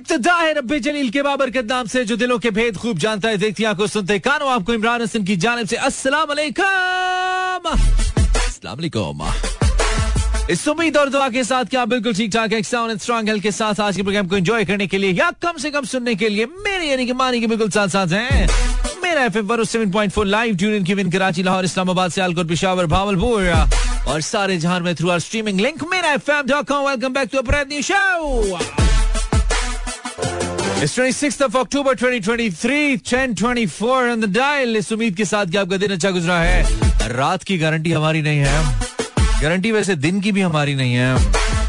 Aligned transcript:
इब्तदा 0.00 0.34
है 0.34 0.52
रब्बे 0.54 0.78
जलील 0.80 1.08
के 1.12 1.22
बाबरकत 1.22 1.64
नाम 1.70 1.86
से, 1.92 2.04
जो 2.04 2.16
दिलों 2.16 2.38
के 2.40 2.50
भेद 2.56 2.76
खूब 2.80 2.98
जानता 2.98 3.28
है, 3.28 3.36
देखती 3.36 3.64
आँखों 3.64 3.86
सुनते 3.86 4.18
कानो, 4.18 4.46
आपको 4.48 4.72
इमरान 4.74 5.02
हसन 5.02 5.24
की 5.24 5.36
जानब 5.36 5.66
से 5.68 5.76
अस्सलाम 5.76 6.32
इस 10.50 10.66
उम्मीद 10.68 10.96
और 10.96 11.08
दुआ 11.08 11.28
के 11.30 11.42
साथ 11.44 11.64
क्या 11.70 11.84
बिल्कुल 11.86 12.14
ठीक 12.14 12.32
ठाक 12.32 12.52
एक 12.52 12.66
साउंड 12.66 12.90
एंड 12.90 13.00
स्ट्रॉन्ग 13.00 13.28
हेल्थ 13.28 13.42
के 13.42 13.50
साथ 13.52 13.80
आज 13.80 13.96
के 13.96 14.02
प्रोग्राम 14.02 14.28
को 14.28 14.36
एंजॉय 14.36 14.64
करने 14.64 14.86
के 14.86 14.98
लिए 14.98 15.12
या 15.12 15.30
कम 15.42 15.58
से 15.62 15.70
कम 15.70 15.84
सुनने 15.92 16.14
के 16.14 16.28
लिए 16.28 16.46
मेरे, 16.46 16.86
यानी 16.86 17.06
कि 17.06 17.12
मानी 17.12 17.40
के 17.40 17.46
बिल्कुल 17.46 17.70
साथ 17.70 17.88
साथ 17.88 18.08
हैं। 18.12 18.48
Mera 19.02 19.24
F 19.24 19.38
M 19.38 19.64
seven 19.64 19.90
point 19.92 20.12
four 20.12 20.26
live 20.26 20.56
tune 20.56 21.10
Karachi 21.10 21.42
Lahore 21.42 21.64
Islamabad 21.64 22.10
Sialkot 22.10 22.48
Peshawar 22.48 22.86
Bahawalpur 22.96 23.50
और 24.08 24.20
सारे 24.20 24.56
जहाँ 24.58 24.80
में 24.80 24.94
through 24.94 25.10
our 25.10 25.18
streaming 25.20 25.60
link 25.60 25.84
Mera 25.92 26.12
F 26.12 26.30
welcome 26.30 27.12
back 27.12 27.28
to 27.32 27.42
brand 27.42 27.72
new 27.72 27.82
show 27.82 28.89
It's 30.82 30.96
26th 30.96 31.42
of 31.44 31.56
October 31.56 31.94
2023, 31.94 33.02
10:24 33.02 34.12
on 34.12 34.20
the 34.20 34.28
dial. 34.36 34.76
इस 34.76 34.90
उम्मीद 34.92 35.16
के 35.16 35.24
साथ 35.24 35.46
कि 35.52 35.56
आपका 35.58 35.76
दिन 35.76 35.90
अच्छा 35.92 36.10
गुजरा 36.10 36.38
है 36.40 37.08
रात 37.16 37.42
की 37.50 37.58
गारंटी 37.58 37.92
हमारी 37.92 38.22
नहीं 38.22 38.38
है 38.38 38.62
गारंटी 39.42 39.72
वैसे 39.72 39.94
दिन 40.06 40.20
की 40.20 40.32
भी 40.32 40.40
हमारी 40.40 40.74
नहीं 40.74 40.94
है 40.94 41.59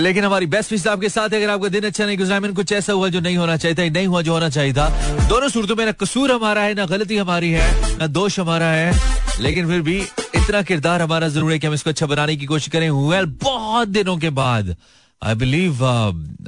लेकिन 0.00 0.24
हमारी 0.24 0.46
बेस्ट 0.46 0.72
विश 0.72 0.86
आपके 0.86 1.08
साथ 1.08 1.28
है। 1.28 1.36
अगर 1.36 1.50
आपका 1.50 1.68
दिन 1.68 1.84
अच्छा 1.84 2.04
नहीं 2.06 2.16
गुजरा 2.18 2.40
कुछ 2.52 2.72
ऐसा 2.72 2.92
हुआ 2.92 3.08
जो 3.08 3.20
नहीं 3.20 3.36
होना 3.36 3.56
चाहिए 3.56 3.74
था 3.76 3.92
नहीं 3.92 4.06
हुआ 4.06 4.22
जो 4.22 4.32
होना 4.32 4.48
चाहिए 4.48 4.72
था, 4.72 4.88
दोनों 5.28 5.48
सूरतों 5.48 5.76
में 5.76 5.84
ना 5.86 5.92
कसूर 5.94 6.32
हमारा 6.32 6.62
है, 6.62 6.74
ना 6.74 6.86
गलती 6.86 7.16
हमारी 7.16 7.50
है, 7.50 7.98
ना 7.98 8.06
दोष 8.08 8.38
हमारा 8.40 8.66
है, 8.66 8.92
लेकिन 9.40 9.68
फिर 9.68 9.82
भी 9.82 9.98
इतना 10.00 10.62
किरदार 10.62 11.02
हमारा 11.02 11.28
ज़रूर 11.28 11.52
है 11.52 11.58
कि 11.58 11.66
हम 11.66 11.74
इसको 11.74 11.90
अच्छा 11.90 12.06
बनाने 12.06 12.36
की 12.36 12.46
कोशिश 12.46 12.68
करें। 12.68 12.90
वेल 12.90 13.26
बहुत 13.42 13.88
दिनों 13.88 14.16
के 14.18 14.30
बाद 14.32 14.74
I 15.22 15.34
believe 15.36 15.84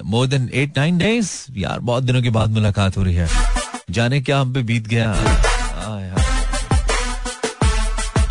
more 0.05 0.27
than 0.27 0.51
eight 0.55 0.79
nine 0.79 0.99
days 0.99 1.31
यार, 1.59 1.79
बहुत 1.81 2.03
दिनों 2.05 2.23
के 2.23 2.31
बाद 2.31 2.51
मुलाकात 2.51 2.97
हो 2.97 3.03
रही 3.03 3.15
है। 3.15 3.29
जाने 3.91 4.21
क्या 4.21 4.39
हम 4.41 4.53
पे 4.55 4.63
बीत 4.63 4.87
गया? 4.89 5.13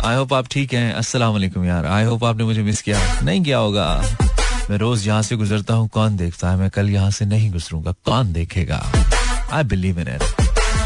आई 0.04 0.14
होप 0.16 0.32
आप 0.34 0.46
ठीक 0.50 0.72
हैं। 0.74 0.92
अस्सलाम 0.94 1.64
यार। 1.64 1.86
आई 1.86 2.04
होप 2.04 2.24
आपने 2.24 2.44
मुझे 2.44 2.62
मिस 2.62 2.80
किया। 2.82 3.00
नहीं 3.22 3.42
किया 3.42 3.58
होगा। 3.58 3.86
मैं 4.72 4.78
रोज 4.78 5.06
यहाँ 5.06 5.22
से 5.22 5.36
गुजरता 5.36 5.74
हूँ, 5.74 5.88
कौन 5.88 6.16
देखता 6.16 6.50
है? 6.50 6.56
मैं 6.56 6.68
कल 6.70 6.88
यहाँ 6.90 7.10
से 7.10 7.24
नहीं 7.24 7.50
गुजरूँगा, 7.52 7.92
कौन 8.04 8.32
देखेगा? 8.32 8.80
आई 9.52 9.64
बिलीव 9.64 9.98
इन 10.00 10.08
इट 10.08 10.22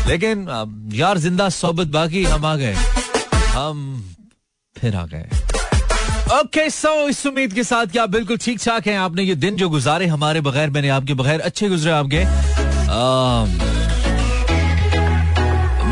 लेकिन 0.09 0.47
यार, 0.95 1.19
ज़िंदा 1.19 1.49
सोबत 1.49 1.87
बाकी, 1.95 2.23
हम 2.25 2.45
आ 2.47 2.55
गए। 2.57 2.73
हम 3.55 4.03
फिर 4.77 4.97
आ 4.97 5.05
गए। 5.07 5.29
ओके 6.41 6.69
सो 6.71 7.09
इस 7.09 7.25
उम्मीद 7.27 7.53
के 7.55 7.65
साथ 7.65 7.87
क्या 7.87 8.07
बिल्कुल 8.17 8.37
ठीक 8.43 8.59
ठाक 8.65 8.87
हैं। 8.87 8.99
आपने 8.99 9.23
ये 9.23 9.35
दिन 9.37 9.57
जो 9.57 9.69
गुजारे 9.69 10.07
हमारे 10.07 10.41
बगैर, 10.41 10.71
मैंने 10.71 10.89
आपके 10.89 11.15
बगैर 11.15 11.41
अच्छे 11.41 11.69
गुजरे 11.69 11.93
आपके। 11.93 12.25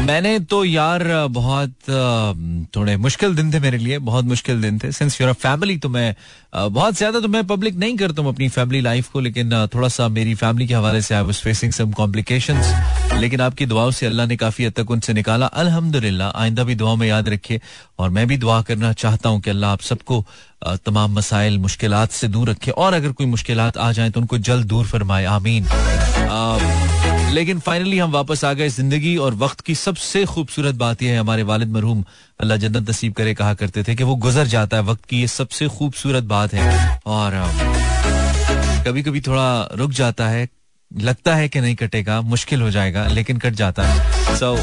मैंने 0.05 0.39
तो 0.53 0.65
यार 0.65 1.03
बहुत 1.33 1.75
थोड़े 2.77 2.97
मुश्किल 2.97 3.35
दिन 3.35 3.53
थे 3.53 3.59
मेरे 3.61 3.79
लिए, 3.79 3.99
बहुत 3.99 4.25
मुश्किल 4.25 4.61
दिन 4.63 4.79
थे। 4.79 4.91
सिंस 4.93 5.21
यूर 5.21 5.33
फैमिली 5.35 5.77
तो 5.79 5.89
मैं 5.89 6.15
बहुत 6.55 6.97
ज़्यादा 6.97 7.21
तो 7.21 7.29
मैं 7.29 7.47
पब्लिक 7.47 7.77
नहीं 7.77 7.97
करता 7.97 8.23
हूँ 8.23 8.33
अपनी 8.33 8.49
फैमिली 8.49 8.81
लाइफ 8.81 9.09
को, 9.09 9.21
लेकिन 9.21 9.67
थोड़ा 9.75 9.89
सा 9.89 10.09
मेरी 10.09 10.35
फैमिली 10.35 10.67
के 10.69 10.75
हवाले 10.75 11.01
से 11.03 11.15
I 11.15 11.23
was 11.23 11.41
facing 11.43 11.73
some 11.73 11.93
complications 11.93 12.73
लेकिन 13.21 13.41
आपकी 13.41 13.67
दुआओं 13.67 13.91
से 13.91 14.07
अल्लाह 14.07 14.27
ने 14.27 14.37
काफ़ी 14.37 14.65
हद 14.65 14.73
तक 14.77 14.91
उनसे 14.91 15.13
निकाला। 15.13 15.47
अल्हम्दुलिल्लाह, 15.47 16.31
आइंदा 16.31 16.65
भी 16.65 16.75
दुआ 16.75 16.95
में 16.95 17.07
याद 17.09 17.29
रखे 17.29 17.61
और 17.99 18.11
मैं 18.11 18.27
भी 18.27 18.37
दुआ 18.37 18.61
करना 18.63 18.93
चाहता 18.95 19.29
हूँ 19.29 19.41
कि 19.41 19.51
अल्लाह 19.51 19.71
आप 19.71 19.81
सबको 19.83 20.25
तमाम 20.85 21.15
मसाइल 21.19 21.59
मुश्किल 21.59 21.95
से 22.11 22.29
दूर 22.29 22.51
रखे, 22.51 22.71
और 22.71 22.95
अगर 22.95 23.13
कोई 23.13 23.27
मुश्किल 23.27 23.61
आ 23.61 23.93
जाए 23.93 24.11
तो 24.11 24.21
उनको 24.21 24.39
जल्द 24.41 24.67
दूर 24.67 24.87
फरमाए। 24.87 25.25
आमीन। 25.33 25.65
लेकिन 27.35 27.59
फाइनली 27.61 27.99
हम 27.99 28.11
वापस 28.13 28.45
आ 28.45 28.53
गए। 28.53 28.69
ज़िंदगी 28.71 29.17
और 29.19 29.35
वक्त 29.37 29.61
की 29.61 29.75
सबसे 29.75 30.25
खूबसूरत 30.25 30.75
बात 30.77 31.03
यह 31.03 31.13
है, 31.13 31.19
हमारे 31.19 31.43
वालिद 31.43 31.69
मरहूम, 31.71 32.05
अल्लाह 32.41 32.59
जन्नत 32.59 32.91
नसीब 32.91 33.13
करे, 33.13 33.35
कहा 33.35 33.55
करते 33.55 33.83
थे 33.85 33.95
कि 33.95 34.05
वो 34.05 34.15
गुजर 34.17 34.47
जाता 34.49 34.77
है 34.77 34.83
वक्त 34.85 35.05
की 35.05 35.21
ये 35.21 35.27
सबसे 35.29 35.69
खूबसूरत 35.69 36.25
बात 36.25 36.55
है। 36.55 37.01
और 37.09 37.33
कभी 38.87 39.03
कभी 39.03 39.21
थोड़ा 39.23 39.47
रुक 39.75 39.91
जाता 39.93 40.29
है, 40.29 40.49
लगता 40.91 41.35
है 41.35 41.49
कि 41.49 41.61
नहीं 41.61 41.75
कटेगा, 41.77 42.21
मुश्किल 42.23 42.63
हो 42.63 42.71
जाएगा, 42.71 43.07
लेकिन 43.09 43.39
कट 43.39 43.55
जाता 43.55 43.83
है। 43.83 44.37
सो 44.39 44.57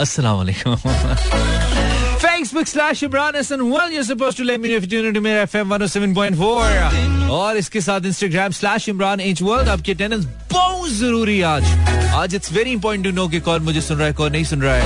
अस्सलाम 0.00 0.36
वालेकुम 0.36 0.76
Facebook 2.38 2.68
slash 2.68 3.00
Imran 3.02 3.34
Hassan. 3.34 3.68
Well, 3.68 3.90
you're 3.90 4.04
supposed 4.04 4.36
to 4.36 4.44
let 4.44 4.60
me 4.60 4.68
know 4.68 4.76
if 4.76 4.84
you 4.84 4.88
tune 4.90 5.06
into 5.06 5.20
Mera 5.20 5.46
FM 5.46 5.72
107.4. 5.76 7.30
और 7.30 7.56
इसके 7.56 7.80
साथ 7.80 8.00
Instagram 8.10 8.54
slash 8.58 8.86
Imran 8.92 9.20
H 9.20 9.42
World. 9.42 9.68
आपकी 9.68 9.92
अटेंडेंस 9.92 10.24
बहुत 10.52 10.90
ज़रूरी 10.90 11.40
आज. 11.52 11.64
आज 12.20 12.34
it's 12.34 12.52
very 12.52 12.72
important 12.72 13.04
to 13.04 13.10
know 13.12 13.26
कि 13.28 13.40
कौन 13.48 13.62
मुझे 13.62 13.80
सुन 13.80 13.96
रहा 13.98 14.06
है 14.06 14.12
कौन 14.20 14.32
नहीं 14.32 14.44
सुन 14.44 14.62
रहा 14.62 14.74
है. 14.74 14.82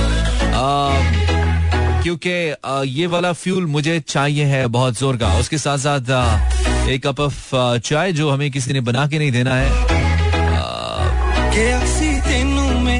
क्योंकि 2.03 2.29
ये 2.99 3.07
वाला 3.07 3.31
फ्यूल 3.43 3.65
मुझे 3.75 3.99
चाहिए 4.07 4.45
है 4.45 4.65
बहुत 4.77 4.97
ज़ोर 4.99 5.17
का 5.17 5.33
उसके 5.39 5.57
साथ 5.57 5.77
साथ 5.85 6.89
एक 6.89 7.05
कप 7.07 7.19
ऑफ़ 7.19 7.55
चाय 7.89 8.11
जो 8.13 8.29
हमें 8.29 8.49
किसी 8.51 8.73
ने 8.73 8.81
बना 8.89 9.07
के 9.07 9.19
नहीं 9.19 9.31
देना 9.31 9.55
है 9.55 9.91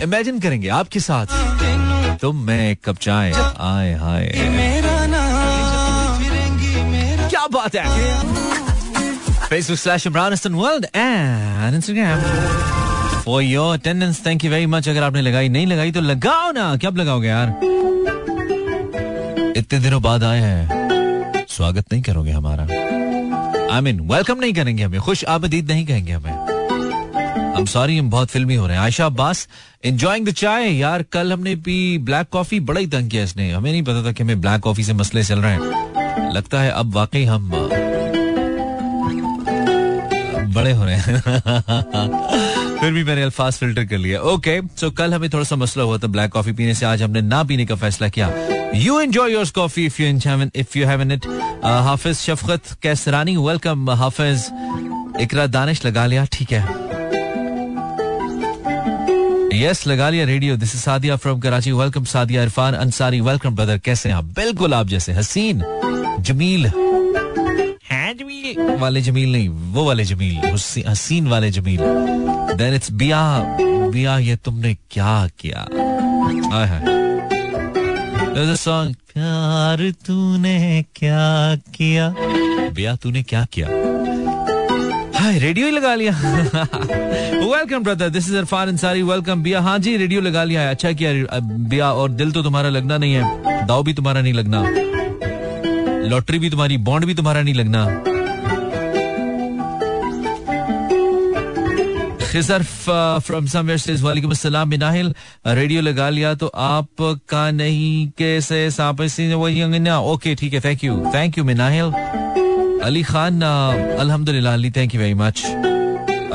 इमेजिन 0.03 0.39
करेंगे 0.39 0.67
आपके 0.81 0.99
साथ 0.99 1.27
तुम 2.23 2.35
मैं 2.35 2.71
एक 2.71 2.79
कप 2.85 2.97
चाय 2.97 3.31
आए, 3.57 3.93
हाय। 3.93 4.33
क्या 7.29 7.47
बात 7.47 7.75
है? 7.75 7.85
Facebook 9.49 9.83
slash 9.83 10.07
Imran 10.07 10.31
Hassan 10.31 10.53
World 10.55 10.85
and 10.95 11.75
Instagram. 11.79 12.17
For 13.23 13.41
your 13.41 13.77
attendance. 13.77 14.17
Thank 14.27 14.39
you 14.41 14.51
very 14.51 14.73
much. 14.73 14.87
अगर 14.87 15.03
आपने 15.03 15.21
लगाई, 15.21 15.49
नहीं 15.49 15.67
लगाई 15.67 15.91
तो 15.91 16.01
लगाओ 16.01 16.51
ना। 16.51 16.77
क्या 16.77 16.89
लगाओगे 16.89 17.27
यार? 17.27 17.49
इतने 19.57 19.79
दिनों 19.79 20.01
बाद 20.01 20.23
आए 20.23 20.39
हैं। 20.39 20.67
स्वागत 21.49 21.85
नहीं 21.91 22.03
करोगे 22.03 22.31
हमारा। 22.31 22.63
आई 23.75 23.81
मीन 23.81 23.99
वेलकम 23.99 24.39
नहीं 24.39 24.53
करेंगे 24.53 24.83
हमें। 24.83 25.01
खुश 25.01 25.25
आमदीद 25.25 25.71
नहीं 25.71 25.85
कहेंगे 25.85 26.11
हमें। 26.11 26.52
I'm 27.53 27.65
sorry, 27.65 27.99
हम 27.99 28.09
बहुत 28.09 28.29
फिल्मी 28.29 28.55
हो 28.55 28.67
रहे 28.67 28.75
हैं। 28.75 28.83
आयशा 28.83 29.05
अब्बास 29.05 29.47
एंजॉइंग 29.85 30.27
द 30.27 30.31
चाय 30.31 30.69
यार, 30.69 31.03
कल 31.03 31.33
हमने 31.33 31.55
पी 31.55 31.97
ब्लैक 31.97 32.27
कॉफ़ी 32.31 32.59
बड़ा 32.59 32.79
ही 32.79 32.87
तंग 32.87 33.09
किया 33.09 33.23
इसने। 33.23 33.51
हमें 33.51 33.71
नहीं 33.71 33.83
पता 33.83 34.05
था 34.05 34.11
कि 34.11 34.23
हमें 34.23 34.41
ब्लैक 34.41 34.61
कॉफ़ी 34.61 34.83
से 34.83 34.93
मसले 34.93 35.23
चल 35.23 35.39
रहे 35.39 35.51
हैं। 35.51 36.33
लगता 36.33 36.61
है 36.61 36.71
अब 36.71 36.93
वाकई 36.93 37.23
हम 37.23 37.49
बड़े 40.53 40.71
हो 40.71 40.85
रहे 40.85 40.95
हैं। 40.95 41.21
फिर 42.79 42.93
भी 42.93 43.03
मैंने 43.03 43.21
अल्फाज 43.21 43.53
फ़िल्टर 43.53 43.85
कर 43.85 43.97
लिया। 43.97 44.21
ओके 44.21 44.61
सो 44.61 44.91
कल 44.91 45.13
हमें 45.13 45.29
थोड़ा 45.29 45.43
सा 45.43 45.55
मसला 45.55 45.83
हुआ 45.83 45.97
था 45.97 46.07
ब्लैक 46.07 46.31
कॉफ़ी 46.31 46.51
पीने 46.51 46.73
से। 46.73 46.85
आज 46.85 47.01
हमने 47.01 47.21
ना 47.21 47.43
पीने 47.43 47.65
का 47.65 47.75
फैसला 47.75 48.07
किया। 48.07 48.31
You 48.75 48.99
enjoy 48.99 49.33
your 49.33 49.45
coffee 49.55 49.85
if 49.85 50.01
you 50.01 50.07
you 50.77 50.87
have 50.87 51.01
it 51.01 51.25
Hafiz 51.65 52.17
Shafqat 52.17 52.61
Kaisrani 52.81 53.37
welcome 53.37 53.89
Hafiz. 53.89 54.49
Iqra 55.19 55.47
Danish 55.47 55.85
लगा 55.85 56.05
लिया, 56.05 56.25
ठीक 56.25 56.51
है। 56.51 56.92
यस 59.53 59.87
लगा 59.87 60.09
लिया 60.09 60.25
radio 60.25 60.55
this 60.57 60.75
is 60.75 60.81
Sadia 60.81 61.15
from 61.15 61.39
Karachi 61.39 61.71
welcome 61.71 62.03
Sadia 62.03 62.43
Irfan 62.43 62.73
Ansari 62.73 63.21
welcome 63.21 63.55
brother 63.55 63.77
कैसे 63.77 64.09
हैं 64.09 64.15
आप? 64.15 64.23
बिल्कुल 64.23 64.73
आप 64.73 64.87
जैसे 64.87 65.13
हसीन 65.13 65.63
जमील। 66.19 66.65
हैं 67.91 68.17
जमील। 68.17 68.77
वाले 68.77 69.01
जमील 69.01 69.31
नहीं 69.31 69.49
वो 69.49 69.85
वाले 69.85 70.03
जमील। 70.03 70.57
हसीन 70.87 71.27
वाले 71.27 71.51
जमील। 71.51 71.79
देन 72.57 72.73
इट्स 72.73 72.91
बिया 72.91 73.43
बिया 73.93 74.17
ये 74.17 74.35
तुमने 74.35 74.73
क्या 74.73 75.27
किया? 75.39 75.67
हाय। 76.53 76.67
हाय 76.67 78.55
सॉन्ग 78.55 78.95
प्यार 78.95 79.91
तूने 79.91 80.85
क्या 80.95 81.55
किया? 81.55 82.13
बिया 82.73 82.95
तूने 82.95 83.23
क्या 83.23 83.45
किया? 83.53 83.67
हाय 85.23 85.37
रेडियो 85.39 85.65
ही 85.65 85.71
लगा 85.71 85.93
लिया। 85.95 86.11
Welcome 86.13 87.83
brother 87.83 88.09
this 88.09 88.27
is 88.27 88.35
Irfan 88.37 88.67
Ansari 88.67 89.01
welcome 89.03 89.43
बिया 89.43 89.59
हाँ 89.61 89.77
जी 89.79 89.95
रेडियो 89.97 90.21
लगा 90.21 90.43
लिया 90.43 90.69
अच्छा 90.69 90.91
किया 90.91 91.39
बिया 91.41 91.91
और 91.91 92.09
दिल 92.11 92.31
तो 92.31 92.41
तुम्हारा 92.43 92.69
लगना 92.69 92.97
नहीं 92.97 93.13
है। 93.13 93.65
दाव 93.67 93.83
भी 93.83 93.93
तुम्हारा 93.93 94.21
नहीं 94.21 94.33
लगना। 94.33 94.63
लॉटरी 96.09 96.39
भी 96.39 96.49
तुम्हारी 96.49 96.77
बॉन्ड 96.89 97.05
भी 97.05 97.13
तुम्हारा 97.13 97.41
नहीं 97.41 97.53
लगना। 97.53 97.85
फ्रॉम 103.19 103.45
समवेयर 103.45 103.77
सेज 103.79 104.01
वालेकुम 104.01 104.31
अस्सलाम 104.31 104.69
मिनाहिल 104.69 105.13
रेडियो 105.47 105.81
लगा 105.81 106.09
लिया 106.09 106.33
तो 106.35 106.47
आपका 106.47 107.49
नहीं, 107.51 108.09
कैसे 108.17 108.67
ओके 109.95 110.35
ठीक 110.35 110.53
है 110.53 110.59
thank 110.61 110.83
you 110.83 110.99
thank 111.15 111.37
you 111.37 111.43
Minahil 111.43 111.93
Ali 112.87 113.01
Khan 113.09 113.41
अल्हम्दुलिल्लाह 114.03 114.53
Ali 114.53 114.69
thank 114.77 114.95
you 114.95 115.01
very 115.01 115.13
much 115.23 115.43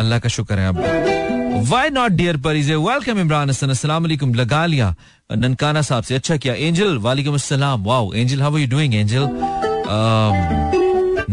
अल्लाह 0.03 0.19
का 0.19 0.29
शुक्र 0.37 0.59
है 0.59 0.69
अब 0.69 1.67
why 1.71 1.91
not 1.91 2.13
dear 2.21 2.37
Pariz 2.47 2.71
welcome 2.71 3.19
Imran 3.21 3.51
Hasan 3.51 3.71
अस्सलाम 3.71 4.03
वालेकुम 4.03 4.35
लगा 4.41 4.65
लिया 4.75 4.95
ननकाना 5.45 5.83
साहब 5.91 6.05
से 6.11 6.15
अच्छा 6.15 6.37
किया 6.45 6.55
एंजल 6.55 6.99
वालेकुम 7.07 7.35
अस्सलाम 7.35 7.85
wow 7.85 8.13
Angel 8.15 8.43
how 8.43 8.55
are 8.55 8.61
you 8.61 8.69
doing 8.77 8.95
Angel 8.95 9.29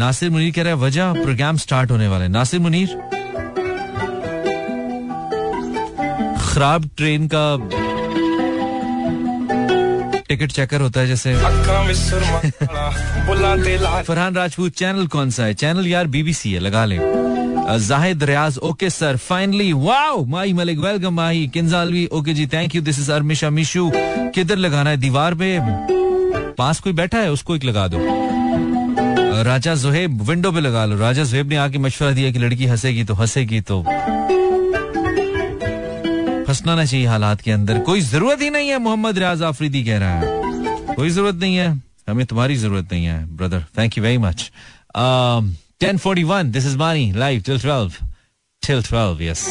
Nasir 0.03 0.29
Munir 0.29 0.51
कह 0.55 0.61
रहा 0.63 0.73
है 0.73 0.79
वजह 0.85 1.13
प्रोग्राम 1.23 1.57
स्टार्ट 1.65 1.91
होने 1.91 2.07
वाले 2.13 2.27
नासिर 2.37 2.59
मुनीर 2.67 2.97
खराब 6.47 6.89
ट्रेन 6.97 7.27
का 7.33 7.45
टिकट 10.29 10.51
चेकर 10.51 10.81
होता 10.81 10.99
है 10.99 11.07
जैसे। 11.07 11.35
फरहान 14.03 14.35
राजपूत 14.35 14.71
चैनल 14.73 15.07
कौन 15.07 15.29
सा 15.29 15.43
है? 15.43 15.53
चैनल 15.53 15.87
यार 15.87 16.07
बीबीसी 16.07 16.53
है 16.53 16.59
लगा 16.59 16.85
ले। 16.85 16.99
Zahid 17.79 18.23
Riaz 18.23 18.57
okay 18.57 18.89
sir 18.89 19.17
finally 19.17 19.71
wow 19.73 20.23
Mahi 20.25 20.53
Malik 20.53 20.79
welcome 20.79 21.13
Mahi 21.13 21.47
Kinjalvi 21.47 22.05
okay 22.13 22.33
ji 22.33 22.47
thank 22.47 22.75
you 22.75 22.81
this 22.81 22.99
is 22.99 23.11
Armisha 23.11 23.49
Mishu 23.49 23.91
किधर 23.95 24.57
लगाना 24.57 24.89
है? 24.89 24.97
दीवार 24.97 25.35
पे? 25.35 25.57
पास 26.57 26.79
कोई 26.79 26.93
बैठा 26.93 27.17
है? 27.17 27.31
उसको 27.31 27.55
एक 27.55 27.63
लगा 27.63 27.87
दो। 27.87 27.97
राजा 29.43 29.75
जोहेब 29.75 30.21
विंडो 30.21 30.51
पे 30.51 30.59
लगा 30.59 30.85
लो। 30.85 30.97
राजा 30.97 31.23
जोहेब 31.23 31.49
ने 31.49 31.55
आके 31.57 31.77
मशवरा 31.77 32.11
दिया 32.11 32.31
कि 32.31 32.39
लड़की 32.39 32.65
हंसेगी 32.65 33.03
तो 33.03 33.13
हंसेगी 33.13 33.61
तो। 33.61 33.83
फंसना 36.47 36.75
ना 36.75 36.85
चाहिए 36.85 37.05
हालात 37.07 37.41
के 37.41 37.51
अंदर। 37.51 37.79
कोई 37.81 38.01
ज़रूरत 38.01 38.41
ही 38.41 38.49
नहीं 38.49 38.69
है, 38.69 38.77
मोहम्मद 38.79 39.17
रियाज 39.19 39.41
आफरीदी 39.43 39.83
कह 39.83 39.97
रहा 39.99 40.19
है। 40.19 40.95
कोई 40.95 41.09
ज़रूरत 41.09 41.35
नहीं 41.35 41.55
है, 41.55 41.67
हमें 42.09 42.25
तुम्हारी 42.25 42.55
ज़रूरत 42.55 42.91
नहीं 42.91 43.05
है 43.05 43.35
brother 43.37 43.63
thank 43.77 43.97
you 43.97 44.03
very 44.03 44.17
much 44.17 44.51
ten 45.79 45.97
forty 45.97 46.23
one 46.23 46.51
this 46.51 46.65
is 46.65 46.77
Mani 46.77 47.11
live 47.15 47.41
till 47.45 47.59
twelve 47.59 47.91
till 48.63 48.81
twelve 48.83 49.21
yes 49.23 49.45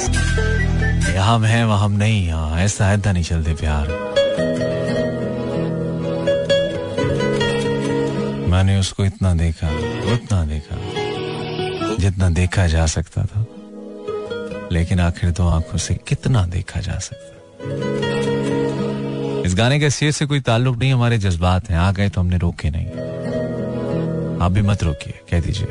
हम 1.17 1.45
हैं, 1.45 1.65
वह 1.65 1.77
हम 1.79 1.93
नहीं 1.93 2.27
यहाँ 2.27 2.61
ऐसा 2.61 2.93
ऐसा 2.93 3.13
नहीं 3.13 3.25
चलते 3.25 3.55
प्यार। 3.55 3.89
मैंने 8.51 8.79
उसको 8.79 9.05
इतना 9.05 9.35
देखा, 9.35 9.69
उतना 10.13 10.45
देखा, 10.47 10.77
जितना 11.99 12.29
देखा 12.31 12.67
जा 12.67 12.87
सकता 12.87 13.25
था। 13.25 13.45
लेकिन 14.75 15.01
आखिर 15.01 15.31
तो 15.31 15.47
आँखों 15.49 15.79
से 15.79 15.95
कितना 16.09 16.47
देखा 16.47 16.81
जा 16.81 16.99
सकता 16.99 17.33
इस 19.47 19.55
गाने 19.55 19.79
के 19.81 19.91
शेर 19.91 20.11
से 20.11 20.27
कोई 20.27 20.41
ताल्लुक 20.41 20.77
नहीं, 20.79 20.93
हमारे 20.93 21.19
जज्बात 21.19 21.71
हैं। 21.71 21.79
आ 21.79 21.91
गए 21.93 22.09
तो 22.09 22.21
हमने 22.21 22.39
रोके 22.39 22.71
नहीं। 22.71 22.87
आप 24.43 24.53
भी 24.53 24.63
मत 24.63 24.83
रोकिए, 24.83 25.21
कह 25.31 25.41
दीजिए, 25.41 25.67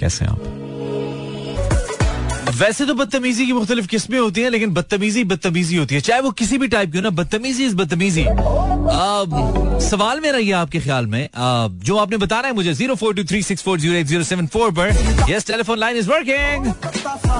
कैसे 0.00 0.24
आप? 0.24 0.55
वैसे 2.58 2.84
तो 2.86 2.94
बदतमीजी 2.94 3.46
की 3.46 3.52
मुख्तलिफ़ 3.52 3.86
किस्में 3.86 4.18
होती 4.18 4.40
हैं 4.40 4.50
लेकिन 4.50 4.70
बदतमीजी 4.74 5.24
बदतमीजी 5.30 5.76
होती 5.76 5.94
है। 5.94 6.00
चाहे 6.00 6.20
वो 6.20 6.30
किसी 6.40 6.58
भी 6.58 6.68
टाइप 6.68 6.92
की 6.92 6.98
हो 6.98 7.02
ना 7.04 7.10
बदतमीजी 7.10 7.64
इज़ 7.66 7.74
बदतमीजी। 7.76 8.24
सवाल 9.86 10.20
मेरा 10.20 10.38
ये 10.38 10.52
आपके 10.52 10.80
ख्याल 10.80 11.06
में 11.06 11.28
आ, 11.34 11.68
जो 11.68 11.96
आपने 11.96 12.16
बताना 12.16 12.48
है 12.48 12.54
मुझे 12.54 12.72
zero 12.74 12.94
four 12.94 13.14
two 13.14 13.24
three 13.24 13.42
six 13.42 13.62
four 13.62 13.80
zero 13.80 13.94
eight 13.94 14.06
zero 14.06 14.22
seven 14.24 14.46
four 14.56 14.70
पर 14.78 15.30
yes 15.30 15.46
telephone 15.46 15.78
line 15.78 15.96
is 15.96 16.08
working 16.10 16.66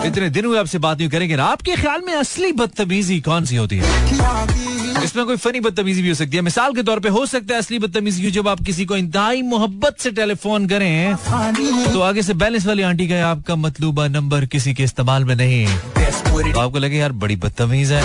इतने 0.07 0.31
दिन 0.31 0.45
हुए 0.45 0.59
आपसे 0.59 0.79
बात 0.79 0.99
नहीं 0.99 1.09
करेंगे 1.09 1.37
आपके 1.49 1.77
ख्याल 1.77 2.03
में 2.07 2.15
असली 2.15 2.53
बदतमीजी 2.63 3.21
कौन 3.21 3.45
सी 3.45 3.57
होती 3.57 3.77
है? 3.77 4.76
इसमें 5.05 5.25
कोई 5.27 5.37
फनी 5.37 5.61
बदतमीजी 5.61 6.03
भी 6.03 6.09
हो 6.09 6.15
सकती 6.15 6.37
है। 6.37 6.43
मिसाल 6.43 6.73
के 6.73 6.83
तौर 6.83 7.01
पे 7.01 7.09
हो 7.09 7.25
सकता 7.27 7.55
है 7.55 7.59
असली 7.61 7.79
बदतमीजी 7.79 8.23
की 8.23 8.31
जब 8.31 8.49
आप 8.49 8.61
किसी 8.61 8.85
को 8.85 8.97
इंतहाई 8.97 9.43
मोहब्बत 9.43 9.97
से 9.99 10.11
टेलीफोन 10.11 10.67
करें 10.69 11.17
तो 11.93 12.01
आगे 12.01 12.23
से 12.23 12.35
बैलेंस 12.35 12.67
वाली 12.67 12.83
आंटी 12.83 13.09
का 13.09 13.27
आपका 13.29 13.57
मतलूबा 13.57 14.07
नंबर 14.09 14.47
किसी 14.47 14.75
के 14.75 14.83
इस्तेमाल 14.83 15.25
में 15.25 15.35
नहीं 15.37 15.67
तो 16.53 16.61
आपको 16.61 16.79
लगे, 16.79 16.97
यार, 16.97 17.13
बड़ी 17.13 17.37
बदतमीज 17.37 17.93
है। 17.93 18.05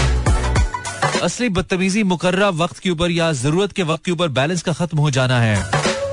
असली 1.23 1.49
बदतमीजी 1.49 2.03
मुकर्रा 2.03 2.49
वक्त 2.49 2.77
के 2.79 2.89
ऊपर 2.89 3.11
या 3.11 3.31
ज़रूरत 3.33 3.71
के 3.71 3.83
वक्त 3.83 4.05
के 4.05 4.11
ऊपर 4.11 4.27
बैलेंस 4.27 4.61
का 4.61 4.73
खत्म 4.73 4.97
हो 4.97 5.11
जाना 5.11 5.39
है। 5.41 5.55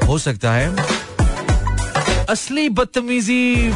हो 0.06 0.18
सकता 0.18 0.52
है। 0.52 0.76
असली 2.30 2.68
बदतमीजी 2.68 3.72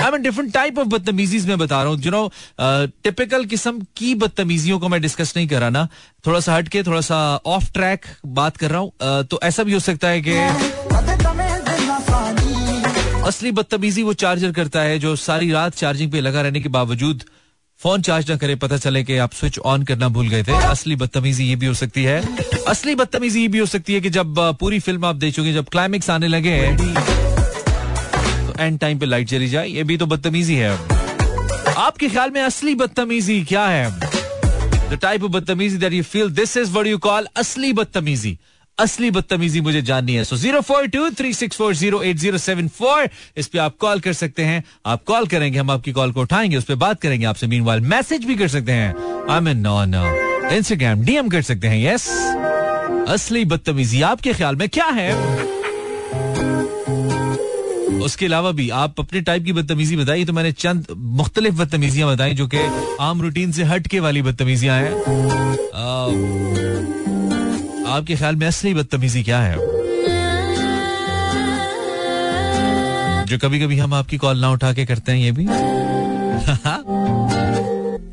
I 0.00 0.10
mean 0.10 0.22
different 0.22 0.52
type 0.54 0.78
of 0.78 0.88
बदतमीजीज 0.88 1.46
में 1.48 1.58
बता 1.58 1.82
रहा 1.82 1.92
हूँ। 1.92 2.00
यू 2.02 2.28
टिपिकल 3.04 3.44
किस्म 3.44 3.80
की 3.96 4.14
बदतमीजियों 4.14 4.78
को 4.78 4.88
मैं 4.88 5.00
डिस्कस 5.02 5.32
नहीं 5.36 5.48
कर 5.48 5.60
रहा 5.60 5.70
ना। 5.70 5.88
थोड़ा 6.26 6.40
सा 6.40 6.54
हटके 6.56 6.82
थोड़ा 6.82 7.00
सा 7.00 7.18
ऑफ़ 7.46 7.72
ट्रैक 7.72 8.06
बात 8.26 8.56
कर 8.56 8.70
रहा 8.70 8.80
हूँ। 8.80 8.90
Uh, 8.92 9.28
तो 9.30 9.40
ऐसा 9.42 9.62
भी 9.62 9.72
हो 9.72 9.80
सकता 9.80 10.08
है 10.08 10.22
कि 10.28 10.36
असली 13.26 13.50
बदतमीजी 13.52 14.02
वो 14.02 14.12
चार्जर 14.14 14.52
करता 14.52 14.80
है 14.80 14.98
जो 14.98 15.14
सारी 15.16 15.50
रात 15.52 15.74
चार्जिंग 15.74 16.10
पे 16.12 16.20
लगा 16.20 16.42
रहने 16.42 16.60
के 16.60 16.68
बावजूद 16.68 17.22
फ़ोन 17.80 18.02
चार्ज 18.02 18.30
ना 18.30 18.36
करे 18.36 18.54
पता 18.56 18.76
चले 18.76 19.02
कि 19.04 19.16
आप 19.18 19.32
स्विच 19.32 19.58
ऑन 19.58 19.82
करना 19.82 20.08
भूल 20.08 20.28
गए 20.28 20.42
थे। 20.42 20.52
असली 20.66 20.96
बदतमीजी 20.96 21.44
ये 21.44 21.56
भी 21.56 21.66
हो 21.66 21.74
सकती 21.74 22.04
है। 22.04 22.20
असली 22.68 22.94
बदतमीजी 22.94 23.40
ये 23.40 23.48
भी 23.48 23.58
हो 23.58 23.66
सकती 23.66 23.94
है 23.94 24.00
कि 24.00 24.10
जब 24.10 24.34
uh, 24.38 24.58
पूरी 24.60 24.78
फ़िल्म 24.80 25.04
आप 25.04 25.16
देख 25.16 25.34
चुके 25.34 25.52
जब 25.52 25.68
क्लाइमेक्स 25.68 26.10
आने 26.10 26.28
लगे 26.28 27.25
एंड 28.60 28.78
टाइम 28.78 28.98
पे 28.98 29.06
लाइट 29.06 29.28
चली 29.28 29.48
जाए, 29.48 29.68
ये 29.68 29.84
भी 29.84 29.96
तो 29.96 30.06
बदतमीजी 30.06 30.54
है 30.54 30.72
आपके 31.76 32.08
ख्याल 32.08 32.30
में 32.30 32.40
असली 32.42 32.74
बदतमीजी 32.74 33.42
क्या 33.44 33.66
है 33.66 33.90
द 34.90 34.98
टाइप 35.02 35.24
ऑफ़ 35.24 35.32
बदतमीजी 35.32 35.76
that 35.76 35.92
you 35.92 36.02
feel 36.04 36.30
this 36.32 36.56
is 36.56 36.70
what 36.72 36.86
you 36.86 36.98
call 36.98 37.26
असली 37.36 37.72
बदतमीजी। 37.72 38.38
असली 38.78 39.10
बदतमीजी 39.10 39.60
मुझे 39.60 39.80
जाननी 39.82 40.14
है। 40.14 40.24
So 40.24 40.36
zero 40.36 40.60
four 40.60 40.86
two 40.86 41.08
three 41.10 41.32
six 41.34 41.56
four 41.56 41.74
zero 41.74 42.00
eight 42.02 42.16
zero 42.16 42.38
seven 42.38 42.68
four 42.68 43.08
इस 43.36 43.46
पे 43.46 43.58
आप 43.58 43.76
कॉल 43.80 44.00
कर 44.00 44.12
सकते 44.12 44.42
हैं। 44.44 44.62
आप 44.86 45.04
कॉल 45.04 45.26
करेंगे, 45.26 45.58
हम 45.58 45.70
आपकी 45.70 45.92
कॉल 45.92 46.12
को 46.12 46.20
उठाएँगे, 46.20 46.56
उस 46.56 46.64
पर 46.64 46.74
बात 46.74 47.00
करेंगे, 47.00 47.26
आपसे 47.26 47.46
मीन 47.46 47.62
वाल 47.62 47.80
मैसेज 47.82 48.24
भी 48.24 48.34
कर 48.34 48.48
सकते 48.48 48.72
हैं। 48.72 48.94
I 49.30 49.40
mean 49.40 49.58
no 49.58 49.84
no 49.84 50.04
Instagram 50.48 51.04
DM 51.04 51.28
कर 51.28 51.42
सकते 51.42 51.68
हैं 51.68 51.84
यस 51.84 52.08
असली 53.08 53.44
बदतमीजी 53.44 54.02
आपके 54.02 54.32
ख्याल 54.32 54.56
में 54.56 54.68
क्या 54.68 54.86
है? 54.94 55.10
उसके 58.04 58.26
अलावा 58.26 58.50
भी 58.50 58.68
आप 58.70 59.00
अपने 59.00 59.20
टाइप 59.20 59.44
की 59.44 59.52
बदतमीजी 59.52 59.96
बताई 59.96 60.24
तो 60.24 60.32
मैंने 60.32 60.52
चंद 60.52 60.86
मुख्तलिफ़ 60.96 61.54
बदतमीजियाँ 61.54 62.08
बताई 62.12 62.32
जो 62.32 62.46
कि 62.46 62.58
आम 63.00 63.22
रूटीन 63.22 63.52
से 63.52 63.64
हट 63.64 63.86
के 63.86 64.00
वाली 64.00 64.22
बदतमीजियाँ 64.22 64.78
हैं। 64.80 64.92
आपके 67.88 68.16
ख्याल 68.16 68.36
में 68.36 68.46
असली 68.46 68.74
बदतमीजी 68.74 69.22
क्या 69.22 69.40
है? 69.40 69.56
जो 73.26 73.38
कभी 73.38 73.60
कभी 73.60 73.78
हम 73.78 73.94
आपकी 73.94 74.16
कॉल 74.16 74.38
ना 74.38 74.50
उठा 74.50 74.72
के 74.72 74.84
करते 74.86 75.12
हैं, 75.12 75.18
ये 75.18 75.32
भी। 75.32 75.46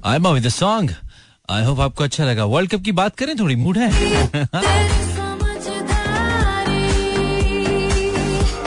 I 0.06 0.16
am 0.16 0.28
with 0.28 0.48
song 0.50 0.92
I 1.50 1.64
hope 1.64 1.80
आपको 1.80 2.04
अच्छा 2.04 2.26
लगा। 2.26 2.46
वर्ल्ड 2.46 2.72
कप 2.72 2.82
की 2.82 2.92
बात 2.92 3.16
करें, 3.16 3.40
थोड़ी 3.40 3.56
मूड 3.56 3.78
है। 3.78 3.90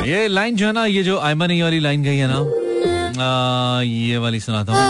ये 0.06 0.26
लाइन 0.28 0.56
जो 0.56 0.66
है 0.66 0.72
ना 0.72 0.84
ये 0.86 1.02
जो 1.02 1.18
आयमन 1.18 1.52
वाली 1.62 1.78
लाइन 1.80 2.02
गई 2.02 2.16
है 2.16 2.26
ना 2.30 2.38
आ, 3.18 3.82
ये 3.82 4.18
वाली 4.18 4.40
सुनाता 4.40 4.72
हूँ। 4.72 4.80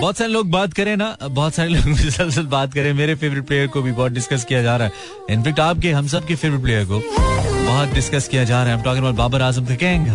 बहुत 0.00 0.16
सारे 0.16 0.30
लोग 0.32 0.50
बात 0.50 0.72
करें 0.74 0.96
ना 0.96 1.16
बहुत 1.22 1.54
सारे 1.54 1.68
लोग 1.68 1.86
मुसलसल 1.88 2.46
बात 2.46 2.74
करें 2.74 2.92
मेरे 2.94 3.14
फेवरेट 3.14 3.46
प्लेयर 3.46 3.66
को 3.66 3.82
भी 3.82 3.92
बहुत 3.92 4.12
डिस्कस 4.12 4.44
किया 4.44 4.62
जा 4.62 4.76
रहा 4.76 4.86
है। 4.86 4.92
इनफेक्ट 5.30 5.60
आपके 5.60 5.92
हम 5.92 6.06
सब 6.08 6.26
के 6.26 6.34
फेवरेट 6.34 6.62
प्लेयर 6.62 6.84
को 6.84 7.00
बहुत 7.10 7.94
डिस्कस 7.94 8.28
किया 8.28 8.44
जा 8.44 8.62
रहा 8.64 8.76
है। 8.76 9.12
बाबर 9.14 9.42
आज़म 9.42 9.64
द 9.66 9.76
किंग 9.82 10.06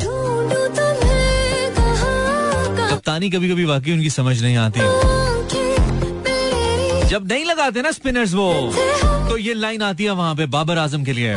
कप्तानी 2.92 3.30
कभी 3.30 3.50
कभी 3.50 3.66
वाकई 3.66 3.92
उनकी 3.94 4.10
समझ 4.10 4.42
नहीं 4.44 4.58
आती। 4.58 4.80
जब 7.10 7.28
नहीं 7.32 7.46
लगाते 7.46 7.82
ना 7.82 7.92
स्पिनर्स 7.92 8.34
वो 8.34 8.52
तो 9.30 9.38
ये 9.38 9.54
लाइन 9.54 9.82
आती 9.82 10.04
है 10.04 10.12
वहाँ 10.12 10.36
पे 10.36 10.46
बाबर 10.48 10.78
आज़म 10.78 11.04
के 11.04 11.14
लिए। 11.14 11.36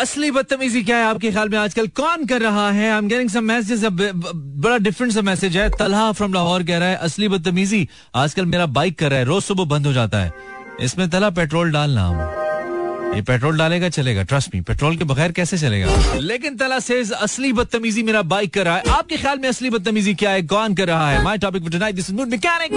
असली 0.00 0.30
बदतमीजी 0.30 0.82
क्या 0.84 0.96
है 0.96 1.04
आपके 1.04 1.30
ख्याल 1.30 1.48
में? 1.48 1.56
आजकल 1.58 1.86
कौन 1.96 2.24
कर 2.26 2.40
रहा 2.42 2.70
है? 2.70 2.90
I 2.90 2.98
am 2.98 3.08
getting 3.08 3.30
some 3.30 3.44
message 3.44 3.84
बड़ा 3.84 4.76
डिफरेंट 4.78 5.12
सा 5.12 5.20
मैसेज 5.22 5.56
है। 5.56 5.68
तलहा 5.70 6.10
फ्रॉम 6.12 6.32
लाहौर 6.34 6.62
कह 6.62 6.78
रहा 6.78 6.88
है 6.88 6.96
असली 6.98 7.28
बदतमीजी 7.28 7.88
आजकल 8.14 8.46
मेरा 8.46 8.66
बाइक 8.68 8.98
कर 8.98 9.10
रहा 9.10 9.18
है 9.18 9.24
रोज 9.24 9.42
सुबह 9.42 9.64
बंद 9.66 9.86
हो 9.86 9.92
जाता 9.92 10.18
है। 10.18 10.32
इसमें 10.80 11.08
तला 11.10 11.30
पेट्रोल 11.30 11.70
डालना 11.72 12.08
ये 13.16 13.22
पेट्रोल 13.22 13.58
डालेगा 13.58 13.88
चलेगा। 13.88 14.22
ट्रस्ट 14.22 14.54
मी 14.54 14.60
पेट्रोल 14.60 14.96
के 14.96 15.04
बगैर 15.04 15.32
कैसे 15.32 15.58
चलेगा? 15.58 15.88
लेकिन 16.20 16.56
तला 16.56 16.78
से 16.80 17.02
असली 17.22 17.52
बदतमीजी 17.52 18.02
मेरा 18.02 18.22
बाइक 18.24 18.54
कर 18.54 18.64
रहा 18.64 18.76
है। 18.76 18.82
आपके 18.90 19.16
ख्याल 19.16 19.38
में 19.38 19.48
असली 19.48 19.70
बदतमीजी 19.70 20.14
क्या 20.14 20.30
है? 20.30 20.42
कौन 20.44 20.74
कर 20.74 20.86
रहा 20.88 21.10
है? 21.10 21.22
My 21.24 21.38
topic 21.38 21.68
this 21.68 21.98
is 22.00 22.14
mood 22.14 22.28
mechanic 22.28 22.72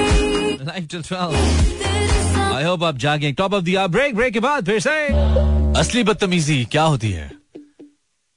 life 0.64 0.88
till 0.92 1.02
12 1.04 2.37
I 2.58 2.64
hope 2.64 2.84
आप 2.84 2.98
जागे। 2.98 3.32
टॉप 3.32 3.54
ऑफ़ 3.54 3.64
दिया 3.64 3.88
ब्रेक 3.88 4.16
ब्रेक 4.16 4.34
के 4.34 4.40
बाद 4.40 4.66
फिर 4.66 4.80
से। 4.80 4.96
असली 5.80 6.04
बदतमीजी 6.04 6.64
क्या 6.72 6.84
होती 6.84 7.12
है? 7.12 7.32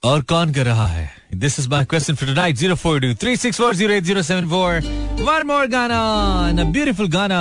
और 0.03 0.23
कौन 0.23 0.53
कर 0.53 0.65
रहा 0.67 0.87
है? 0.87 1.11
This 1.35 1.59
is 1.61 1.69
my 1.69 1.85
question 1.85 2.15
for 2.15 2.29
tonight 2.29 2.57
zero 2.57 2.75
four 2.75 3.01
two 3.01 3.15
three 3.15 3.37
six 3.37 3.59
four 3.59 3.75
zero 3.75 3.95
eight 3.95 4.05
zero 4.05 4.23
seven 4.23 4.49
four 4.51 4.81
one 5.25 5.47
more 5.47 5.67
गाना 5.67 6.65
ब्यूटिफुल 6.65 7.09
गाना। 7.09 7.39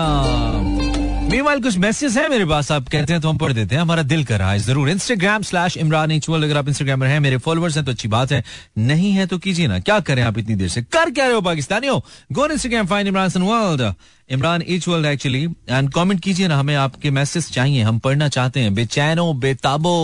मीवाइल 1.30 1.60
कुछ 1.62 1.78
मैसेज 1.78 2.18
है 2.18 2.28
मेरे 2.30 2.46
पास। 2.46 2.72
आप 2.72 2.88
कहते 2.90 3.14
हैं 3.14 3.22
तो 3.22 3.30
हम 3.30 3.38
पढ़ 3.38 3.52
देते 3.54 3.76
हैं। 3.76 3.82
हमारा 3.82 4.04
दिल 4.04 4.24
कर 4.26 4.40
रहा 4.40 4.52
है 4.52 4.60
ज़रूर। 4.60 4.90
इंस्टाग्राम 4.90 5.42
स्लैश 5.42 5.76
इमरान 5.78 6.12
एचुअल 6.12 6.44
अगर 6.44 6.58
आप 6.58 6.68
इंस्टाग्राम 6.68 7.04
हैं, 7.04 7.20
मेरे 7.20 7.38
फॉलोअर्स 7.38 7.76
हैं 7.76 7.84
तो 7.86 7.92
अच्छी 7.92 8.08
बात 8.08 8.32
है। 8.32 8.44
नहीं 8.78 9.12
है 9.12 9.26
तो 9.28 9.38
कीजिए 9.38 9.68
ना। 9.68 9.80
क्या 9.80 10.00
करें 10.00 10.22
आप 10.24 10.38
इतनी 10.38 10.56
देर 10.56 10.70
से? 10.70 10.82
कर 10.84 11.10
क्या 11.10 11.26
रहे 11.26 11.36
हो, 11.36 11.42
पाकिस्तानियों? 11.42 12.00
Go 12.32 12.48
Instagram 12.48 12.86
fine 12.86 13.08
Imran 13.08 13.30
son 13.30 13.42
world 13.42 13.94
Imran 14.30 14.64
H 14.68 14.88
world 14.88 15.06
actually 15.06 15.44
and 15.70 15.92
comment 15.94 16.22
कीजिए 16.22 16.48
ना, 16.48 16.58
हमें 16.58 16.76
आपके 16.76 17.12
मैसेज 17.12 17.52
चाहिए। 17.52 17.82
हम 17.82 18.00
पढ़ना 18.00 18.28
चाहते 18.30 18.60
हैं। 18.60 18.74
बेचैनो, 18.76 19.34
बेताबो, 19.36 19.96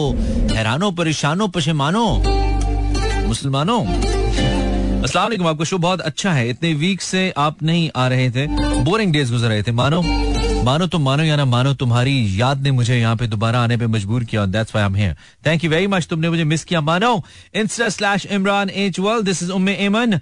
हैरानो, 0.53 0.91
परेशानो 0.91 1.48
पशेमानो 1.48 2.05
मुसलमानों। 3.27 4.14
असला 5.05 5.21
आपका 5.21 5.65
शो 5.65 5.77
बहुत 5.77 6.01
अच्छा 6.01 6.31
है। 6.33 6.50
इतने 6.50 6.74
वीक 6.75 7.01
से 7.01 7.29
आप 7.38 7.63
नहीं 7.63 7.89
आ 7.95 8.07
रहे 8.07 8.29
थे। 8.31 8.47
बोरिंग 8.83 9.12
डेज़ 9.13 9.31
गुजर 9.31 9.47
रहे 9.47 9.63
थे। 9.63 9.71
मानो 9.74 10.01
मानो 10.65 10.85
तो 10.88 11.00
मानो 11.00 11.24
या 11.24 11.35
ना 11.35 11.43
मानो, 11.45 11.74
तुम्हारी 11.74 12.41
याद 12.41 12.62
ने 12.63 12.71
मुझे 12.71 12.97
यहाँ 12.97 13.15
पे 13.15 13.27
दोबारा 13.27 13.59
आने 13.59 13.75
पे 13.77 13.88
मजबूर 13.88 14.24
किया 14.24 14.45
that's 14.45 14.75
why 14.75 14.83
I 14.83 14.89
am 14.89 14.95
here 14.95 15.13
thank 15.45 15.63
you 15.63 15.69
very 15.71 15.88
much 15.88 16.07
तुमने 16.09 16.29
मुझे 16.29 16.43
मिस 16.43 16.63
किया। 16.63 16.81
मानो 16.81 17.12
insta 17.55 17.89
slash 17.89 18.25
Imran 18.25 18.69
H 18.69 19.00
world 19.00 19.24
this 19.24 19.43
is 19.43 19.51
Umme 19.51 19.74
Aiman 19.79 20.13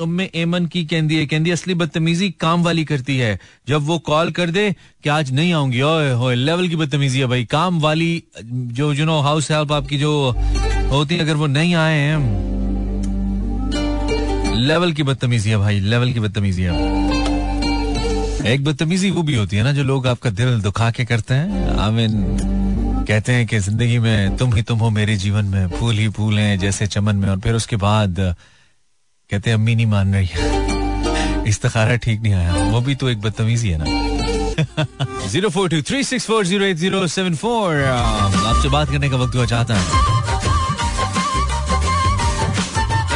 Umme 0.00 0.28
Aiman 0.34 0.66
की 0.66 0.84
कहती 0.84 1.16
है 1.16 1.26
कहती 1.26 1.50
असली 1.50 1.74
बदतमीजी 1.74 2.30
काम 2.40 2.62
वाली 2.64 2.84
करती 2.84 3.16
है। 3.18 3.38
जब 3.68 3.86
वो 3.86 3.98
कॉल 4.00 4.30
कर 4.30 4.50
दे 4.50 4.70
कि 5.02 5.08
आज 5.08 5.32
नहीं 5.32 5.52
आऊँगी, 5.52 5.82
ओए 5.82 6.10
हो 6.12 6.30
लेवल 6.32 6.68
की 6.68 6.76
बदतमीजी 6.76 7.18
है 7.20 7.26
भाई। 7.26 7.44
काम 7.50 7.80
वाली, 7.80 8.22
जो 8.44 8.92
यू 8.92 9.04
नो 9.04 9.20
हाउस 9.20 9.50
हेल्प 9.50 9.72
आपकी 9.72 9.98
जो 9.98 10.12
होती 10.90 11.14
है, 11.14 11.20
अगर 11.20 11.34
वो 11.34 11.46
नहीं 11.48 11.74
आए 11.74 11.98
हैं 11.98 12.58
लेवल 14.60 14.92
की 14.92 15.02
बदतमीजी 15.02 15.50
है 15.50 15.56
भाई, 15.56 15.80
लेवल 15.80 16.12
की 16.12 16.20
बदतमीजी 16.20 16.62
है। 16.62 16.72
एक 18.46 18.64
बदतमीजी 18.64 19.10
वो 19.10 19.22
भी 19.22 19.34
होती 19.34 19.56
है 19.56 19.62
ना 19.62 19.72
जो 19.72 19.82
लोग 19.82 20.06
आपका 20.06 20.30
दिल 20.30 20.60
दुखा 20.60 20.90
के 20.90 21.04
करते 21.04 21.34
हैं। 21.34 21.78
आई 21.78 21.90
मीन 21.90 23.04
कहते 23.08 23.32
हैं 23.32 23.46
कि 23.46 23.58
ज़िंदगी 23.58 23.98
में 23.98 24.36
तुम 24.36 24.54
ही 24.54 24.62
तुम 24.62 24.78
हो 24.78 24.90
मेरे 24.90 25.16
जीवन 25.16 25.44
में, 25.44 25.68
फूल 25.68 25.94
ही 25.94 26.08
फूल 26.08 26.38
हैं 26.38 26.58
जैसे 26.58 26.86
चमन 26.86 27.16
में। 27.16 27.28
और 27.28 27.38
फिर 27.40 27.54
उसके 27.54 27.76
बाद 27.76 28.16
कहते 29.30 29.50
हैं, 29.50 29.54
अम्मी 29.54 29.74
नहीं 29.74 29.86
मान 29.86 30.14
रही 30.14 30.26
है। 30.26 31.48
इस्तारा 31.48 31.96
ठीक 31.96 32.20
नहीं 32.20 32.34
आया। 32.34 32.54
वो 32.54 32.80
भी 32.80 32.94
तो 32.94 33.08
एक 33.08 33.20
बदतमीजी 33.20 33.68
है 33.68 33.78
ना। 33.78 33.84
Zero 35.28 35.48
four 35.48 35.68
two 35.68 35.82
three 35.82 36.04
six 36.04 36.26
four 36.26 36.46
zero 36.46 36.64
eight 36.64 36.76
zero 36.76 37.06
seven 37.06 37.34
four. 37.34 37.76
आपसे 37.76 38.68
बात 38.68 38.90
करने 38.90 39.08
का 39.08 39.16
वक्त 39.16 39.36
हुआ, 39.36 39.46
चाहता 39.46 39.74
है। 39.74 39.84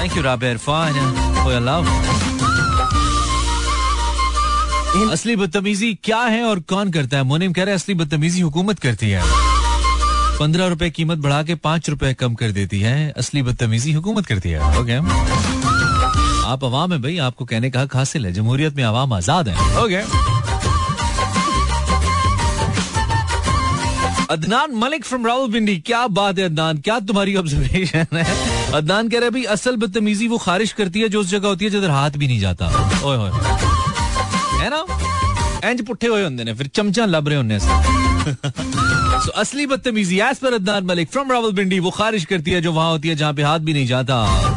Thank 0.02 0.16
you 0.16 0.22
Rabe 0.22 0.50
Irfan 0.50 1.33
for 1.44 1.52
your 1.52 1.62
love 1.62 1.82
असली 5.12 5.34
बदतमीजी 5.36 5.92
क्या 6.04 6.18
है 6.18 6.42
और 6.44 6.60
कौन 6.68 6.90
करता 6.92 7.16
है? 7.16 7.22
मोनिम 7.22 7.52
कह 7.52 7.62
रहे 7.62 7.72
हैं 7.72 7.78
असली 7.78 7.94
बदतमीजी 7.94 8.40
हुकूमत 8.40 8.78
करती 8.80 9.10
है। 9.10 9.22
पंद्रह 10.38 10.66
रुपए 10.66 10.90
कीमत 10.90 11.18
बढ़ा 11.18 11.42
के 11.42 11.54
पाँच 11.64 11.88
रुपए 11.90 12.12
कम 12.14 12.34
कर 12.34 12.50
देती 12.52 12.80
है। 12.80 13.10
असली 13.18 13.42
बदतमीजी 13.42 13.92
हुकूमत 13.92 14.26
करती 14.26 14.50
है। 14.50 14.78
ओके 14.80 14.96
आप 16.46 16.64
अवाम 16.64 16.92
है 16.92 16.98
भाई 17.02 17.18
आपको 17.26 17.44
कहने 17.44 17.70
का 17.70 17.80
हक 17.80 17.96
हासिल 17.96 18.26
है। 18.26 18.32
जमहूरियत 18.32 18.76
में 18.76 18.84
आवाम 18.84 19.12
आज़ाद 19.12 19.48
है। 19.48 19.82
ओके 19.84 20.02
अदनान 24.32 24.74
मलिक 24.76 25.04
फ्रॉम 25.04 25.26
रावलपिंडी 25.26 25.76
क्या 25.86 26.06
बात 26.08 26.38
है 26.38 26.44
अदनान? 26.44 26.78
क्या 26.78 26.98
तुम्हारी 27.00 27.36
ऑब्जर्वेशन 27.36 28.16
है? 28.16 28.53
अदनान 28.72 29.08
कह 29.08 29.18
रहे 29.20 29.30
भाई 29.30 29.42
असल 29.54 29.76
बदतमीजी 29.76 30.28
वो 30.28 30.38
खारिश 30.38 30.72
करती 30.72 31.00
है 31.00 31.08
जो 31.08 31.20
उस 31.20 31.30
जगह 31.30 31.48
होती 31.48 31.64
है 31.64 31.70
जिधर 31.70 31.90
हाथ 31.90 32.10
भी 32.10 32.26
नहीं 32.26 32.40
जाता। 32.40 32.66
ओए 33.04 33.16
ओए 33.16 33.30
है 34.62 34.70
ना? 34.70 34.84
इंज 35.70 35.86
पुट्ठे 35.86 36.06
हुए 36.06 36.22
होंगे 36.22 36.44
ने 36.44 36.54
फिर 36.54 36.66
चमचा 36.74 37.04
लब 37.06 37.28
रहे 37.28 37.36
होने 37.36 37.58
so, 37.60 39.28
असली 39.28 39.66
बदतमीजी 39.66 40.20
एज 40.20 40.38
पर 40.38 40.54
अदनान 40.54 40.84
मलिक 40.84 41.10
फ्रॉम 41.10 41.32
रावलपिंडी 41.32 41.78
वो 41.80 41.90
खारिश 41.90 42.24
करती 42.24 42.50
है 42.50 42.60
जो 42.60 42.72
वहाँ 42.72 42.90
होती 42.90 43.08
है 43.08 43.14
जहाँ 43.14 43.34
पे 43.34 43.42
हाथ 43.42 43.58
भी 43.58 43.72
नहीं 43.72 43.86
जाता। 43.86 44.50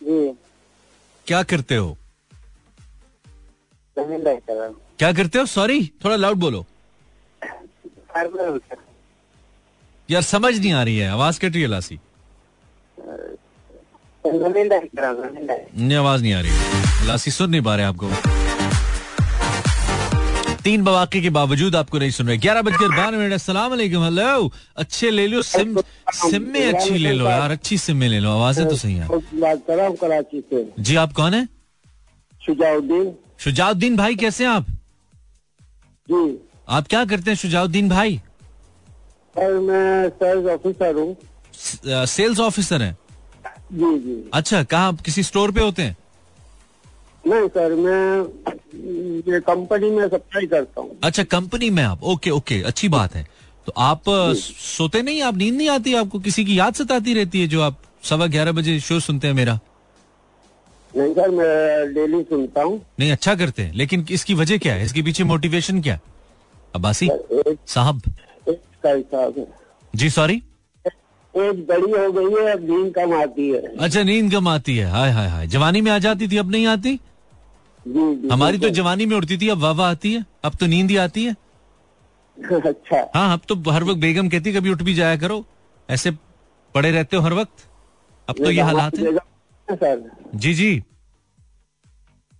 जी। 0.00 0.32
क्या 1.26 1.42
करते 1.42 1.76
हो? 1.76 1.96
क्या 3.98 5.12
करते 5.12 5.38
हो? 5.38 5.46
सॉरी 5.46 5.92
थोड़ा 6.04 6.16
लाउड 6.16 6.36
बोलो। 6.36 6.66
यार 10.10 10.22
समझ 10.22 10.58
नहीं 10.58 10.72
आ 10.72 10.82
रही 10.82 10.96
है। 10.98 11.08
आवाज़ 11.08 11.40
कट 11.40 11.52
रही 11.52 11.62
है 11.62 11.68
लासी। 11.68 11.98
नहीं 14.26 15.94
आवाज़ 15.94 16.22
नहीं 16.22 16.32
आ 16.34 16.40
रही। 16.40 17.06
लासी 17.06 17.30
सुन 17.30 17.50
नहीं 17.50 17.62
पा 17.62 17.76
रहे 17.76 17.86
आपको। 17.86 18.10
तीन 20.64 20.80
मौके 20.82 21.20
के 21.20 21.30
बावजूद 21.30 21.76
आपको 21.76 21.98
नहीं 21.98 22.10
सुन 22.10 22.26
रहे। 22.28 22.36
ग्यारह 22.38 22.62
बजकर 22.62 22.88
बारह 22.96 23.18
मिनट 23.18 23.32
असला 23.32 23.64
हेलो। 23.64 24.50
अच्छे 24.76 25.10
ले 25.10 25.26
लो 25.26 25.42
सिम 25.42 25.80
सिम 26.14 26.42
में 26.52 26.72
अच्छी 26.72 26.98
ले 26.98 27.12
लो 27.12 27.28
यार 27.28 27.50
अच्छी 27.50 27.78
सिम 27.78 27.96
में 27.96 28.08
ले 28.08 28.18
लो 28.20 28.30
आवाज़ें 28.30 28.68
तो 28.68 28.76
सही 28.76 28.94
है। 28.94 29.08
जी 30.78 30.96
आप 30.96 31.12
कौन 31.12 31.34
है? 31.34 31.48
शुजाउद्दीन। 32.40 33.12
शुजाउद्दीन 33.40 33.96
भाई 33.96 34.14
कैसे 34.16 34.44
हैं 34.44 34.50
आप? 34.50 34.66
जी। 36.08 36.38
आप 36.68 36.86
क्या 36.86 37.04
करते 37.04 37.30
हैं 37.30 37.36
शुजाउद्दीन 37.38 37.88
भाई? 37.88 38.20
सर 39.36 39.58
मैं 39.60 40.08
सेल्स 40.10 40.46
ऑफिसर 40.50 40.94
हूँ। 40.94 41.16
सेल्स 42.06 42.40
ऑफिसर 42.40 42.82
हैं? 42.82 42.96
जी 43.72 43.98
जी। 43.98 44.30
अच्छा 44.34 44.62
कहाँ 44.62 44.94
किसी 45.04 45.22
स्टोर 45.22 45.50
पे 45.52 45.60
होते 45.60 45.82
हैं? 45.82 45.96
नहीं 47.24 47.48
सर 47.48 47.74
मैं 47.74 49.32
ये 49.32 49.40
कंपनी 49.40 49.90
में 49.90 50.06
सप्लाई 50.08 50.46
करता 50.46 50.80
हूँ। 50.80 50.98
अच्छा 51.04 51.22
कंपनी 51.24 51.70
में 51.70 51.82
आप? 51.82 52.02
ओके 52.02 52.30
ओके 52.30 52.60
अच्छी 52.62 52.88
बात 52.88 53.14
है। 53.14 53.26
तो 53.66 53.72
आप 53.78 54.02
सोते 54.38 55.02
नहीं? 55.02 55.22
आप 55.22 55.36
नींद 55.36 55.54
नहीं 55.54 55.68
आती 55.68 55.94
आपको? 55.94 56.18
किसी 56.18 56.44
की 56.44 56.58
याद 56.58 56.74
सताती 56.74 57.14
रहती 57.14 57.40
है 57.40 57.46
जो 57.48 57.60
आप 57.62 57.82
सवा 58.02 58.26
ग्यारह 58.26 58.52
बजे 58.52 58.78
शो 58.80 59.00
सुनते 59.00 59.26
हैं 59.26 59.34
मेरा? 59.34 59.58
नहीं 60.94 61.12
सर 61.14 61.30
मैं 61.30 61.94
डेली 61.94 62.22
सुनता 62.22 62.62
हूँ। 62.62 62.80
नहीं 63.00 63.10
अच्छा 63.12 63.34
करते 63.34 63.62
हैं। 63.62 63.72
लेकिन 63.74 64.06
इसकी 64.10 64.34
वजह 64.34 64.58
क्या 64.58 64.74
है? 64.74 64.84
इसके 64.84 65.02
पीछे 65.02 65.24
मोटिवेशन 65.24 65.82
क्या? 65.82 65.94
है 65.94 66.00
अब्बासी 66.74 67.08
साहब। 67.66 68.02
जी 69.94 70.10
सॉरी 70.10 70.42
एज 71.34 71.64
बड़ी 71.68 71.90
हो 71.92 72.10
गई 72.12 72.42
है 72.42 72.52
अब 72.52 72.62
नींद 72.70 72.92
कम 72.94 73.12
आती 73.14 73.48
है। 73.48 73.60
अच्छा 73.76 74.02
नींद 74.02 74.32
कम 74.32 74.48
आती 74.48 74.76
है। 74.76 74.90
हाय 74.90 75.10
हाय 75.10 75.28
हाय। 75.28 75.46
जवानी 75.46 75.80
में 75.80 75.90
आ 75.92 75.98
जाती 75.98 76.28
थी 76.28 76.36
अब 76.36 76.50
नहीं 76.50 76.66
आती? 76.66 76.98
हमारी 78.32 78.58
तो 78.58 78.68
जवानी 78.70 79.06
में 79.06 79.16
उड़ती 79.16 79.36
थी 79.38 79.48
अब 79.48 79.58
वाह 79.58 79.72
वाह 79.72 79.90
आती 79.90 80.12
है 80.12 80.24
अब 80.44 80.54
तो 80.60 80.66
नींद 80.66 80.90
ही 80.90 80.96
आती 80.96 81.24
है। 81.24 81.36
अच्छा। 82.52 83.10
हाँ 83.14 83.32
अब 83.32 83.40
तो 83.48 83.70
हर 83.70 83.84
वक्त 83.84 84.00
बेगम 84.00 84.28
कहती 84.28 84.52
कभी 84.52 84.70
उठ 84.70 84.82
भी 84.82 84.94
जाया 84.94 85.16
करो। 85.16 85.44
ऐसे 85.88 86.10
पड़े 86.74 86.90
रहते 86.90 87.16
हो 87.16 87.22
हर 87.22 87.32
वक्त? 87.32 87.66
अब 88.28 88.36
तो 88.38 88.50
ये 88.50 88.62
हालात 88.62 88.98
है। 88.98 89.16
सर। 89.68 90.10
जी 90.34 90.54
जी। 90.54 90.82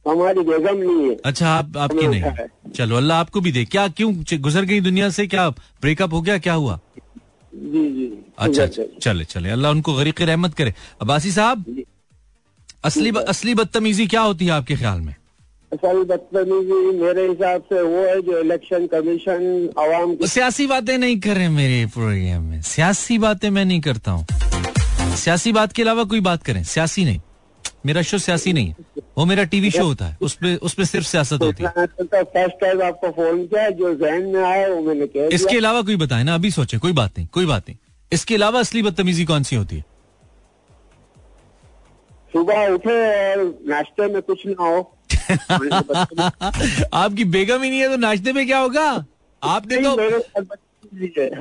हमारी 0.06 0.40
बेगम 0.40 0.76
नहीं 0.76 1.08
है। 1.08 1.14
अच्छा 1.24 1.48
आप 1.48 1.76
आपकी 1.76 2.06
नहीं। 2.08 2.70
चलो 2.72 2.96
अल्लाह 2.96 3.20
आपको 3.20 3.40
भी 3.40 3.52
दे। 3.52 3.64
क्या 3.64 3.86
क्यों 3.88 4.12
गुजर 4.40 4.64
गई 4.64 4.80
दुनिया 4.80 5.08
से? 5.10 5.26
क्या 5.26 5.48
ब्रेकअप 5.50 6.12
हो 6.12 6.20
गया? 6.22 6.38
क्या 6.38 6.54
हुआ? 6.54 6.78
जी 7.52 7.88
जी। 7.94 8.12
अच्छा 8.38 8.62
अच्छा 8.62 8.82
चले 9.00 9.24
चले। 9.24 9.50
अल्लाह 9.50 9.72
उनको 9.72 9.94
गरीक 9.94 10.20
रहमत 10.22 10.54
करे। 10.54 10.74
अबासी 11.02 11.30
साहब 11.32 11.64
असली 12.84 13.10
असली 13.28 13.54
बदतमीजी 13.54 14.06
क्या 14.06 14.20
होती 14.20 14.46
है 14.46 14.52
आपके 14.52 14.76
ख्याल 14.76 15.00
में? 15.00 15.14
असल 15.72 16.02
बदतमीजी 16.04 16.78
मेरे 16.98 17.26
हिसाब 17.28 17.62
से 17.62 17.82
वो 17.82 17.98
है 18.02 18.20
जो 18.22 18.38
इलेक्शन 18.38 18.86
कमीशन 18.92 19.42
आवाम 19.78 20.14
की 20.14 20.26
सियासी 20.28 20.66
बातें 20.66 20.96
नहीं 20.98 21.18
कर 21.20 21.36
रहे 21.36 21.48
मेरे 21.48 21.84
प्रोग्राम 21.94 22.42
में। 22.42 22.62
सियासी 22.62 23.18
बातें 23.18 23.48
मैं 23.50 23.64
नहीं 23.64 23.80
करता 23.80 24.10
हूँ। 24.10 24.26
सियासी 25.16 25.52
बात 25.52 25.72
के 25.72 25.82
अलावा 25.82 26.04
कोई 26.04 26.20
बात 26.20 26.42
करें। 26.42 26.62
सियासी 26.64 27.04
नहीं। 27.04 27.20
मेरा 27.86 28.02
शो 28.02 28.18
सियासी 28.18 28.52
नहीं 28.52 28.68
है। 28.68 29.02
वो 29.18 29.24
मेरा 29.24 29.44
टीवी 29.52 29.70
शो 29.70 29.84
होता 29.84 30.06
है। 30.06 30.16
उसपे 30.22 30.54
उसपे 30.62 30.84
सिर्फ़ 30.84 31.06
सियासत 31.06 31.42
होती 31.42 31.64
है। 31.64 31.86
तो 31.86 32.22
फ़र्स्ट 32.24 32.60
टाइम 32.60 32.82
आपको 32.82 33.10
फ़ोन 33.12 33.46
किया 33.46 33.68
जो 33.70 33.94
जहन 33.94 34.26
में 34.26 34.42
आया 34.42 34.68
वो 34.68 34.80
मैंने 34.82 35.06
कह 35.06 35.34
इसके 35.34 35.56
अलावा 35.56 35.82
कोई 35.82 35.96
बताए 35.96 36.24
ना 36.24 36.34
अभी 36.34 36.50
सोचे 36.50 36.78
कोई 36.78 36.92
बात 36.92 37.18
नहीं 37.18 37.28
कोई 37.32 37.46
बात 37.46 37.68
नहीं। 37.68 37.78
इसके 38.12 38.34
अलावा 38.34 38.60
असली 38.60 38.82
बदतमीजी 38.82 39.24
कौन 39.24 39.42
सी 39.42 39.56
होती 39.56 39.76
है? 39.76 39.84
सुबह 42.32 42.66
उठे 42.68 42.96
और 43.32 43.60
नाश्ते 43.68 44.06
में 44.06 44.22
कुछ 44.22 44.46
ना 44.46 44.64
हो। 44.64 44.80
आपकी 46.94 47.24
बेगम 47.24 47.62
ही 47.62 47.70
नहीं 47.70 47.80
है 47.80 47.88
तो 47.88 47.96
नाश्ते 47.96 48.32
में 48.32 48.46
क्या 48.46 48.58
होगा? 48.58 49.04
आपने 49.42 49.76
तो। 49.76 49.90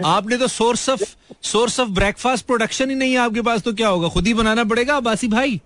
आपने 0.05 0.37
तो 0.37 0.47
source 0.47 0.89
of 0.89 1.03
source 1.43 1.79
of 1.79 1.89
breakfast 1.89 2.45
production 2.45 2.89
ही 2.89 2.95
नहीं 2.95 3.11
है 3.11 3.17
आपके 3.17 3.41
पास 3.41 3.61
तो 3.61 3.73
क्या 3.73 3.87
होगा? 3.87 4.07
खुद 4.07 4.27
ही 4.27 4.33
बनाना 4.33 4.63
पड़ेगा 4.63 4.99
बासी 4.99 5.27
भाई? 5.27 5.61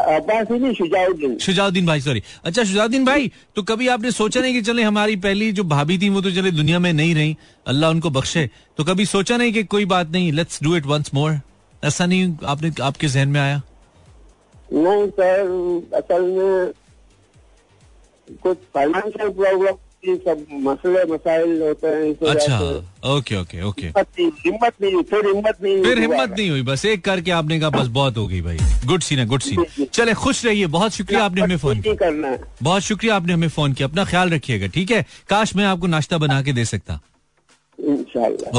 शुजाउद्दीन। 0.00 1.38
शुजाउद्दीन 1.38 1.86
भाई 1.86 2.00
सॉरी 2.00 2.22
अच्छा 2.44 2.64
शुजाउद्दीन 2.64 3.04
भाई 3.04 3.30
तो 3.56 3.62
कभी 3.62 3.88
आपने 3.88 4.10
सोचा 4.10 4.40
नहीं 4.40 4.54
कि 4.54 4.62
चले 4.62 4.82
हमारी 4.82 5.16
पहली 5.16 5.52
जो 5.52 5.64
भाभी 5.64 5.98
थी 5.98 6.08
वो 6.08 6.20
तो 6.20 6.30
चले 6.30 6.50
दुनिया 6.50 6.78
में 6.78 6.92
नहीं 6.92 7.14
रही। 7.14 7.36
अल्लाह 7.66 7.90
उनको 7.90 8.10
बख्शे। 8.10 8.50
तो 8.76 8.84
कभी 8.84 9.06
सोचा 9.06 9.36
नहीं 9.36 9.52
कि 9.52 9.64
कोई 9.64 9.84
बात 9.84 10.10
नहीं 10.10 10.32
let's 10.32 10.62
do 10.62 10.76
it 10.76 10.86
once 10.86 11.10
more 11.14 11.40
ऐसा 11.84 12.06
नहीं 12.06 12.36
आपने 12.46 12.72
आपके 12.82 13.08
जहन 13.08 13.28
में 13.28 13.40
आया? 13.40 13.60
नहीं 14.72 15.06
सर 15.18 15.96
असल 15.98 16.22
में 16.30 16.72
कुछ 18.42 18.56
फाइनेंशियल 18.74 19.30
प्रॉब्लम 19.30 19.76
सब 20.02 20.44
मसले 20.64 21.02
मसाइल 21.12 21.62
होते 21.62 21.88
हैं 21.88 22.30
अच्छा 22.30 22.58
ओके 23.14 23.36
ओके 23.36 23.62
ओके। 23.62 23.86
हिम्मत 23.86 24.72
नहीं 24.82 24.92
हुई, 24.94 25.02
फिर 25.10 25.26
हिम्मत 25.26 25.56
नहीं 25.62 25.74
हुई 25.74 25.84
फिर 25.84 25.98
हिम्मत 25.98 26.34
नहीं 26.38 26.48
हुई 26.50 26.62
बस 26.70 26.84
एक 26.84 27.04
करके 27.04 27.30
आपने 27.30 27.58
कहा 27.60 27.70
बस 27.70 27.86
बहुत 27.98 28.16
हो 28.16 28.26
गई 28.26 28.40
भाई। 28.40 28.58
गुड 28.86 29.02
सीन 29.02 29.18
है 29.18 29.26
गुड 29.26 29.40
सीन 29.42 29.86
चले 29.92 30.14
खुश 30.14 30.44
रहिए 30.44 30.66
बहुत 30.78 30.92
शुक्रिया 30.92 31.24
आपने 31.24 31.40
हमें 31.42 31.56
फ़ोन 31.56 31.80
किया। 31.80 32.36
बहुत 32.62 32.82
शुक्रिया 32.82 33.16
आपने 33.16 33.32
हमें 33.32 33.48
फ़ोन 33.48 33.72
किया। 33.72 33.88
अपना 33.88 34.04
ख्याल 34.04 34.30
रखिएगा 34.30 34.66
ठीक 34.74 34.90
है? 34.90 35.04
काश 35.28 35.54
मैं 35.56 35.64
आपको 35.64 35.86
नाश्ता 35.86 36.18
बना 36.18 36.42
के 36.42 36.52
दे 36.52 36.64
सकता। 36.64 37.00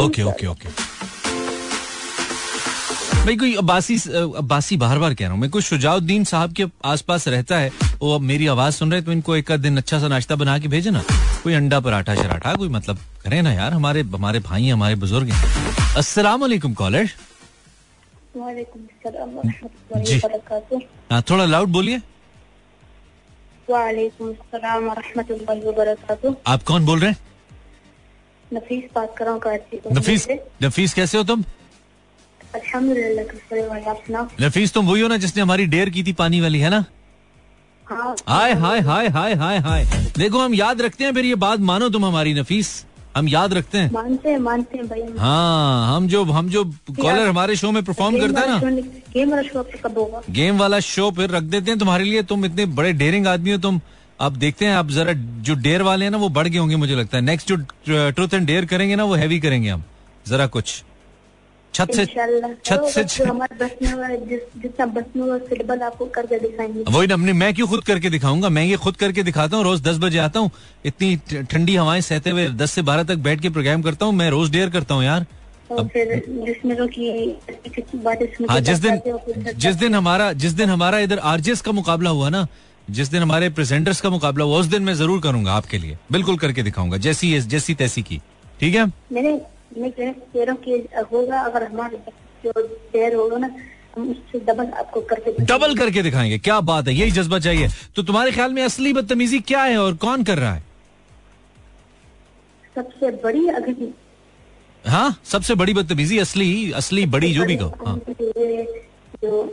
Okay 0.05 0.23
okay 0.23 0.47
okay. 0.47 1.10
भाई 3.25 3.35
कोई 3.37 3.53
अब्बासी 3.55 3.95
अब्बासी 4.37 4.77
बार 4.77 4.99
बार 4.99 5.13
कह 5.13 5.25
रहा 5.25 5.33
हूँ 5.33 5.39
मैं। 5.39 5.49
कोई 5.49 5.61
शुजाउद्दीन 5.61 6.23
साहब 6.23 6.53
के 6.53 6.65
आसपास 6.85 7.27
रहता 7.27 7.57
है 7.57 7.69
वो 7.99 8.13
अब 8.15 8.21
मेरी 8.21 8.47
आवाज़ 8.47 8.75
सुन 8.75 8.91
रहे 8.91 9.01
तो 9.01 9.11
इनको 9.11 9.35
एक 9.35 9.51
दिन 9.61 9.77
अच्छा 9.77 9.99
सा 9.99 10.07
नाश्ता 10.07 10.35
बना 10.35 10.57
के 10.59 10.67
भेजे 10.67 10.91
ना। 10.91 11.03
कोई 11.43 11.53
अंडा 11.53 11.79
पराठा 11.79 12.15
शराठा 12.15 12.53
कोई 12.55 12.69
मतलब 12.69 12.97
करे 13.23 13.41
ना 13.41 13.51
यार 13.53 13.73
हमारे 13.73 14.01
हमारे 14.15 14.39
भाई 14.39 14.69
हमारे 14.69 14.95
बुज़ुर्ग 15.03 15.29
हैं। 15.29 15.93
अस्सलाम 15.97 16.41
वालेकुम 16.41 16.73
कॉलर 16.73 17.09
वालेकुम 18.37 18.81
अस्सलाम 18.81 19.29
वरहमतुल्लाहि 19.29 20.79
जी। 20.79 20.87
हाँ 21.11 21.21
थोड़ा 21.29 21.45
लाउड 21.45 21.69
बोलिए। 21.69 22.01
आप 26.47 26.63
कौन 26.63 26.85
बोल 26.85 26.99
रहे 26.99 27.09
हैं? 27.09 27.17
नफीस 28.53 28.83
बात 28.95 29.15
कर 29.17 29.25
रहा 29.25 29.33
हूँ 29.33 29.41
नफीस 29.97 30.27
नफीस 30.63 30.93
कैसे 30.93 31.17
हो 31.17 31.23
तुम? 31.23 31.43
आप 32.55 34.31
नफीस 34.41 34.73
तुम 34.73 34.87
वही 34.87 35.01
हो 35.01 35.07
ना 35.07 35.17
जिसने 35.17 35.41
हमारी 35.41 35.65
डेयर 35.65 35.89
की 35.89 36.03
थी 36.03 36.13
पानी 36.13 36.41
वाली 36.41 36.59
है 36.59 36.69
ना? 36.69 36.83
हाँ। 37.87 38.15
हाय 38.27 38.53
हाय 38.53 38.79
हाय 38.79 39.07
हाय 39.07 39.33
हाय 39.33 39.57
हाय। 39.59 39.85
देखो 40.17 40.39
हम 40.39 40.53
याद 40.53 40.81
रखते 40.81 41.03
हैं 41.03 41.13
फिर 41.13 41.25
ये 41.25 41.35
बात 41.35 41.59
मानो 41.69 41.89
तुम 41.89 42.05
हमारी 42.05 42.33
नफीस। 42.33 42.85
हम 43.17 43.27
याद 43.27 43.53
रखते 43.53 43.77
हैं। 43.77 43.91
मानते 43.91 44.29
हैं 44.29 44.37
मानते 44.39 44.77
हैं 44.77 44.87
भाई। 44.87 45.01
हाँ 45.19 45.95
हम 45.95 46.07
जो 46.07 46.23
हम 46.23 46.49
जो 46.49 46.63
कॉलर 46.91 47.27
हमारे 47.27 47.55
शो 47.55 47.71
में 47.71 47.83
परफॉर्म 47.83 48.19
करता 48.19 48.41
है 48.41 48.47
ना। 48.47 48.59
गेम 49.13 49.29
वाला 49.31 49.41
शो 49.41 49.63
कब 49.83 49.97
होगा 49.97 50.21
गेम 50.29 50.57
वाला 50.57 50.79
शो 50.79 51.09
फिर 51.11 51.29
रख 51.29 51.43
देते 51.43 51.71
हैं 51.71 51.79
तुम्हारे 51.79 52.03
लिए। 52.03 52.23
तुम 52.23 52.45
इतने 52.45 52.65
बड़े 52.77 52.93
डेरिंग 52.93 53.27
आदमी 53.27 53.51
हो 53.51 53.57
तुम 53.57 53.79
अब 54.19 54.35
देखते 54.35 54.65
हैं 54.65 54.75
आप 54.75 54.89
जरा 54.89 55.13
जो 55.41 55.53
डेयर 55.55 55.81
वाले 55.81 56.05
हैं 56.05 56.11
ना 56.11 56.17
वो 56.17 56.29
बढ़ 56.29 56.47
गए 56.47 56.57
होंगे 56.57 56.75
मुझे 56.75 56.95
लगता 56.95 57.17
है। 57.17 57.23
नेक्स्ट 57.23 57.47
जो 57.47 57.57
ट्रूथ 58.11 58.33
एंड 58.33 58.47
डेयर 58.47 58.65
करेंगे 58.65 58.95
ना 58.95 59.03
वो 59.03 59.15
हैवी 59.15 59.39
करेंगे 59.39 59.69
हम। 59.69 59.83
जरा 60.27 60.47
कुछ। 60.47 60.83
छत 61.73 61.91
से 61.93 62.05
छत 62.05 62.85
से 62.87 63.03
वही 66.89 67.07
ना 67.07 67.13
अपने 67.13 67.33
मैं 67.33 67.53
क्यों 67.53 67.67
खुद 67.67 67.83
करके 67.83 68.09
दिखाऊँगा? 68.09 68.49
मैं 68.49 68.63
ये 68.63 68.75
खुद 68.77 68.95
करके 68.95 69.23
दिखाता 69.23 69.57
हूँ 69.57 69.63
रोज 69.63 69.81
दस 69.81 69.97
बजे 69.97 70.17
आता 70.19 70.39
हूँ 70.39 70.51
इतनी 70.85 71.15
ठंडी 71.43 71.75
हवाएँ 71.75 72.01
सहते 72.01 72.29
हुए 72.29 72.47
दस 72.55 72.71
से 72.71 72.81
बारह 72.81 73.03
तक 73.03 73.15
बैठ 73.19 73.41
के 73.41 73.49
प्रोग्राम 73.49 73.81
करता 73.81 74.05
हूँ 74.05 74.13
मैं 74.13 74.29
रोज 74.29 74.51
डेयर 74.51 74.69
करता 74.69 74.95
हूँ 74.95 75.03
यार। 75.03 75.25
हाँ 78.49 78.59
जिस 78.61 78.79
दिन 78.79 78.99
जिस 79.57 79.75
दिन 79.75 79.95
हमारा 79.95 80.31
जिस 80.33 80.51
दिन 80.51 80.69
हमारा 80.69 80.99
इधर 80.99 81.19
आरजेस 81.19 81.61
का 81.61 81.71
मुकाबला 81.71 82.09
हुआ 82.09 82.29
ना 82.29 82.45
जिस 82.89 83.07
दिन 83.07 83.21
हमारे 83.21 83.49
प्रेजेंटर्स 83.49 84.01
का 84.01 84.09
मुकाबला 84.09 84.45
हुआ 84.45 84.57
उस 84.59 84.65
दिन 84.65 84.83
मैं 84.83 84.93
ज़रूर 84.93 85.21
करूँगा 85.21 85.53
आपके 85.53 85.77
लिए। 85.77 85.97
बिल्कुल 86.11 86.37
करके 86.37 86.63
दिखाऊँगा 86.63 86.97
जैसी 86.97 87.39
जैसी 87.41 87.73
तैसी 87.75 88.01
की। 88.01 88.21
ठीक 88.59 88.75
है? 88.75 88.85
मैं 89.77 89.91
कह 89.91 90.13
रहा 90.35 90.51
हूँ 90.51 90.61
कि 90.61 90.87
होगा 91.13 91.39
अगर 91.41 91.63
हमारे 91.63 91.97
जो 92.45 92.67
शेयर 92.67 93.15
होगा 93.15 93.37
ना 93.37 93.49
डबल 93.97 94.65
आपको 94.65 95.01
करके 95.01 95.31
दिखाएँगे। 95.31 95.53
डबल 95.53 95.75
करके 95.77 96.01
दिखाएँगे। 96.01 96.37
क्या 96.39 96.59
बात 96.61 96.87
है? 96.87 96.93
यही 96.93 97.11
जज्बा 97.11 97.39
चाहिए। 97.39 97.67
तो 97.95 98.03
तुम्हारे 98.03 98.31
ख्याल 98.31 98.53
में 98.53 98.63
असली 98.63 98.93
बदतमीजी 98.93 99.39
क्या 99.39 99.63
है 99.63 99.77
और 99.77 99.95
कौन 100.03 100.23
कर 100.23 100.37
रहा 100.37 100.53
है? 100.53 100.63
सबसे 102.75 103.11
बड़ी 103.23 103.47
अगर 103.47 103.91
हाँ? 104.85 105.19
सबसे 105.25 105.55
बड़ी 105.55 105.73
बदतमीजी 105.73 106.17
असली 106.19 106.71
असली 106.71 107.05
बड़ी 107.05 107.33
जो 107.33 107.45
भी 107.45 107.55
कहो। 107.55 107.85
हाँ। 107.85 107.97
जो 109.23 109.43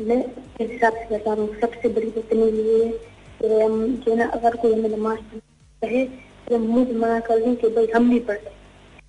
मैं 0.00 0.16
हिसाब 0.60 0.92
से 0.92 1.14
बता 1.14 1.32
रहा 1.32 1.42
हूँ 1.42 1.56
सबसे 1.60 1.88
बड़ी 1.88 2.06
बदतमीजी 2.06 2.62
ये 2.72 2.86
जो 4.04 4.14
ना 4.14 4.26
अगर 4.34 4.56
कोई 4.56 4.72
हमें 4.72 4.88
नमाज़ 4.96 5.18
कहे 5.82 6.04
तो 6.48 6.56
हम 6.56 7.00
मना 7.00 7.18
कर 7.20 7.38
दें 7.38 7.56
कि 7.56 7.68
भाई 7.68 7.86
हम 7.96 8.08
नहीं 8.08 8.20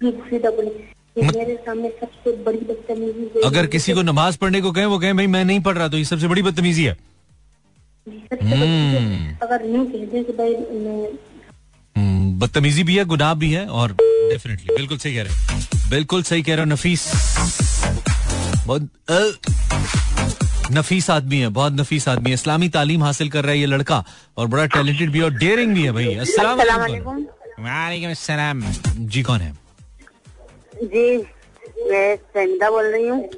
मेरे 0.01 1.55
सामने 1.55 1.89
सबसे 1.89 2.31
बड़ी 2.43 2.57
बदतमीजी 2.57 3.41
अगर 3.45 3.65
किसी 3.65 3.93
को 3.93 4.01
नमाज़ 4.01 4.37
पढ़ने 4.37 4.61
को 4.61 4.71
कहें 4.71 4.85
वो 4.85 4.99
कहें 4.99 5.15
भाई 5.17 5.27
मैं 5.27 5.43
नहीं 5.45 5.59
पढ़ 5.59 5.77
रहा 5.77 5.87
तो 5.87 5.97
ये 5.97 6.05
सबसे 6.05 6.27
बड़ी 6.27 6.41
बदतमीजी 6.41 6.83
है। 6.83 6.93
सबसे 6.93 8.35
बड़ी 8.35 8.57
चीज़ 8.57 8.95
है। 8.95 9.39
अगर 9.43 9.65
नहीं 9.65 10.05
कह 10.05 10.23
कि 10.23 10.33
भाई 10.33 10.55
मैं 10.55 11.11
हम्म, 11.95 12.39
बदतमीजी 12.39 12.83
भी 12.83 12.97
है 12.97 13.05
गुनाह 13.05 13.33
भी 13.33 13.51
है 13.51 13.65
और 13.67 13.91
डेफिनेटली 14.01 14.75
बिल्कुल 14.75 14.97
सही 14.97 15.15
कह 15.15 15.23
रहे 15.23 15.33
हैं। 15.33 15.89
बिल्कुल 15.89 16.23
सही 16.23 16.43
कह 16.43 16.55
रहे 16.55 16.65
हो 16.65 16.71
नफीस। 16.71 17.07
बहुत 18.67 18.89
नफीस 20.71 21.09
आदमी 21.09 21.39
है 21.39 21.49
बहुत 21.49 21.73
नफीस 21.73 22.07
आदमी 22.07 22.29
है। 22.29 22.33
इस्लामी 22.33 22.69
तालीम 22.69 23.03
हासिल 23.03 23.29
कर 23.29 23.43
रहा 23.43 23.51
है 23.51 23.59
ये 23.59 23.65
लड़का 23.65 24.03
और 24.37 24.47
बड़ा 24.47 24.65
टैलेंटेड 24.65 25.11
भी 25.11 25.17
है 25.19 25.25
और 25.25 25.33
डेयरिंग 25.33 25.73
भी 25.73 25.83
है 25.83 25.91
भाई। 25.91 26.13
अस्सलाम 26.15 26.57
वालेकुम। 26.59 27.25
वालेकुम। 27.59 28.71
जी 29.07 29.21
कौन 29.23 29.39
है? 29.39 29.62
जी 30.85 31.17
मैं 31.89 32.15
फहमीदा 32.15 32.69
बोल 32.69 32.85
रही 32.85 33.07
हूँ। 33.07 33.29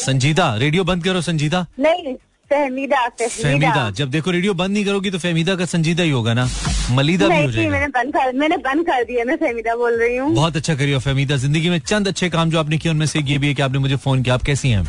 संजीदा 0.00 0.54
रेडियो 0.56 0.84
बंद 0.84 1.04
करो 1.04 1.20
संजीदा। 1.22 1.66
नहीं 1.80 2.14
फहमीदा 2.50 3.90
जब 3.92 4.10
देखो 4.10 4.30
रेडियो 4.30 4.54
बंद 4.54 4.72
नहीं 4.72 4.84
करोगी 4.84 5.10
तो 5.10 5.18
फहमीदा 5.18 5.54
का 5.56 5.64
संजीदा 5.66 6.02
ही 6.02 6.10
होगा 6.10 6.34
ना। 6.34 6.46
मलिदा 6.90 7.28
भी 7.28 7.42
हो 7.44 7.50
जाएगा। 7.50 7.70
मैंने 7.70 7.86
बंद 7.88 8.12
कर 8.14 8.32
मैंने 8.38 8.56
बंद 8.66 8.86
कर 8.86 9.04
दिया 9.04 9.24
मैं 9.24 9.36
फहमीदा 9.36 9.74
बोल 9.76 9.98
रही 10.00 10.16
हूँ। 10.16 10.34
बहुत 10.34 10.56
अच्छा 10.56 10.74
करिए 10.74 10.98
फहमीदा 10.98 11.36
ज़िंदगी 11.36 11.70
में 11.70 11.78
चंद 11.80 12.08
अच्छे 12.08 12.28
काम 12.30 12.50
जो 12.50 12.58
आपने 12.60 12.78
किए 12.78 12.92
उनमें 12.92 13.06
से 13.06 13.18
ये 13.20 13.38
भी 13.38 13.48
है 13.48 13.54
कि 13.54 13.62
आपने 13.62 13.78
मुझे 13.78 13.96
फ़ोन 13.96 14.22
किया। 14.22 14.34
आप 14.34 14.42
कैसी 14.42 14.70
हैं? 14.70 14.84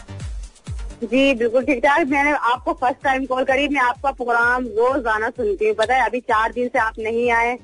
जी 1.04 1.34
बिल्कुल 1.36 1.64
ठीक 1.66 1.80
ठाक। 1.86 2.08
मैंने 2.08 2.32
आपको 2.32 2.74
फ़र्स्ट 2.74 3.04
टाइम 3.04 3.26
कॉल 3.26 3.44
करी 3.46 3.68
मैं 3.68 3.82
आपका 3.82 4.12
प्रोग्राम 4.12 4.66
रोज 4.78 5.08
आना 5.08 5.30
सुनती 5.30 5.68
हूँ। 5.68 5.76
पता 5.76 5.96
है 5.96 6.06
अभी 6.06 6.20
चार 6.22 6.52
दिन 6.54 6.68
से 6.68 6.80
आप 6.80 7.00
नहीं 7.00 7.30
आए। 7.32 7.58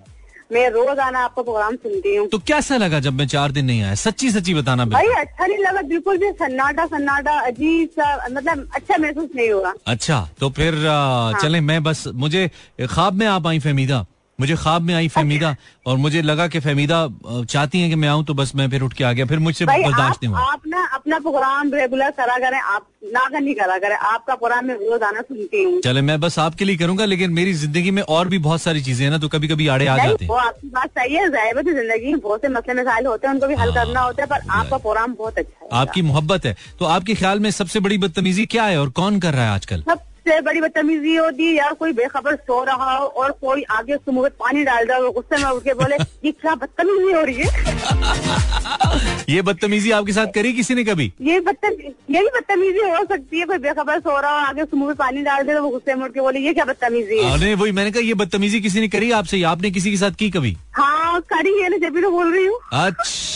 मैं 0.52 0.70
रोज 0.70 1.00
आना 1.00 1.20
आपका 1.20 1.42
प्रोग्राम 1.42 1.76
सुनती 1.76 2.16
हूँ। 2.16 2.28
तो 2.28 2.38
कैसा 2.48 2.78
लगा 2.78 3.00
जब 3.00 3.14
मैं 3.14 3.28
चार 3.28 3.52
दिन 3.52 3.66
नहीं 3.66 3.82
आया? 3.84 3.96
सच्ची 3.96 4.32
सच्ची 4.32 4.54
बताना 4.54 4.86
भाई 4.86 5.08
अच्छा 5.08 5.46
नहीं 5.46 5.58
लगा 5.58 5.82
बिल्कुल 5.90 6.18
भी 6.18 6.32
सन्नाटा 6.40 6.86
सन्नाटा 6.86 7.40
अजीब 7.48 7.90
सा 7.90 8.16
मतलब 8.32 8.70
अच्छा 8.76 8.98
महसूस 8.98 9.30
नहीं 9.36 9.50
होगा। 9.52 9.74
अच्छा 9.88 10.28
तो 10.40 10.50
फिर 10.50 10.86
हाँ। 10.88 11.40
चले 11.42 11.62
मैं 11.62 11.82
बस 11.84 12.04
मुझे 12.16 12.50
ख्वाब 12.82 13.14
में 13.14 13.26
आप 13.28 13.48
आई 13.48 13.60
फहमीदा। 13.60 14.06
मुझे 14.40 14.56
ख्वाब 14.56 14.82
में 14.82 14.94
आई 14.96 15.08
फहमीदा 15.10 15.56
और 15.88 15.98
मुझे 15.98 16.22
लगा 16.22 16.48
कि 16.48 16.60
फहमीदा 16.60 17.08
चाहती 17.26 17.80
हैं 17.82 17.90
कि 17.90 17.96
मैं 17.96 18.08
आऊँ 18.10 18.24
तो 18.26 18.34
बस 18.34 18.56
मैं 18.56 18.70
फिर 18.70 18.82
उठ 18.82 18.94
के 18.94 19.04
आ 19.04 19.12
गया। 19.14 19.26
फिर 19.26 19.40
मुझसे 19.40 19.66
बर्दाश्त 19.66 20.24
नहीं 20.24 20.34
हुआ। 20.34 20.42
आप 20.42 20.62
ना 20.68 20.86
अपना 20.94 21.20
प्रोग्राम 21.20 21.74
रेगुलर 21.74 22.12
करा 22.12 22.38
करें 22.40 22.60
आप 22.60 22.86
नागा 23.06 23.40
नहीं 23.40 23.56
करा 23.56 23.78
करें 23.78 23.96
आपका 23.96 24.36
प्रोग्राम 24.36 24.66
मैं 24.66 24.76
रोज 24.76 25.04
आना 25.04 25.22
सुनती 25.22 25.64
हूँ। 25.64 25.80
चले 25.82 26.02
मैं 26.02 26.20
बस 26.20 26.40
आपके 26.40 26.66
लिए 26.66 26.78
करूँगा 26.78 27.06
लेकिन 27.06 27.32
मेरी 27.34 27.54
ज़िंदगी 27.56 27.92
में 27.92 28.02
और 28.02 28.28
भी 28.28 28.38
बहुत 28.40 28.62
सारी 28.62 28.82
चीज़ें 28.84 29.04
हैं 29.06 29.12
ना 29.12 29.18
तो 29.18 29.28
कभी 29.30 29.48
कभी 29.48 29.68
आड़े 29.70 29.88
आ 29.88 29.98
जाते 29.98 30.26
हैं। 30.26 30.40
आपकी 30.40 30.70
बात 30.70 30.90
सही 30.90 31.16
है 31.16 31.30
ज़ाहिर 31.30 31.58
है 31.58 31.64
ज़िंदगी 31.66 32.12
में 32.12 32.20
बहुत 32.20 32.42
से 32.42 32.50
मसले 32.50 32.74
मसाइल 32.82 33.06
होते 33.06 33.28
हैं 33.28 33.34
उनको 33.34 33.48
भी 33.48 33.56
हल 33.56 33.72
हाँ। 33.72 33.86
करना 33.86 34.02
होता 34.02 34.24
है 34.24 34.30
पर 34.30 34.50
आपका 34.52 34.78
प्रोग्राम 34.78 35.14
बहुत 35.16 35.40
अच्छा 35.40 35.66
है। 35.66 35.82
आपकी 35.82 36.02
मोहब्बत 36.04 36.46
है। 36.46 36.56
तो 36.80 36.86
आपके 36.88 37.16
ख्याल 37.16 37.40
में 37.40 37.50
सबसे 37.54 37.80
बड़ी 37.80 37.98
बदतमीजी 37.98 38.46
क्या 38.48 38.66
है 38.66 38.80
और 38.82 38.90
कौन 38.92 39.20
कर 39.20 39.34
रहा 39.34 39.46
है 39.46 39.52
आजकल? 39.52 39.84
सबसे 40.20 40.40
बड़ी 40.42 40.62
बदतमीजी 40.62 41.16
होती 41.16 41.58
यार 41.58 41.74
कोई 41.80 41.92
बेखबर 41.94 42.36
सो 42.36 42.64
रहा 42.64 42.96
हो 42.96 43.06
और 43.22 43.32
कोई 43.42 43.64
आगे 43.72 43.94
उसके 43.96 44.12
मुँह 44.12 44.24
में 44.24 44.32
पानी 44.40 44.64
डाल 44.64 44.86
रहा 44.88 44.98
हो 44.98 45.12
गुस्से 45.12 45.38
में 45.44 45.50
उठ 45.50 45.64
के 45.64 45.74
बोले 45.82 45.96
ये 46.26 46.32
क्या 46.32 46.56
बदतमीजी 46.56 47.12
हो 47.14 47.22
रही 47.22 47.36
है? 47.36 49.26
ये 49.30 49.42
बदतमीजी 49.50 49.92
आपके 50.00 50.14
साथ 50.14 50.28
करी 50.36 50.54
किसी 50.54 50.76
ने 50.76 50.84
कभी? 50.84 51.12
ये 51.22 51.40
बदतमीजी 51.40 51.94
ये 52.16 52.20
भी 52.22 52.30
बदतमीजी 52.40 52.90
हो 52.90 53.04
सकती 53.14 53.40
है 53.40 53.46
कोई 53.46 53.58
बेखबर 53.68 54.00
सो 54.00 54.20
रहा 54.20 54.32
हो 54.32 54.46
आगे 54.48 54.62
उसके 54.62 54.78
मुँह 54.78 54.88
में 54.88 54.96
पानी 54.98 55.22
डाल 55.22 55.44
दे 55.44 55.54
तो 55.54 55.64
वो 55.64 55.70
गुस्से 55.70 55.96
में 55.96 56.06
उठ 56.06 56.14
के 56.14 56.22
बोले 56.22 56.40
ये 56.40 56.54
क्या 56.54 56.66
बदतमीजी 56.66 57.18
है? 57.20 57.32
अरे 57.34 57.54
वही 57.56 57.72
मैंने 57.80 57.92
कहा 57.92 58.04
ये 58.08 58.14
बदतमीजी 58.24 58.62
किसी 58.62 58.80
ने 58.82 58.88
करी 58.98 59.12
आपसे 59.22 59.42
आपने 59.54 59.72
किसी 59.80 59.92
के 59.92 59.98
साथ 59.98 60.20
की 60.20 60.30
कभी? 60.38 60.56
हाँ 60.74 61.22
करी 61.34 61.60
है 61.62 61.70
ना 61.70 61.78
जब 61.88 61.94
भी 61.96 62.02
तो 62.02 62.12
बोल 62.12 62.34
रही 62.36 62.46
हूँ। 62.46 62.60
अच्छा। 62.84 63.28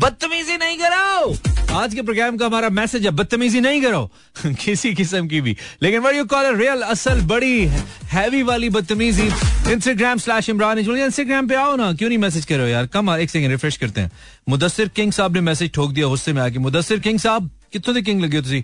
बदतमीजी 0.00 0.56
नहीं 0.56 0.76
करो 0.78 1.55
आज 1.76 1.94
के 1.94 2.02
प्रोग्राम 2.02 2.36
का 2.36 2.46
हमारा 2.46 2.68
मैसेज 2.68 3.04
है, 3.04 3.10
बदतमीजी 3.10 3.60
नहीं 3.60 3.82
करो। 3.82 4.12
किसी 4.46 4.94
किस्म 4.94 5.28
की 5.28 5.40
भी। 5.40 5.56
लेकिन 5.82 6.00
वट 6.00 6.14
यू 6.14 6.24
कॉल 6.24 6.56
रियल 6.56 6.80
असल, 6.82 7.20
बड़ी 7.20 7.66
हैवी 8.04 8.42
वाली 8.42 8.70
बदतमीजी। 8.70 9.26
इंस्टाग्राम 9.72 10.18
स्लैश 10.18 10.48
इमरान 10.48 10.78
इंस्टाग्राम 10.78 11.48
पे 11.48 11.54
आओ 11.54 11.76
ना, 11.76 11.92
क्यों 11.92 12.08
नहीं 12.08 12.18
मैसेज 12.18 12.44
करो 12.44 12.62
यार? 12.62 12.86
कम 12.86 13.10
एक 13.10 13.30
सेकंड 13.30 13.50
रिफ्रेश 13.50 13.76
करते 13.76 14.00
हैं। 14.00 14.12
मुदस्सिर 14.48 14.88
किंग 14.88 15.12
साहब 15.12 15.34
ने 15.34 15.40
मैसेज 15.40 15.72
ठोक 15.72 15.92
दिया, 15.92 16.06
गुस्से 16.06 16.32
में 16.32 16.42
आके। 16.42 16.58
मुदस्सिर 16.58 16.98
किंग 16.98 17.18
साहब 17.18 17.50
कितों 17.75 17.93
ਦੇ 17.95 18.01
किंग 18.07 18.21
लगे 18.21 18.37
हो 18.37 18.43
ਤੁਸੀਂ 18.43 18.63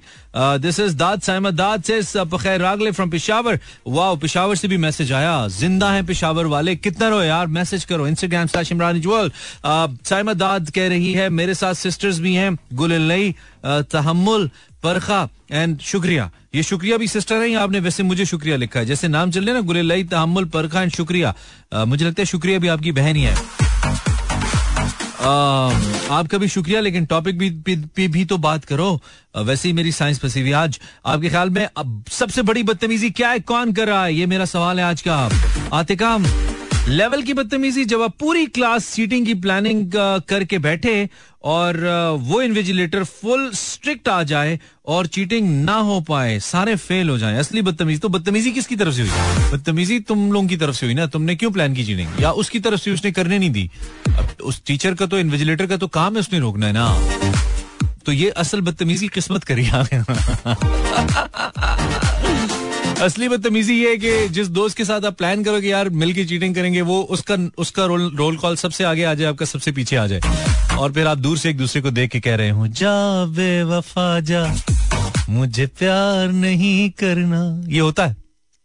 दिस 0.63 0.79
इज 0.85 0.93
दाद 1.01 1.21
साइमा 1.25 1.51
दाद 1.59 1.83
से 1.89 2.23
खैर 2.43 2.59
रागले 2.61 2.91
फ्रॉम 2.95 3.09
पिशावर 3.09 3.59
वाओ 3.97 4.15
पिशावर 4.23 4.55
से 4.61 4.67
भी 4.67 4.77
मैसेज 4.85 5.11
आया 5.19 5.35
जिंदा 5.57 5.91
है 5.91 6.01
पिशावर 6.09 6.45
वाले 6.53 6.75
कितना 6.87 7.07
रहो 7.13 7.21
यार 7.23 7.47
मैसेज 7.59 7.85
करो 7.91 8.07
इंस्टाग्राम 8.07 8.47
स्लैश 8.53 8.71
इमरान 8.71 8.97
इजवल 8.97 9.31
साइमा 10.11 10.33
दाद 10.43 10.69
कह 10.79 10.87
रही 10.95 11.13
है 11.13 11.29
मेरे 11.39 11.53
साथ 11.61 11.79
सिस्टर्स 11.83 12.19
भी 12.27 12.33
हैं 12.41 12.51
गुलई 12.81 13.33
तहमुल 13.95 14.49
परखा 14.83 15.21
एंड 15.51 15.79
शुक्रिया 15.93 16.29
ये 16.55 16.63
शुक्रिया 16.63 16.97
भी 16.97 17.07
सिस्टर 17.07 17.41
है 17.41 17.49
या 17.49 17.61
आपने 17.63 17.79
वैसे 17.87 18.03
मुझे 18.11 18.25
शुक्रिया 18.33 18.57
लिखा 18.65 18.79
है 18.79 18.85
जैसे 18.85 19.07
नाम 19.15 19.31
चल 19.37 19.45
रहे 19.45 19.53
ना 19.53 19.61
गुलई 19.71 20.03
तहमुल 20.15 20.45
परखा 20.57 20.81
एंड 20.81 20.91
शुक्रिया 20.99 21.33
अ, 21.73 21.85
मुझे 21.85 22.05
लगता 22.05 22.21
है 22.21 22.25
शुक्रिया 22.35 22.59
भी 22.59 22.67
आपकी 22.75 22.91
बहन 23.01 23.15
ही 23.15 23.23
है 23.23 23.35
अम, 23.35 23.95
आपका 26.10 26.38
भी 26.38 26.48
शुक्रिया 26.48 26.80
लेकिन 26.80 27.06
टॉपिक 27.06 27.38
भी, 27.38 27.50
भी, 27.50 27.76
भी, 27.76 28.08
भी 28.08 28.24
तो 28.24 28.38
बात 28.38 28.64
करो। 28.64 29.00
अ, 29.34 29.40
वैसे 29.40 29.68
ही 29.68 29.72
मेरी 29.72 29.92
साइंस 29.92 30.18
फंसी 30.18 30.40
हुई 30.40 30.52
आज। 30.52 30.80
आपके 31.06 31.28
ख्याल 31.28 31.50
में 31.50 31.68
अब 31.76 32.04
सबसे 32.10 32.42
बड़ी 32.42 32.62
बदतमीजी 32.62 33.10
क्या 33.10 33.30
है? 33.30 33.40
कौन 33.40 33.72
कर 33.72 33.86
रहा 33.86 34.04
है? 34.04 34.14
ये 34.14 34.26
मेरा 34.26 34.44
सवाल 34.44 34.80
है 34.80 34.84
आज 34.84 35.02
का। 35.08 35.30
आतिकाम 35.72 36.26
लेवल 36.88 37.22
की 37.22 37.34
बदतमीजी 37.34 37.84
जब 37.84 38.02
आप 38.02 38.14
पूरी 38.20 38.46
क्लास 38.46 38.84
सीटिंग 38.84 39.26
की 39.26 39.34
प्लानिंग 39.34 39.92
करके 40.28 40.58
बैठे 40.58 41.08
और 41.44 41.76
वो 42.20 42.40
इन्विजिलेटर 42.42 43.04
फुल 43.04 43.50
स्ट्रिक्ट 43.54 44.08
आ 44.08 44.22
जाए 44.22 44.58
और 44.86 45.06
चीटिंग 45.06 45.64
ना 45.64 45.74
हो 45.74 46.00
पाए, 46.00 46.40
सारे 46.40 46.76
फेल 46.76 47.10
हो 47.10 47.18
जाए। 47.18 47.38
असली 47.38 47.62
बदतमीजी 47.62 47.98
तो 47.98 48.08
बदतमीजी 48.08 48.52
किसकी 48.52 48.76
तरफ़ 48.76 48.94
से 48.94 49.02
हुई? 49.02 49.10
बदतमीजी 49.52 50.00
तुम 50.00 50.32
लोगों 50.32 50.48
की 50.48 50.56
तरफ़ 50.56 50.76
से 50.76 50.86
हुई 50.86 50.94
ना? 50.94 51.06
तुमने 51.06 51.36
क्यों 51.36 51.50
प्लान 51.50 51.74
की 51.74 51.84
चीटिंग 51.84 52.08
या 52.20 52.32
उसकी 52.32 52.60
तरफ़ 52.60 52.80
से 52.80 52.90
उसने 52.90 53.12
करने 53.12 53.38
नहीं 53.38 53.50
दी? 53.50 53.70
अब 54.08 54.28
उस 54.44 54.62
टीचर 54.66 54.94
का 54.94 55.06
तो 55.06 55.18
इन्विजिलेटर 55.18 55.66
का 55.66 55.76
तो 55.76 55.88
काम 55.88 56.14
है, 56.14 56.20
उसने 56.20 56.38
रोकना 56.38 56.66
है 56.66 56.72
ना? 56.72 56.98
तो 58.06 58.12
ये 58.12 58.30
असल 58.30 58.60
बदतमीजी 58.60 59.08
किस्मत 59.08 59.44
करी 59.44 59.62
असली 63.02 63.28
बदतमीजी 63.28 63.74
ये 63.74 63.90
है 63.90 63.96
कि 63.98 64.28
जिस 64.28 64.48
दोस्त 64.48 64.76
के 64.76 64.84
साथ 64.84 65.04
आप 65.04 65.16
प्लान 65.18 65.42
करो 65.44 65.60
कि 65.60 65.70
यार 65.70 65.88
मिल 66.00 66.12
के 66.14 66.24
चीटिंग 66.24 66.54
करेंगे 66.54 66.80
वो 66.80 67.00
उसका 67.14 67.36
उसका 67.58 67.84
रोल 67.84 68.10
रोल 68.16 68.36
कॉल 68.36 68.56
सबसे 68.56 68.84
आगे 68.84 69.04
आ 69.04 69.14
जाए 69.14 69.28
आपका 69.28 69.46
सबसे 69.46 69.72
पीछे 69.72 69.96
आ 69.96 70.06
जाए। 70.06 70.76
और 70.78 70.92
फिर 70.92 71.06
आप 71.06 71.18
दूर 71.18 71.38
से 71.38 71.50
एक 71.50 71.56
दूसरे 71.58 71.80
को 71.82 71.90
देख 71.90 72.10
के 72.10 72.20
कह 72.20 72.34
रहे 72.36 72.50
हो 72.50 72.66
जा 72.80 72.92
बेवफा 73.36 74.20
जा। 74.20 74.44
मुझे 75.28 75.66
प्यार 75.78 76.28
नहीं 76.32 76.90
करना। 76.98 77.42
ये 77.68 77.80
होता 77.80 78.06
है 78.06 78.16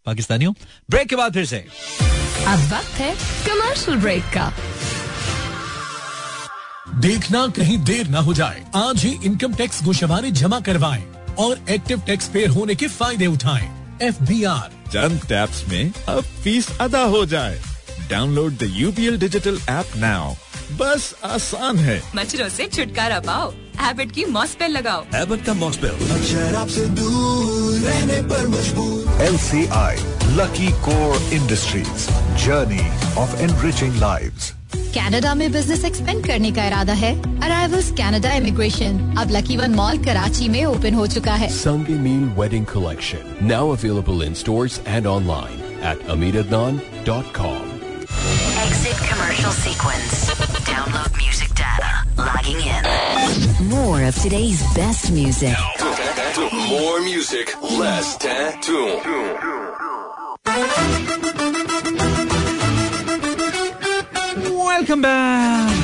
पाकिस्तानियों। 0.08 0.54
ब्रेक 0.89 1.08
के 1.10 1.15
बाद 1.15 1.34
फिर 1.34 1.45
से। 1.45 1.58
अब 2.47 2.60
वक्त 2.73 3.00
है 3.00 3.13
कमर्शियल 3.47 3.97
ब्रेक 3.97 4.23
का। 4.34 4.52
देखना 7.00 7.47
कहीं 7.47 7.78
देर 7.86 8.08
ना 8.08 8.19
हो 8.19 8.34
जाए 8.34 8.63
आज 8.76 9.04
ही 9.06 9.17
इनकम 9.26 9.54
टैक्स 9.56 9.84
गोशवारे 9.84 10.32
जमा 10.34 10.60
करवाएँ 10.60 11.04
और 11.39 11.60
एक्टिव 11.69 12.02
टैक्स 12.08 12.28
पेयर 12.28 12.50
होने 12.50 12.76
के 12.76 12.88
फ़ायदे 12.89 13.28
उठाएँ। 13.28 13.77
एफ़ 14.02 14.24
बी 14.24 14.44
आर 14.44 14.72
चंद 14.88 15.22
टैप्स 15.30 15.68
में 15.68 15.92
अब 16.10 16.24
फ़ीस 16.24 16.80
अदा 16.82 17.04
हो 17.04 17.26
जाए। 17.26 17.62
Download 18.10 18.58
the 18.58 18.64
UPL 18.64 19.18
digital 19.18 19.60
app 19.70 19.96
now 19.96 20.34
बस 20.72 21.16
आसान 21.24 21.78
है। 21.78 22.04
मच्छरों 22.16 22.50
से 22.50 22.68
छुटकारा 22.68 23.20
पाओ। 23.20 23.54
हैबिट 23.80 24.12
की 24.12 24.26
मॉस्पेल 24.26 24.72
लगाओ। 24.72 25.06
एबट 25.16 25.46
का 25.46 25.54
Mospel 25.54 25.92
LCI 29.18 29.94
Lucky 30.38 30.70
Core 30.88 31.20
Industries 31.40 32.06
Journey 32.46 32.86
of 33.24 33.36
Enriching 33.48 33.98
Lives. 34.04 34.57
Canada 34.98 35.34
में 35.40 35.52
बिज़नेस 35.52 35.84
एक्सपेंड 35.86 36.26
करने 36.28 36.52
का 36.52 36.66
इरादा 36.68 36.94
है 37.02 37.12
अराइवल्स 37.48 37.90
कनाडा 37.98 38.32
इमिग्रेशन 38.36 38.98
अब 39.22 39.32
लकी 39.32 39.58
वन 39.58 39.76
मॉल 39.76 39.98
कराची 40.06 40.48
में 40.54 40.64
ओपन 40.66 40.94
हो 40.94 41.06
चुका 41.16 41.34
है 41.42 41.50
Sunday 41.58 41.98
Meal 42.06 42.24
Wedding 42.40 42.66
Collection. 42.72 43.28
Now 43.52 43.62
available 43.76 44.24
in 44.28 44.38
stores 44.42 44.80
and 44.96 45.10
online 45.14 45.60
at 45.92 46.02
amiradnan.com. 46.16 47.64
Exit 48.64 49.04
commercial 49.12 49.54
sequence. 49.60 50.18
Download 50.72 51.22
music 51.22 51.54
data. 51.62 51.94
Logging 52.24 52.62
in. 52.74 52.90
More 53.76 54.02
of 54.10 54.20
today's 54.26 54.66
best 54.80 55.12
music. 55.12 55.56
More 56.74 57.00
music, 57.12 57.56
less 57.86 58.16
tattoo. 58.28 58.86
Welcome 64.78 65.02
back 65.02 65.76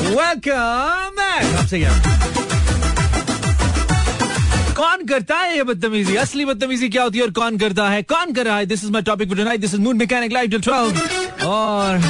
welcome 0.00 1.14
back 1.16 1.54
आपसे 1.54 1.78
क्या? 1.78 1.92
कौन 4.74 5.06
करता 5.06 5.36
है 5.36 5.56
ये 5.56 5.62
बदतमीजी? 5.62 6.16
असली 6.16 6.44
बदतमीजी 6.44 6.88
क्या 6.88 7.02
होती 7.02 7.18
है 7.18 7.24
और 7.24 7.30
कौन 7.30 7.58
करता 7.58 7.88
है? 7.88 8.02
कौन 8.02 8.32
कर 8.32 8.44
रहा 8.46 8.56
है? 8.56 8.66
This 8.66 8.84
is 8.84 8.90
my 8.90 9.02
topic 9.02 9.28
for 9.28 9.38
tonight 9.38 9.60
this 9.60 9.74
is 9.74 9.80
moon 9.80 9.96
mechanic 9.96 10.32
live 10.32 10.50
till 10.50 10.60
12 10.60 11.44
और 11.44 12.00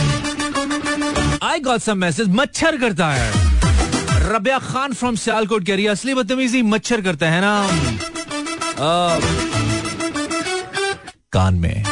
आई 1.42 1.61
गॉट 1.61 1.81
सम 1.81 1.98
मैसेज 1.98 2.29
मच्छर 2.29 2.77
करता 2.77 3.11
है। 3.12 3.33
रबिया 4.35 4.59
खान 4.59 4.92
फ्रॉम 4.92 5.16
सियालकोट 5.16 5.66
कह 5.66 5.74
रही 5.74 5.85
है 5.85 5.90
असली 5.90 6.14
बदतमीजी 6.14 6.62
मच्छर 6.62 7.00
करता 7.00 7.31
है 7.31 7.40
ना। 7.40 7.59
आ, 7.61 9.18
कान 11.33 11.55
में। 11.55 11.85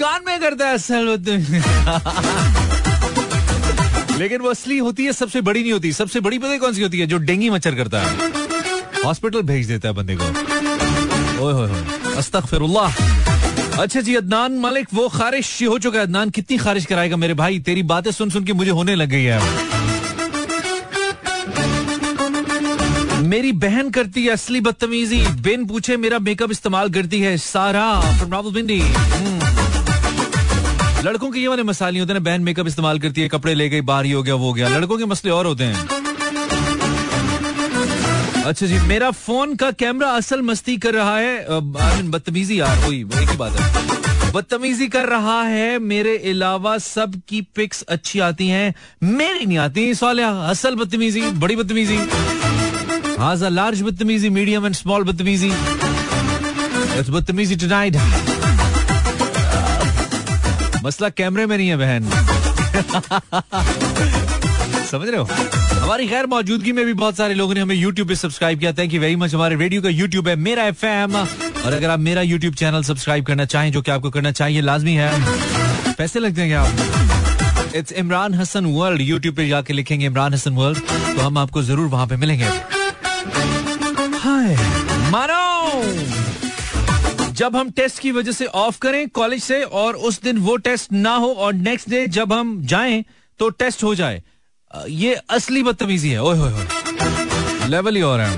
कान 0.00 0.20
में 0.26 0.40
करता 0.40 0.68
है 0.68 0.74
असल 0.74 1.16
बदतमीजी 1.16 1.60
लेकिन 4.18 4.40
वो 4.40 4.50
असली 4.50 4.78
होती 4.78 5.04
है, 5.04 5.12
सबसे 5.12 5.40
बड़ी 5.40 5.62
नहीं 5.62 5.72
होती। 5.72 5.92
सबसे 5.92 6.20
बड़ी 6.20 6.38
पता 6.38 6.58
कौन 6.58 6.74
सी 6.74 6.82
होती 6.82 6.98
है? 6.98 7.06
जो 7.06 7.18
डेंगी 7.18 7.50
मच्छर 7.50 7.74
करता 7.74 8.00
है। 8.00 8.32
हॉस्पिटल 9.04 9.42
भेज 9.42 9.66
देता 9.66 9.88
है 9.88 9.94
बंदे 9.94 10.16
को। 10.20 10.24
ओए 11.44 11.72
अच्छा 13.82 14.00
जी, 14.00 14.14
अदनान 14.14 14.52
मलिक, 14.52 14.88
वो 14.94 15.08
खारिश 15.08 15.62
हो 15.62 15.78
चुका 15.78 15.98
है। 15.98 16.04
अदनान, 16.04 16.30
कितनी 16.30 16.58
खारिश 16.58 16.86
कराएगा 16.86 17.16
मेरे 17.16 17.34
भाई? 17.34 17.58
तेरी 17.58 17.82
बातें 17.82 18.10
सुन 18.10 18.30
सुन 18.30 18.44
के 18.44 18.52
मुझे 18.52 18.70
होने 18.70 18.94
लग 18.94 19.08
गई 19.08 19.24
है। 19.24 19.40
मेरी 23.20 23.52
बहन 23.52 23.90
करती 23.90 24.24
है 24.24 24.30
असली 24.30 24.60
बदतमीजी। 24.60 25.22
बिन 25.22 25.66
पूछे 25.66 25.96
मेरा 25.96 26.18
मेकअप 26.18 26.50
इस्तेमाल 26.50 26.90
करती 26.90 27.20
है। 27.20 27.36
सारा 27.38 28.02
रावलपिंडी 28.04 28.80
हम्म। 28.80 29.49
लड़कों 31.04 31.30
के 31.30 31.40
ये 31.40 31.48
वाले 31.48 31.62
मसाले 31.62 32.00
होते 32.00 32.12
हैं 32.12 32.22
बहन 32.24 32.42
मेकअप 32.42 32.66
इस्तेमाल 32.66 32.98
करती 32.98 33.20
है, 33.20 33.28
कपड़े 33.28 33.54
ले 33.54 33.68
गई, 33.68 33.80
बाहर 33.82 34.04
ही 34.04 34.10
हो 34.12 34.22
गया, 34.22 34.34
वो 34.34 34.46
हो 34.46 34.52
गया। 34.52 34.68
लड़कों 34.68 34.98
के 34.98 35.04
मसले 35.04 35.30
और 35.30 35.46
होते 35.46 35.64
हैं। 35.64 35.88
अच्छा 38.42 38.66
जी, 38.66 38.78
मेरा 38.80 39.10
फ़ोन 39.10 39.54
का 39.56 39.70
कैमरा 39.72 40.08
असल 40.10 40.42
मस्ती 40.42 40.76
कर 40.76 40.94
रहा 40.94 41.16
है 41.18 41.60
बदतमीजी 42.10 42.60
यार 42.60 42.76
वही 42.78 43.00
एक 43.00 43.30
ही 43.30 43.36
बात 43.36 43.52
है। 43.52 44.32
बदतमीजी 44.32 44.88
कर 44.88 45.08
रहा 45.08 45.42
है, 45.42 45.78
मेरे 45.80 46.16
अलावा 46.30 46.76
सब 46.78 47.20
की 47.28 47.40
पिक्स 47.56 47.82
अच्छी 47.88 48.20
आती 48.20 48.48
हैं, 48.48 48.74
मेरी 49.02 49.46
नहीं 49.46 49.58
आती 49.58 49.94
सवाल 49.94 50.20
असल 50.20 50.74
बदतमीजी, 50.74 51.20
बड़ी 51.20 51.56
बदतमीजी। 51.56 51.96
हाजा 53.18 53.48
लार्ज 53.50 53.82
बदतमीजी 53.82 54.28
मीडियम 54.30 54.66
एंड 54.66 54.74
स्मॉल 54.74 55.04
बदतमीजी। 55.04 55.50
बदतमीजी 57.10 57.56
टुनाइट 57.56 57.96
मसला 60.84 61.08
कैमरे 61.10 61.46
में 61.46 61.56
नहीं 61.56 61.68
है 61.68 61.76
बहन। 61.76 62.10
समझ 64.90 65.08
रहे 65.08 65.16
हो? 65.16 65.28
हमारी 65.80 66.06
गैर 66.06 66.26
मौजूदगी 66.26 66.72
में 66.72 66.84
भी 66.86 66.92
बहुत 66.92 67.16
सारे 67.16 67.34
लोगों 67.34 67.54
ने 67.54 67.60
हमें 67.60 67.74
YouTube 67.76 68.08
पे 68.08 68.14
सब्सक्राइब 68.14 68.58
किया। 68.58 68.72
थैंक 68.72 68.94
यू 68.94 69.00
वेरी 69.00 69.16
मच 69.16 69.34
हमारे 69.34 69.56
रेडियो 69.56 69.82
का 69.82 69.88
YouTube 69.88 70.28
है 70.28 70.36
मेरा 70.38 70.64
एफ़ 70.64 70.86
और 70.86 71.72
अगर 71.72 71.90
आप 71.90 72.00
मेरा 72.00 72.22
YouTube 72.22 72.56
चैनल 72.56 72.82
सब्सक्राइब 72.82 73.24
करना 73.26 73.44
चाहें, 73.44 73.70
जो 73.72 73.82
कि 73.82 73.90
आपको 73.90 74.10
करना 74.10 74.32
चाहिए, 74.32 74.60
लाजमी 74.60 74.94
है। 74.94 75.10
पैसे 75.94 76.20
लगते 76.20 76.40
हैं 76.40 76.50
क्या 76.50 76.62
आप? 76.62 77.74
It's 77.76 77.92
Imran 77.92 78.34
Hasan 78.34 78.66
world 78.66 79.00
YouTube 79.00 79.34
पे 79.36 79.48
जाके 79.48 79.72
लिखेंगे 79.72 80.06
इमरान 80.06 80.34
हसन 80.34 80.54
वर्ल्ड 80.54 80.78
तो 80.78 81.20
हम 81.20 81.38
आपको 81.38 81.62
ज़रूर 81.62 81.88
वहाँ 81.88 82.06
पे 82.06 82.16
मिलेंगे। 82.16 82.48
जब 87.40 87.54
हम 87.56 87.70
टेस्ट 87.70 87.98
की 87.98 88.10
वजह 88.12 88.32
से 88.32 88.46
ऑफ़ 88.60 88.78
करें 88.78 89.08
कॉलेज 89.08 89.42
से 89.42 89.62
और 89.82 89.96
उस 90.06 90.20
दिन 90.22 90.38
वो 90.38 90.56
टेस्ट 90.56 90.92
ना 90.92 91.14
हो 91.14 91.28
और 91.34 91.52
नेक्स्ट 91.54 91.88
डे 91.90 92.06
जब 92.16 92.32
हम 92.32 92.50
जाएँ 92.62 93.04
तो 93.40 93.48
टेस्ट 93.50 93.84
हो 93.84 93.94
जाए। 93.94 94.22
ये 94.88 95.14
असली 95.30 95.62
बदतमीजी 95.62 96.10
है। 96.10 96.22
ओए 96.22 96.36
होए 96.38 96.50
होए 96.52 97.68
लेवल 97.68 97.96
ही 97.96 98.02
और 98.02 98.20
है। 98.20 98.34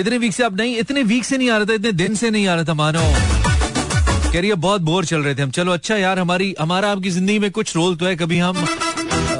इतने 0.00 0.18
वीक 0.18 0.32
से 0.34 0.42
अब 0.44 0.60
नहीं, 0.60 0.76
इतने 0.76 1.02
वीक 1.02 1.24
से 1.24 1.38
नहीं 1.38 1.50
आ 1.50 1.56
रहा 1.56 1.66
था, 1.66 1.74
इतने 1.74 1.92
दिन 1.92 2.14
से 2.14 2.30
नहीं 2.30 2.46
आ 2.46 2.54
रहा 2.54 2.64
था, 2.64 2.74
मानो। 2.74 3.02
कह 4.32 4.40
रही 4.40 4.52
बहुत 4.54 4.80
बोर 4.82 5.04
चल 5.04 5.22
रहे 5.22 5.34
थे 5.34 5.42
हम। 5.42 5.50
चलो 5.50 5.72
अच्छा 5.72 5.96
यार, 5.96 6.18
हमारी, 6.18 6.54
हमारा 6.60 6.90
आपकी 6.92 7.10
ज़िंदगी 7.10 7.38
में 7.38 7.50
कुछ 7.50 7.76
रोल 7.76 7.96
तो 7.96 8.06
है, 8.06 8.16
कभी 8.16 8.38
हम 8.38 8.66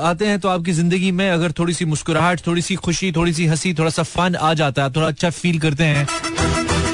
आते 0.00 0.26
हैं 0.26 0.38
तो 0.40 0.48
आपकी 0.48 0.72
ज़िंदगी 0.72 1.10
में 1.12 1.28
अगर 1.30 1.52
थोड़ी 1.52 1.74
सी 1.74 1.84
मुस्कुराहट 1.84 2.40
थोड़ी 2.46 2.62
सी 2.62 2.74
खुशी 2.76 3.10
थोड़ी 3.12 3.32
सी 3.32 3.46
हँसी 3.46 3.72
थोड़ा 3.74 3.90
सा 3.90 4.02
फन 4.04 4.34
आ 4.36 4.52
जाता 4.54 4.84
है, 4.84 4.90
थोड़ा 4.92 5.06
अच्छा 5.08 5.30
फील 5.32 5.58
करते 5.60 5.84
हैं 5.84 6.06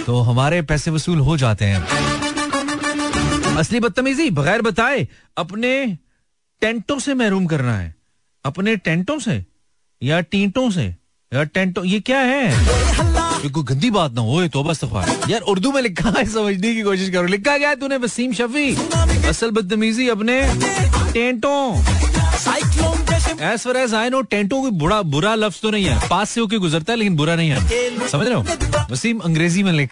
तो 0.06 0.20
हमारे 0.20 0.60
पैसे 0.62 0.90
वसूल 0.90 1.18
हो 1.18 1.36
जाते 1.36 1.64
हैं। 1.64 1.80
असली 3.56 3.80
बदतमीजी, 3.80 4.28
बगैर 4.30 4.62
बताए, 4.62 5.06
अपने 5.36 5.72
टेंटों 6.62 6.98
से 6.98 7.14
महरूम 7.14 7.46
करना 7.46 7.76
है। 7.78 7.94
अपने 8.44 8.76
टेंटों 8.78 9.18
से, 9.18 9.44
या 10.02 10.20
टींटों 10.22 10.70
से, 10.70 10.84
या 11.32 11.44
टेंटों, 11.44 11.84
ये 11.84 12.00
क्या 12.00 12.18
है? 12.20 12.50
कोई 13.48 13.64
गंदी 13.64 13.90
बात 13.90 14.12
ना 14.12 14.20
हो 14.20 14.46
तो 14.48 14.62
बस 14.64 14.80
यार, 15.28 15.40
उर्दू 15.42 15.72
में 15.72 15.80
लिखा 15.82 16.12
है, 16.18 16.24
समझने 16.26 16.74
की 16.74 16.82
कोशिश 16.82 17.10
करो। 17.10 17.26
लिखा 17.26 17.56
गया 17.58 17.74
तूने 17.74 17.96
वसीम 17.96 18.32
शफी। 18.32 18.74
असल 19.28 19.50
बदतमीजी 19.50 20.08
अपने 20.08 20.40
टेंटों। 21.12 21.95
As 23.36 23.60
far 23.60 23.76
as 23.76 23.94
I 23.94 24.10
know 24.10 24.20
टेंटों 24.22 24.60
कोई 24.62 24.70
बुरा 24.72 25.00
बुरा 25.04 25.34
लफ्ज 25.34 25.60
तो 25.60 25.70
नहीं 25.70 25.84
है। 25.84 26.08
पास 26.08 26.30
से 26.30 26.40
होके 26.40 26.58
गुजरता 26.58 26.92
है, 26.92 26.98
लेकिन 26.98 27.16
बुरा 27.16 27.34
नहीं 27.36 27.50
है। 27.50 28.08
समझ 28.08 28.26
रहे 28.26 28.34
हो? 28.34 28.44
वसीम 28.90 29.18
अंग्रेज़ी 29.18 29.62
में 29.62 29.72
लिख। 29.72 29.90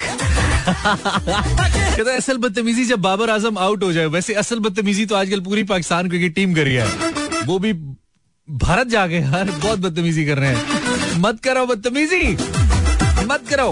कहता 0.69 2.17
असल 2.17 2.37
बदतमीजी 2.39 2.85
जब 2.85 3.01
बाबर 3.01 3.31
आज़म 3.31 3.59
आउट 3.59 3.83
हो 3.83 3.93
जाए, 3.93 4.07
वैसे 4.07 4.35
असल 4.35 4.59
बदतमीजी 4.59 5.07
तो 5.07 5.15
आजकल 5.15 5.41
पूरी 5.41 5.63
पाकिस्तान 5.65 6.09
क्रिकेट 6.09 6.35
टीम 6.35 6.55
करी 6.55 6.75
है। 6.75 6.87
वो 7.47 7.59
भी 7.59 7.73
भारत 8.49 8.87
जाके 8.87 9.15
यार 9.15 9.51
बहुत 9.51 9.79
बदतमीजी 9.79 10.25
कर 10.27 10.39
रहे 10.39 10.55
हैं। 10.55 11.21
मत 11.21 11.41
करो 11.45 11.67
बदतमीजी। 11.67 12.37
मत 13.27 13.43
करो 13.51 13.71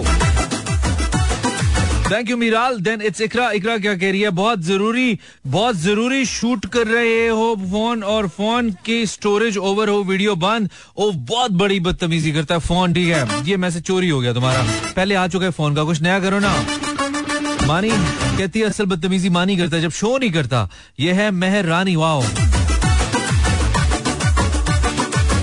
thank 2.11 2.31
you 2.31 2.37
Miral 2.37 2.79
then 2.81 3.03
it's 3.03 3.21
Iqra 3.21 3.51
Iqra 3.51 3.77
क्या 3.79 3.95
कह 3.95 4.11
रही 4.11 4.21
है 4.21 4.31
बहुत 4.31 4.61
ज़रूरी 4.62 5.19
बहुत 5.47 5.77
ज़रूरी 5.77 6.25
शूट 6.27 6.67
कर 6.67 6.87
रहे 6.87 7.27
हो 7.29 7.55
फ़ोन 7.71 8.03
और 8.05 8.29
फ़ोन 8.29 8.71
की 8.87 9.07
स्टोरेज 9.07 9.57
ओवर 9.59 9.88
हो 9.88 10.03
वीडियो 10.03 10.35
बंद। 10.37 10.69
ओ, 10.97 11.11
बहुत 11.12 11.51
बड़ी 11.51 11.81
बदतमीजी 11.81 12.33
करता 12.33 12.55
है 12.55 12.61
फ़ोन 12.61 12.95
ठीक 12.95 13.09
है? 13.09 13.43
ये 13.45 13.57
मैसेज 13.57 13.83
चोरी 13.83 14.09
हो 14.09 14.21
गया 14.21 14.33
तुम्हारा। 14.33 14.65
पहले 14.97 15.15
आ 15.15 15.27
चुका 15.29 15.45
है 15.45 15.51
फ़ोन 15.51 15.75
का, 15.75 15.85
कुछ 15.85 16.03
नया 16.03 16.21
करो 16.21 16.38
ना। 16.38 16.55
मानी, 17.67 17.91
कहती 17.91 18.61
है, 18.61 18.67
असल 18.67 18.85
बदतमीजी 18.87 19.29
मानी 19.31 19.57
करता 19.57 19.77
है, 19.77 19.83
जब 19.83 19.91
शो 19.91 20.17
नहीं 20.19 20.31
करता। 20.31 20.69
ये 21.01 21.12
है 21.12 21.31
मेहर 21.31 21.65
रानी 21.65 21.97
वाओ 21.97 22.23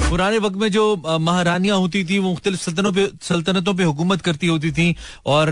पुराने 0.09 0.37
वक्त 0.37 0.55
में 0.57 0.69
जो 0.71 0.83
महारानियाँ 1.21 1.77
होती 1.77 2.03
थी, 2.05 2.17
वो 2.19 2.29
मुख्तलिफ़ 2.29 2.61
सल्तनों 2.61 2.91
पे, 2.91 3.07
सल्तनतों 3.21 3.73
पे 3.73 3.83
हुकूमत 3.83 4.21
करती 4.21 4.47
होती 4.47 4.71
थी 4.71 4.95
और 5.25 5.49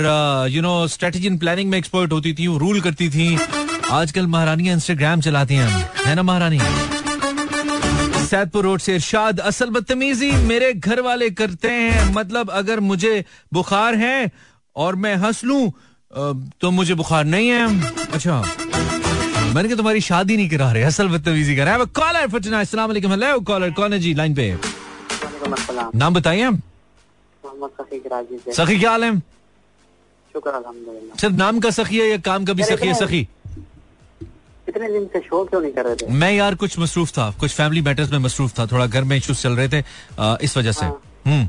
you 0.51 0.61
know 0.61 0.87
strategy 0.87 1.27
and 1.27 1.39
planning 1.39 1.69
में 1.71 1.77
एक्सपर्ट 1.77 2.13
होती 2.13 2.33
थी, 2.33 2.47
वो 2.47 2.57
रूल 2.57 2.81
करती 2.81 3.09
थी। 3.09 3.37
आजकल 3.91 4.27
महारानियाँ 4.27 4.75
इंस्टाग्राम 4.75 5.21
चलाती 5.21 5.55
हैं। 5.55 5.69
है 6.05 6.15
ना 6.15 6.23
महारानी? 6.23 6.59
सैदपुर 8.25 8.63
रोड 8.63 8.79
से 8.79 8.95
इरशाद, 8.95 9.39
असल 9.41 9.69
बदतमीजी 9.69 10.31
मेरे 10.31 10.73
घर 10.73 11.01
वाले 11.01 11.29
करते 11.31 11.69
हैं। 11.69 12.13
मतलब 12.13 12.49
अगर 12.51 12.79
मुझे 12.81 13.23
बुखार 13.53 13.95
है 13.95 14.31
और 14.75 14.95
मैं 14.95 15.15
हंस 15.17 15.43
लूँ 15.43 15.71
तो 16.61 16.71
मुझे 16.71 16.93
बुखार 16.95 17.25
नहीं 17.25 17.49
है। 17.49 17.91
अच्छा। 18.07 18.43
मैंने 19.57 19.69
कहा 19.69 19.77
तुम्हारी 19.77 20.01
शादी 20.01 20.35
नहीं 20.37 20.49
करा 20.49 20.71
रहे 20.71 20.83
असल 20.83 21.07
बदतमीजी 21.09 21.55
कर 21.55 21.65
रहा 21.65 21.73
है। 21.73 21.85
कॉलर 21.99 22.27
फॉर 22.29 22.41
टुनाइट 22.41 22.61
अस्सलाम 22.61 22.87
वालेकुम 22.87 23.11
हेलो 23.11 23.39
कॉलर 23.47 23.71
कौन 23.79 23.93
है? 23.93 23.99
जी 23.99 24.13
लाइन 24.13 24.35
पे। 24.35 24.45
नाम 25.95 26.13
बताइए 26.13 26.51
सखी 28.53 28.77
क्या 28.79 28.91
हाल 28.91 29.03
है? 29.03 29.17
सिर्फ़ 30.35 31.35
नाम 31.35 31.59
का 31.59 31.69
सखी 31.71 31.99
है 31.99 32.07
या 32.07 32.17
काम 32.25 32.45
का 32.45 32.53
भी 32.53 32.63
सखी 32.63 32.87
है 32.87 32.93
सखी? 32.93 33.27
इतने 34.69 34.87
दिन 34.93 35.05
से 35.13 35.19
शो 35.19 35.43
क्यों 35.45 35.61
नहीं 35.61 35.71
कर 35.73 35.85
रहे 35.85 35.95
थे? 35.95 36.07
मैं 36.13 36.31
यार 36.33 36.55
कुछ 36.55 36.77
मसरूफ 36.79 37.11
था 37.11 37.29
कुछ 37.39 37.51
फैमिली 37.53 37.81
मैटर्स 37.81 38.11
में 38.11 38.19
मसरूफ 38.19 38.57
था 38.59 38.65
थोड़ा 38.67 38.85
घर 38.87 39.03
में 39.03 39.15
इश्यूज़ 39.17 39.41
चल 39.41 39.55
रहे 39.55 39.69
थे 39.69 39.83
इस 40.45 40.57
वजह 40.57 40.71
से। 40.71 40.85
हम्म। 40.85 41.47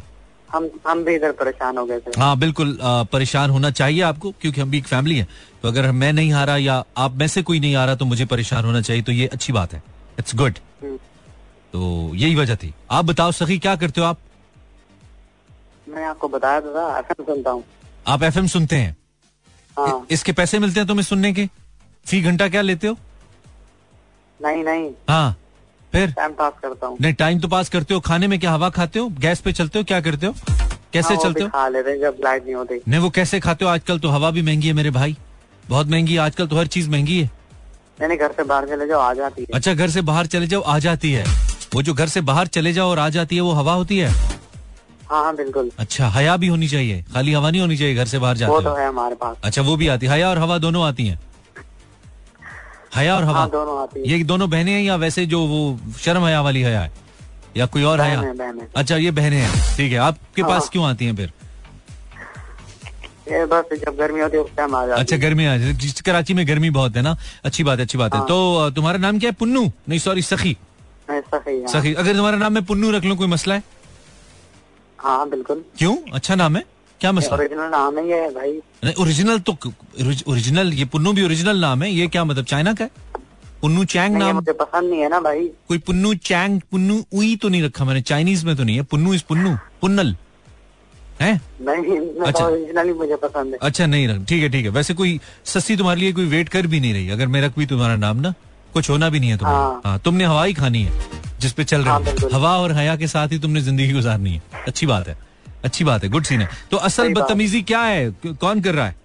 हम 0.53 0.69
हम 0.87 1.05
भी 1.05 1.15
इधर 1.15 1.33
परेशान 1.33 1.79
हो 1.79 1.85
गए 1.87 1.99
थे। 2.01 2.21
हाँ 2.21 2.37
बिल्कुल 2.39 2.77
परेशान 3.13 3.51
होना 3.51 3.71
चाहिए 3.71 4.01
आपको 4.03 4.31
क्योंकि 4.41 4.61
हम 4.61 4.71
भी 4.71 4.79
एक 4.79 4.87
फैमिली 4.87 5.17
है। 5.19 5.27
तो 5.63 5.69
अगर 5.69 5.91
मैं 5.93 6.13
नहीं 6.13 6.33
आ 6.33 6.45
रहा 6.45 6.57
या 6.57 6.83
आप 6.97 7.15
में 7.15 7.27
से 7.29 7.43
कोई 7.43 7.61
नहीं 7.61 7.75
आ 7.77 7.85
रहा 7.85 7.95
तो 7.95 8.05
मुझे 8.05 8.25
परेशान 8.27 8.65
होना 8.65 8.81
चाहिए 8.81 9.03
तो 9.03 9.13
ये 9.13 9.27
अच्छी 9.29 9.53
बात 9.53 9.73
है। 9.75 9.83
It's 10.19 10.35
good 10.37 10.59
hmm. 10.83 10.97
तो 11.73 12.15
यही 12.15 12.35
वजह 12.35 12.57
थी। 12.57 12.73
आप 12.91 13.05
बताओ 13.05 13.33
सखी 13.33 13.59
क्या 13.59 13.75
करते 13.77 14.01
हो 14.01 14.07
आप? 14.07 14.19
मैं 15.87 16.05
आपको 16.05 16.29
बताया 16.29 16.61
था 16.61 16.99
एफएम 16.99 17.25
सुनता 17.25 17.51
हूँ। 17.51 17.65
आप 18.07 18.23
एफएम 18.23 18.47
सुनते 18.47 18.77
हैं? 18.77 18.97
हाँ। 19.77 20.07
इसके 20.11 20.33
पैसे 20.33 20.59
मिलते 20.59 20.81
हैं 20.81 20.87
तुम्हें 20.89 21.05
सुनने 21.05 21.33
के? 21.33 21.47
फ़ी 22.07 22.21
घंटा 22.23 22.49
क्या 22.49 22.63
लेते 22.63 22.87
हो? 22.87 22.97
नहीं 24.41 24.65
नहीं। 24.65 24.91
हाँ। 25.09 25.37
फिर? 25.93 26.11
टाइम 26.11 26.33
पास 26.33 26.53
करता 26.63 26.87
हूँ। 26.87 26.97
नहीं 27.01 27.13
टाइम 27.15 27.41
तो 27.41 27.49
पास 27.49 27.69
करते 27.69 27.95
हो। 27.95 28.01
खाने 28.01 28.27
में 28.27 28.39
क्या 28.39 28.53
हवा 28.53 28.69
खाते 28.71 28.99
हो? 28.99 29.09
गैस 29.09 29.41
पे 29.41 29.53
चलते 29.53 29.79
हो? 29.79 29.85
क्या 29.85 30.01
करते 30.01 30.27
हो? 30.27 30.35
कैसे 30.93 31.15
हाँ, 31.15 31.23
चलते 31.23 31.43
हो? 31.43 31.49
खा 31.49 31.69
लेते 31.69 31.91
हैं 31.91 32.01
जब 32.01 32.17
लाइट 32.25 32.45
नहीं 32.45 32.55
होती। 32.55 32.81
नहीं 32.89 33.01
वो 33.01 33.11
कैसे 33.11 33.41
खाते 33.41 33.65
हो? 33.65 33.71
आजकल 33.71 33.99
तो 33.99 34.09
हवा 34.09 34.31
भी 34.31 34.43
महँगी 34.43 34.69
है 34.69 34.73
मेरे 34.73 34.91
भाई। 34.91 35.17
बहुत 35.69 35.87
महँगी 35.87 36.13
है। 36.13 36.19
आजकल 36.19 36.47
तो 36.47 36.57
हर 36.57 36.67
चीज़ 36.67 36.91
महँगी 36.91 37.21
है। 37.21 37.31
मैंने 38.01 38.17
घर 38.17 38.33
से 38.33 38.45
बाहर 38.45 38.67
चले 38.69 38.87
जाओ 38.87 39.01
आ 39.01 39.13
जाती 39.15 39.43
है। 39.43 39.49
अच्छा 39.55 39.75
घर 39.75 39.91
से 39.91 40.01
बाहर 40.03 40.27
चले 40.27 40.47
जाओ 40.47 40.61
आ 40.61 40.79
जाती 40.79 41.13
है। 41.13 41.25
वो 41.75 41.83
जो 41.83 41.95
घर 41.95 42.09
से 42.09 42.21
बाहर 42.21 42.47
चले 42.47 42.73
जाओ 42.73 42.91
और 42.91 42.99
आ 42.99 43.09
जाती 43.09 43.37
है 43.37 43.43
वो 43.43 43.53
हवा 43.53 43.73
होती 43.73 43.99
है? 43.99 44.11
हाँ 45.11 45.23
हाँ 45.25 45.37
बिल्कुल। 45.37 45.71
अच्छा 45.79 46.09
हया 46.09 46.37
भी 46.37 46.47
होनी 46.47 46.69
चाहिए। 46.69 47.05
खाली 47.15 47.33
हवा 47.33 47.51
नहीं 47.51 47.61
होनी 47.61 47.77
चाहिए 47.77 47.95
घर 47.95 48.07
से 48.07 48.19
बाहर 48.19 48.35
वो 48.35 48.39
जाते 48.39 48.65
तो 48.65 48.75
है 48.75 48.89
हमारे 48.89 49.15
पास। 49.15 49.37
अच्छा 49.45 49.63
वो 49.63 49.77
भी 49.77 49.89
आती 49.89 50.07
है। 50.07 50.13
हया 50.13 50.29
और 50.31 50.39
हवा 50.39 50.59
दोनों 50.59 50.85
आती 50.85 51.07
हैं? 51.07 51.19
हया 52.97 53.17
और 53.17 53.25
हवा। 53.25 53.39
हाँ 53.39 53.49
दोनों 53.51 53.81
आती 53.83 54.01
है। 54.01 54.09
ये 54.09 54.25
दोनों 54.25 54.49
बहने 54.51 54.73
हैं 54.73 54.83
या 54.83 54.97
वैसे 54.97 55.27
जो 55.27 55.41
वो 55.47 55.79
शर्म 56.01 56.25
हया 56.25 56.41
वाली 56.43 56.63
हया 56.63 56.81
है? 56.81 56.93
या 57.57 57.67
कोई 57.67 57.83
और 57.83 58.01
हया। 58.01 58.21
अच्छा 58.77 58.97
ये 58.97 59.11
बहने 59.11 59.37
हैं। 59.37 59.77
ठीक 59.77 59.93
है 59.93 59.99
आपके 59.99 60.43
हाँ। 60.43 60.51
पास 60.51 60.69
क्यों 60.69 60.87
आती 60.87 61.05
हैं 61.05 61.17
फिर? 61.17 61.33
बस 63.31 63.79
जब 63.79 63.97
गर्मी 63.97 64.21
होती 64.21 64.37
है 64.37 64.43
उस 64.43 64.51
टाइम 64.57 64.75
आ 64.75 64.87
जाती 64.87 65.01
अच्छा 65.01 65.17
गर्मी 65.17 65.47
आ 65.47 65.57
जाती। 65.57 65.91
कराची 66.05 66.35
में 66.35 66.47
गर्मी 66.49 66.71
बहुत 66.71 66.97
है 66.97 67.03
ना 67.03 67.17
अच्छी 67.45 67.65
बात 67.65 67.79
है 67.79 67.85
अच्छी 67.85 67.99
बात 67.99 68.15
है। 68.15 68.19
हाँ। 68.19 68.29
तो 68.29 68.71
तुम्हारा 68.77 68.99
नाम 68.99 69.19
क्या 69.19 69.31
है? 69.31 69.37
पुन्नू? 69.39 69.65
नहीं 69.89 69.99
सॉरी 69.99 70.23
सखी। 70.23 70.57
सखी 71.11 71.93
अगर 71.95 72.17
तुम्हारा 72.17 72.39
नाम 72.39 72.53
मैं 72.53 72.65
पुन्नू 72.65 72.91
रख 72.91 73.05
लूँ 73.05 73.17
कोई 73.17 73.27
मसला 73.27 73.55
हाँ? 73.55 73.63
हाँ, 74.99 75.29
बिल्कुल। 75.31 75.65
क्यों? 75.79 75.97
अच्छा 76.15 76.35
नाम 76.35 76.57
है? 76.57 76.65
क्या 77.01 77.13
मसला? 77.13 77.37
ओरिजिनल 77.37 77.69
नाम 77.71 77.99
है 77.99 78.07
ये 78.09 78.29
भाई। 78.35 78.53
नहीं 78.85 78.95
ओरिजिनल 79.03 79.39
तो 79.41 79.57
ओरिजिनल 80.29 80.73
ये 80.75 80.85
पुन्नू 80.93 81.13
भी 81.13 81.25
ओरिजिनल 81.25 81.61
नाम 81.61 81.83
है 81.83 81.91
ये 81.91 82.07
क्या 82.09 82.25
मतलब 82.25 82.45
चाइना 82.45 82.73
का 82.75 82.85
है? 82.85 82.91
पुन्नू 83.63 83.85
चैंग 83.85 84.17
नाम? 84.17 84.35
मुझे 84.35 84.53
पसंद 84.53 84.91
नहीं 84.91 85.01
है 85.01 85.09
ना 85.09 85.21
भाई। 85.21 85.47
कोई 85.69 85.79
पुन्नू 85.87 86.15
चैंग 86.31 86.61
पुन्नू 86.71 87.05
उई 87.13 87.35
तो 87.43 87.49
नहीं 87.49 87.63
रखा 87.63 87.85
मैंने 87.85 88.01
चाइनीज़ 88.11 88.45
में 88.47 88.55
तो 88.57 88.65
नहीं 88.65 88.77
है 88.77 88.83
पुन्नू 88.91 89.15
इस 89.15 89.23
पुन्नू 89.31 89.57
पुन्नल। 89.81 90.15
है? 91.21 91.33
नहीं 91.61 91.99
अच्छा। 92.27 92.45
ओरिजिनली 92.47 92.93
मुझे 92.93 93.17
पसंद 93.23 93.53
है। 93.53 93.59
अच्छा 93.63 93.87
नहीं 93.87 94.09
रख 94.09 94.25
ठीक 94.29 94.43
है 94.43 94.49
ठीक 94.49 94.65
है 94.65 94.71
वैसे 94.73 94.95
कोई 94.95 95.19
सस्ती 95.53 95.77
तुम्हारे 95.77 96.01
लिए 96.01 96.13
कोई 96.13 96.27
वेट 96.27 96.49
कर 96.49 96.67
भी 96.67 96.81
नहीं 96.81 96.93
रही 96.95 97.09
अगर 97.11 97.27
मैं 97.27 97.43
रख 97.43 97.59
भी 97.59 97.67
तुम्हारा 97.67 97.97
नाम 97.97 98.21
ना 98.27 98.35
कुछ 98.73 98.91
होना 98.91 99.09
भी 99.11 99.21
नहीं 99.21 99.31
है 99.31 99.37
तुम्हारा 99.39 99.59
हाँ। 99.61 99.81
हाँ 99.85 99.99
तुमने 100.05 100.27
ही 100.27 100.55
खानी 100.55 100.83
है 100.83 101.17
जिस 101.41 101.53
पे 101.53 101.65
चल 101.65 101.85
रहे 101.85 101.95
हो 101.95 102.29
हवा 102.33 102.57
और 102.59 102.73
हया 102.73 102.95
के 102.97 103.07
साथ 103.07 103.33
ही 103.33 103.39
तुमने 103.39 103.61
ज़िंदगी 103.61 103.93
गुजारनी 103.93 104.31
है 104.31 104.43
अच्छी 104.67 104.87
बात 104.87 105.09
है। 105.09 105.17
अच्छी 105.65 105.85
बात 105.85 106.05
है 106.05 106.09
गुड 106.11 106.25
सीन 106.25 106.41
है। 106.41 106.49
तो 106.71 106.77
असल 106.79 107.13
बदतमीजी 107.15 107.63
क्या 107.63 107.81
है? 107.83 108.11
कौन 108.27 108.61
कर 108.61 108.75
रहा 108.75 108.87
है? 108.87 108.97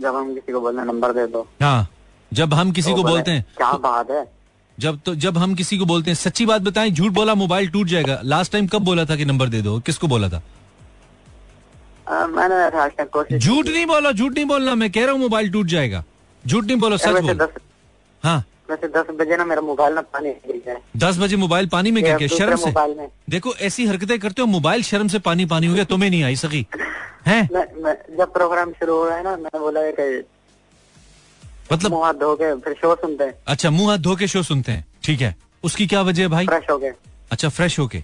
जब 0.00 0.16
हम 0.16 0.34
किसी 0.34 0.52
को 0.52 0.60
बोलना 0.60 0.84
नंबर 0.84 1.12
दे 1.12 1.26
दो। 1.26 1.46
हाँ 1.62 1.88
जब 2.32 2.54
हम 2.54 2.70
किसी 2.72 2.90
तो 2.90 2.96
को 2.96 3.02
बोलते 3.02 3.30
हैं 3.30 3.44
क्या 3.56 3.72
बात 3.84 4.10
है? 4.10 4.26
जब 4.78 5.00
तो 5.06 5.14
जब 5.16 5.38
हम 5.38 5.54
किसी 5.54 5.78
को 5.78 5.84
बोलते 5.84 6.10
हैं 6.10 6.16
सच्ची 6.16 6.46
बात 6.46 6.62
बताएँ 6.62 6.90
झूठ 6.90 7.12
बोला 7.12 7.34
मोबाइल 7.34 7.68
टूट 7.68 7.86
जाएगा। 7.86 8.20
लास्ट 8.24 8.52
टाइम 8.52 8.66
कब 8.66 8.82
बोला 8.84 9.04
था 9.04 9.16
कि 9.16 9.24
नंबर 9.24 9.48
दे 9.48 9.62
दो? 9.62 9.78
किसको 9.80 10.06
बोला 10.06 10.28
था? 10.28 10.42
मैंने 12.28 13.38
झूठ 13.38 13.66
नहीं 13.66 13.86
बोला 13.86 14.12
झूठ 14.12 14.32
नहीं 14.32 14.44
बोलना 14.46 14.74
मैं 14.74 14.90
कह 14.92 15.04
रहा 15.04 15.12
हूँ 15.12 15.20
मोबाइल 15.20 15.50
टूट 15.52 15.66
जाएगा। 15.66 16.04
झूठ 16.44 16.64
नहीं 16.64 16.76
बोलो 16.76 16.96
सच 16.96 17.20
बोलो। 17.22 17.48
हाँ। 18.22 18.44
वैसे 18.70 18.88
दस 18.88 19.06
बजे 19.20 19.36
ना 19.36 19.44
मेरा 19.44 19.60
मोबाइल 19.60 19.94
ना 19.94 20.00
पानी 20.14 20.28
में 20.28 20.40
गिर 20.46 20.62
जाए। 20.66 20.80
दस 20.96 21.18
बजे 21.18 21.36
मोबाइल 21.36 21.66
पानी 21.68 21.90
में 21.90 22.02
गिर 22.04 22.16
गया 22.16 22.28
शर्म 22.28 22.56
से। 22.56 23.08
देखो 23.30 23.54
ऐसी 23.66 23.86
हरकतें 23.86 24.18
करते 24.18 24.42
हो 24.42 24.46
मोबाइल 24.48 24.82
शर्म 24.82 25.08
से 25.08 25.18
पानी 25.28 25.46
पानी 25.46 25.66
हो 25.66 25.74
गया 25.74 25.84
तुम्हें 25.84 26.10
नहीं 26.10 26.22
आई 26.24 26.36
सकी 26.36 26.66
हैं? 27.26 27.48
मैं, 27.52 27.66
मैं 27.82 27.94
जब 28.18 28.32
प्रोग्राम 28.32 28.72
शुरू 28.72 28.96
हो 28.96 29.04
रहा 29.08 29.16
है 29.16 29.24
ना 29.24 29.36
मैंने 29.36 29.58
बोला 29.58 29.80
मतलब 31.72 31.90
मुँह 31.90 32.04
हाथ 32.04 32.14
धो 32.14 32.34
के 32.34 32.54
फिर 32.60 32.74
शो 32.74 32.94
सुनते 32.94 33.24
हैं। 33.24 33.34
अच्छा 33.46 33.70
मुँह 33.70 33.90
हाथ 33.90 33.98
धो 33.98 34.14
के 34.16 34.26
शो 34.26 34.42
सुनते 34.42 34.72
हैं 34.72 34.84
ठीक 35.04 35.20
है। 35.20 35.34
उसकी 35.64 35.86
क्या 35.86 36.02
वजह 36.02 36.22
है 36.22 36.28
भाई? 36.28 36.46
फ्रेश 36.46 36.70
हो 36.70 36.78
गए। 36.78 36.92
अच्छा 37.30 37.48
फ्रेश 37.48 37.78
होके 37.78 37.98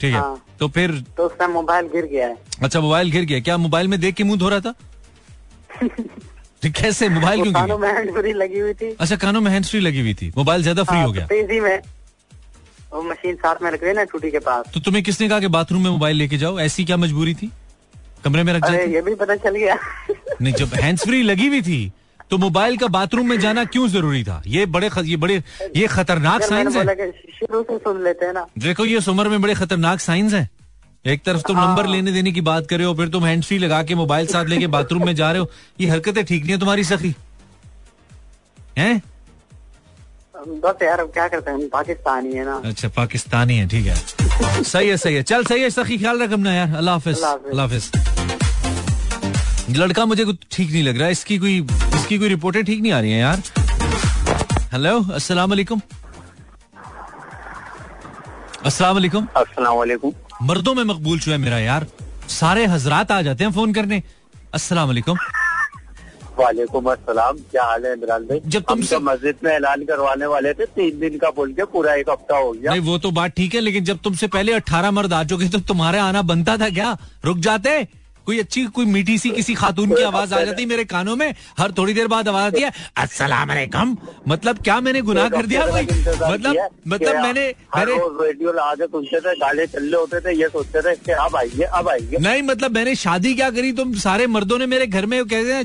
ठीक 0.00 0.12
है। 0.14 0.20
हाँ। 0.20 0.44
तो 0.60 0.68
फिर 0.68 0.92
तो 1.16 1.26
उस 1.26 1.32
टाइम 1.38 1.50
मोबाइल 1.50 1.86
गिर 1.86 2.04
गया 2.04 2.26
है। 2.28 2.36
अच्छा 2.62 2.80
मोबाइल 2.80 3.10
गिर 3.10 3.24
गया। 3.24 3.40
क्या 3.40 3.56
मोबाइल 3.56 3.88
में 3.88 4.00
देख 4.00 4.14
के 4.14 4.24
मुँह 4.24 4.38
धो 4.38 4.48
रहा 4.48 4.60
था? 4.60 4.74
कैसे? 6.62 7.08
मोबाइल 7.08 7.42
क्यों 7.42 7.52
कानों 7.52 7.78
में 7.78 7.88
हैंड 7.88 8.12
फ्री 8.14 8.32
लगी 8.34 8.58
हुई 8.58 8.74
थी। 8.74 8.90
अच्छा 9.00 9.16
कानों 9.16 9.40
में 9.40 9.50
हैंड 9.50 9.64
फ्री 9.66 9.80
लगी 9.80 10.00
हुई 10.00 10.14
थी। 10.14 10.32
मोबाइल 10.36 10.62
ज़्यादा 10.62 10.82
फ्री 10.84 10.96
हाँ, 10.96 11.06
हो 11.06 11.12
तो 11.12 11.18
गया 11.18 11.26
तेज़ी 11.26 11.60
में। 11.60 11.78
वो 12.92 13.02
मशीन 13.02 13.34
साथ 13.36 13.62
में 13.62 13.70
रख 13.70 13.80
गई 13.80 13.92
ना 13.92 14.04
टूटी 14.04 14.30
के 14.30 14.38
पास। 14.40 14.72
तो 14.74 14.80
तुम्हें 14.80 15.02
किसने 15.04 15.28
कहा 15.28 15.40
कि 15.40 15.48
बाथरूम 15.48 15.82
में 15.84 15.90
मोबाइल 15.90 16.16
लेके 16.16 16.36
जाओ? 16.38 16.58
ऐसी 16.60 16.84
क्या 16.84 16.96
मजबूरी 16.96 17.34
थी? 17.34 17.50
कमरे 18.24 18.42
में 18.42 18.52
रख 18.52 18.66
जाए 18.66 18.86
ये 18.86 19.00
भी 19.02 19.14
पता 19.14 19.36
चल 19.36 19.56
गया। 19.56 19.78
नहीं 20.40 20.54
जब 20.54 20.74
हैंड 20.74 20.98
फ्री 20.98 21.22
लगी 21.22 21.46
हुई 21.48 21.62
थी 21.62 21.80
तो 22.30 22.38
मोबाइल 22.38 22.76
का 22.76 22.86
बाथरूम 22.88 23.28
में 23.28 23.38
जाना 23.40 23.64
क्यों 23.66 23.86
ज़रूरी 23.88 24.22
था? 24.24 24.42
ये 24.46 24.64
बड़े 24.66 24.90
ये 25.02 25.16
बड़े 25.16 25.42
ये 25.76 25.86
खतरनाक 25.88 26.42
साइंस 26.42 26.76
है। 26.76 27.10
शुरू 27.12 27.62
से 27.62 27.76
सुन 27.78 28.02
लेते 28.04 28.26
हैं 28.26 28.32
ना। 28.32 28.46
देखो 28.58 28.84
ये 28.84 28.98
उम्र 29.08 29.28
में 29.28 29.40
बड़े 29.42 29.54
खतरनाक 29.54 30.00
साइंस 30.00 30.34
है। 30.34 30.48
एक 31.04 31.22
तरफ़ 31.24 31.42
तुम 31.46 31.58
नंबर 31.58 31.86
लेने 31.86 32.12
देने 32.12 32.32
की 32.32 32.40
बात 32.46 32.66
कर 32.68 32.76
रहे 32.78 32.86
हो 32.86 32.94
फिर 32.94 33.08
तुम 33.08 33.24
हैंड 33.24 33.44
फ्री 33.44 33.58
लगा 33.58 33.82
के 33.82 33.94
मोबाइल 33.94 34.26
साथ 34.26 34.44
लेके 34.46 34.66
बाथरूम 34.68 35.04
में 35.06 35.14
जा 35.16 35.30
रहे 35.32 35.40
हो 35.40 35.50
ये 35.80 35.88
हरकतें 35.88 36.24
ठीक 36.24 36.42
नहीं 36.42 36.52
है 36.52 36.58
तुम्हारी 36.58 36.84
सखी? 36.84 37.14
हैं? 38.78 39.02
बस 40.34 40.82
यार 40.82 41.04
क्या 41.14 41.26
करते 41.28 41.50
हैं? 41.50 41.68
पाकिस्तानी 41.68 42.32
है 42.32 42.44
ना। 42.44 42.56
अच्छा 42.64 42.88
पाकिस्तानी 42.96 43.56
है 43.58 43.68
ठीक 43.68 43.86
है। 43.86 43.94
सही 44.64 44.88
है 44.88 44.96
सही 44.96 45.14
है। 45.14 45.22
चल 45.22 45.44
सही 45.44 45.62
है 45.62 45.70
सखी 45.70 45.98
ख्याल 45.98 46.22
रख 46.22 46.32
अपना 46.32 46.52
यार। 46.54 46.74
अल्लाह 46.76 46.94
हाफिज 46.94 47.22
अल्लाह 47.22 47.66
हाफिज। 47.66 47.90
लड़का 49.78 50.04
मुझे 50.04 50.24
कुछ 50.24 50.36
ठीक 50.52 50.70
नहीं 50.70 50.82
लग 50.82 50.98
रहा 50.98 51.08
इसकी 51.16 51.38
कोई 51.38 51.58
इसकी 51.60 52.18
कोई 52.18 52.28
रिपोर्टें 52.28 52.64
ठीक 52.64 52.80
नहीं 52.82 52.92
आ 52.92 53.00
रही 53.00 53.10
हैं 53.12 53.20
यार। 53.20 53.42
हेलो 54.72 54.98
अस्सलाम 55.14 55.50
वालेकुम। 55.50 55.80
अस्सलाम 58.66 58.94
वालेकुम 58.94 59.26
अस्सलाम 59.36 60.46
मर्दों 60.46 60.74
में 60.74 60.82
मकबूल 60.84 61.18
जो 61.18 61.32
है 61.32 61.36
मेरा 61.38 61.58
यार। 61.58 61.86
सारे 62.28 62.64
हजरात 62.66 63.12
आ 63.12 63.20
जाते 63.22 63.44
हैं 63.44 63.50
फ़ोन 63.52 63.72
करने। 63.72 64.02
अस्सलाम 64.54 64.86
वालेकुम 64.88 65.18
वालेकुम 66.38 66.90
अस्सलाम। 66.92 67.36
क्या 67.50 67.64
हाल 67.64 67.84
है 67.86 67.92
इमरान 67.92 68.24
भाई? 68.24 68.40
जब 68.46 68.62
तुम 68.62 68.82
तो 68.82 69.00
मस्जिद 69.00 69.36
में 69.44 69.50
ऐलान 69.52 69.84
करवाने 69.84 70.26
वाले 70.26 70.52
थे 70.54 70.66
तीन 70.68 70.98
दिन 71.00 71.18
का 71.18 71.30
बोल 71.36 71.52
के 71.52 71.64
पूरा 71.66 71.94
एक 71.94 72.10
हफ़्ता 72.10 72.36
हो 72.36 72.52
गया। 72.52 72.70
नहीं 72.70 72.80
वो 72.82 72.98
तो 72.98 73.10
बात 73.10 73.32
ठीक 73.36 73.54
है 73.54 73.60
लेकिन 73.60 73.84
जब 73.84 73.98
तुमसे 74.04 74.26
पहले 74.28 74.52
अट्ठारह 74.54 74.90
मर्द 74.90 75.12
आ 75.12 75.22
चुके 75.24 75.48
तो 75.48 75.60
तुम्हारे 75.68 75.98
आना 76.00 76.22
बनता 76.24 76.56
था 76.56 76.68
क्या? 76.70 76.96
रुक 77.24 77.38
जाते। 77.38 77.86
कोई 78.28 78.38
अच्छी 78.38 78.64
कोई 78.76 78.86
मीठी 78.86 79.16
सी 79.18 79.30
किसी 79.30 79.54
खातून 79.54 79.90
की 79.90 80.02
आवाज़ 80.04 80.32
आ 80.34 80.40
जाती 80.44 80.64
मेरे 80.66 80.84
कानों 80.84 81.14
में 81.16 81.28
हर 81.58 81.72
थोड़ी 81.72 81.92
देर 81.94 82.06
बाद 82.08 82.28
आवाज़ 82.28 82.44
आती 82.46 82.62
है 82.62 82.72
अस्सलाम 82.96 83.48
वालेकुम 83.48 83.96
मतलब 84.28 84.58
क्या 84.64 84.78
मैंने 84.80 85.00
गुनाह 85.02 85.28
कर 85.28 85.46
दिया 85.46 85.66
कोई? 85.66 85.82
मतलब 85.82 86.68
मतलब 86.88 87.16
मैंने 87.16 87.44
मैंने 87.76 87.94
रेडियो 88.20 88.52
के 88.52 88.86
सुनते 88.86 89.20
थे 89.20 89.34
गाले 89.40 89.66
चल 89.66 89.84
रहे 89.84 90.00
होते 90.00 90.20
थे 90.20 90.34
ये 90.40 90.48
सोचते 90.48 90.80
थे 90.80 90.94
कि 90.96 91.12
अब 91.14 91.36
आइए 91.36 91.64
अब 91.80 91.88
आइए। 91.88 92.18
नहीं 92.20 92.42
मतलब 92.42 92.74
मैंने 92.74 92.94
शादी 92.94 93.34
क्या 93.34 93.48
करी? 93.50 93.72
तुम 93.72 93.94
सारे 94.04 94.26
मर्दों 94.26 94.58
ने 94.58 94.66
मेरे 94.66 94.86
घर 94.88 95.06
में 95.06 95.24
कहते 95.24 95.52
हैं 95.52 95.64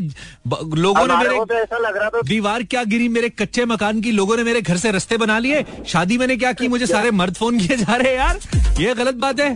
लोगों 0.78 1.06
ने 1.08 1.18
मेरे 1.18 1.36
तो 1.44 1.60
ऐसा 1.60 1.78
लग 1.80 1.98
रहा 1.98 2.10
था 2.10 2.22
दीवार 2.28 2.64
क्या 2.72 2.84
गिरी 2.96 3.08
मेरे 3.10 3.30
कच्चे 3.36 3.66
मकान 3.66 4.02
की 4.02 4.12
लोगों 4.14 4.38
ने 4.38 4.44
मेरे 4.44 4.62
घर 4.62 4.78
से 4.78 4.92
रस्ते 4.92 5.18
बना 5.18 5.40
लिए। 5.40 5.66
शादी 5.88 6.18
मैंने 6.18 6.38
क्या 6.38 6.54
की? 6.54 6.68
मुझे 6.68 6.88
सारे 6.88 7.12
मर्द 7.14 7.36
फ़ोन 7.36 7.60
किए 7.60 7.78
जा 7.78 7.96
रहे 7.96 8.12
हैं 8.12 8.18
यार। 8.18 8.82
ये 8.82 8.94
गलत 8.96 9.16
बात 9.26 9.40
है? 9.40 9.52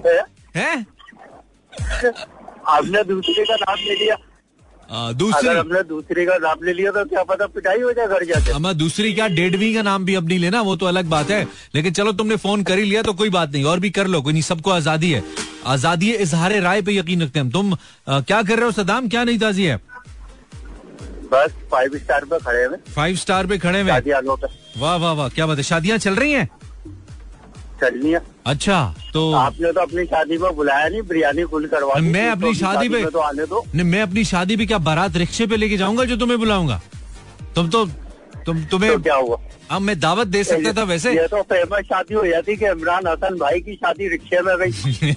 हैं? 0.56 0.86
आपने 2.68 3.04
दूसरे 3.06 3.44
का 3.46 3.56
नाम 3.58 3.78
ले 3.80 3.96
लिया। 3.96 4.16
आ, 4.90 5.12
दूसरी। 5.14 5.48
अगर 5.48 5.58
हमने 5.58 5.82
दूसरे 5.86 6.26
का 6.26 6.36
नाम 6.40 6.64
ले 6.66 6.74
लिया 6.74 6.92
तो 6.92 7.04
क्या 7.06 7.24
पता 7.24 7.48
पिटाई 7.50 7.82
हो 7.82 7.92
जाए 7.94 8.08
घर 8.08 8.24
जाके। 8.26 8.52
अमा 8.54 8.72
दूसरी 8.76 9.14
क्या 9.14 9.28
डेढ़वी 9.30 9.74
का 9.74 9.82
नाम 9.82 10.06
भी 10.06 10.16
अब 10.16 10.28
नहीं 10.28 10.40
लेना 10.40 10.62
वो 10.62 10.76
तो 10.76 10.86
अलग 10.86 11.06
बात 11.10 11.32
है। 11.32 11.44
लेकिन 11.76 11.94
चलो 11.94 12.12
तुमने 12.14 12.36
फ़ोन 12.38 12.64
कर 12.64 12.78
ही 12.78 12.86
लिया 12.86 13.02
तो 13.04 13.14
कोई 13.14 13.30
बात 13.32 13.52
नहीं 13.54 13.64
और 13.66 13.80
भी 13.80 13.90
कर 13.90 14.08
लो 14.08 14.22
कोई 14.22 14.34
नहीं 14.34 14.44
सबको 14.44 14.72
आज़ादी 14.72 15.12
है। 15.12 15.24
आज़ादी 15.68 16.12
है 16.12 16.22
इजहार 16.24 16.60
राय 16.62 16.82
पे 16.82 16.96
यकीन 16.96 17.22
रखते 17.24 17.40
हैं 17.40 17.46
हम। 17.46 17.52
तुम 17.52 17.74
आ, 17.74 18.20
क्या 18.22 18.42
कर 18.44 18.56
रहे 18.56 18.66
हो 18.66 18.72
सदाम 18.74 19.10
क्या 19.10 19.24
नहीं 19.24 19.40
ताजी 19.40 19.66
है? 19.66 19.80
बस 21.32 21.52
फाइव 21.72 21.98
स्टार 21.98 22.26
पे 22.26 22.38
खड़े 22.40 22.64
हुए 22.66 22.78
फाइव 22.94 23.16
स्टार 23.18 23.48
पे 23.48 23.58
खड़े 23.58 23.82
हुए 23.82 23.92
वाह 24.78 24.96
वाह 24.98 25.14
वाह 25.14 25.30
क्या 25.30 25.46
बात 25.48 25.58
है 25.58 25.64
शादियाँ 25.66 25.98
चल 26.00 26.16
रही 26.16 26.32
हैं? 26.32 26.50
चलनी 27.82 28.12
है। 28.12 28.22
अच्छा 28.46 28.80
तो 29.14 29.32
आपने 29.36 29.72
तो 29.74 29.82
अपनी 29.82 30.06
शादी 30.06 30.38
में 30.38 30.56
बुलाया 30.56 30.88
नहीं 30.88 31.02
बिरयानी 31.04 31.46
फुल 31.46 31.66
करवा। 31.68 32.00
मैं 32.02 32.26
तो 32.26 32.32
अपनी 32.32 32.54
शादी 32.56 32.90
पे 32.90 33.02
में 33.04 33.12
तो 33.12 33.20
आने 33.20 33.46
दो। 33.46 33.64
नहीं 33.76 33.86
मैं 33.86 34.02
अपनी 34.02 34.24
शादी 34.26 34.58
पे 34.58 34.66
क्या 34.66 34.78
बारात 34.88 35.18
रिक्शे 35.18 35.48
पे 35.48 35.58
लेके 35.58 35.78
जाऊँगा 35.78 36.06
जो 36.06 36.18
तुम्हें 36.18 36.40
बुलाऊँगा? 36.40 36.82
तुम 37.56 37.70
तो 37.70 37.86
तुम 38.46 38.64
तुम्हें 38.66 38.92
तो 38.94 39.00
क्या 39.00 39.16
हुआ? 39.16 39.38
अब 39.72 39.82
मैं 39.82 40.00
दावत 40.00 40.28
दे 40.28 40.44
सकता 40.44 40.74
था 40.74 40.84
वैसे। 40.84 41.14
ये 41.14 41.28
तो 41.28 41.42
फ़ेमस 41.44 41.86
शादी 41.86 42.14
हो 42.14 42.26
जाती 42.28 42.56
कि 42.56 42.66
इमरान 42.66 43.08
हसन 43.08 43.38
भाई 43.38 43.60
की 43.60 43.76
शादी 43.76 44.08
रिक्शे 44.10 44.42
में 44.42 44.56
गई। 44.60 45.16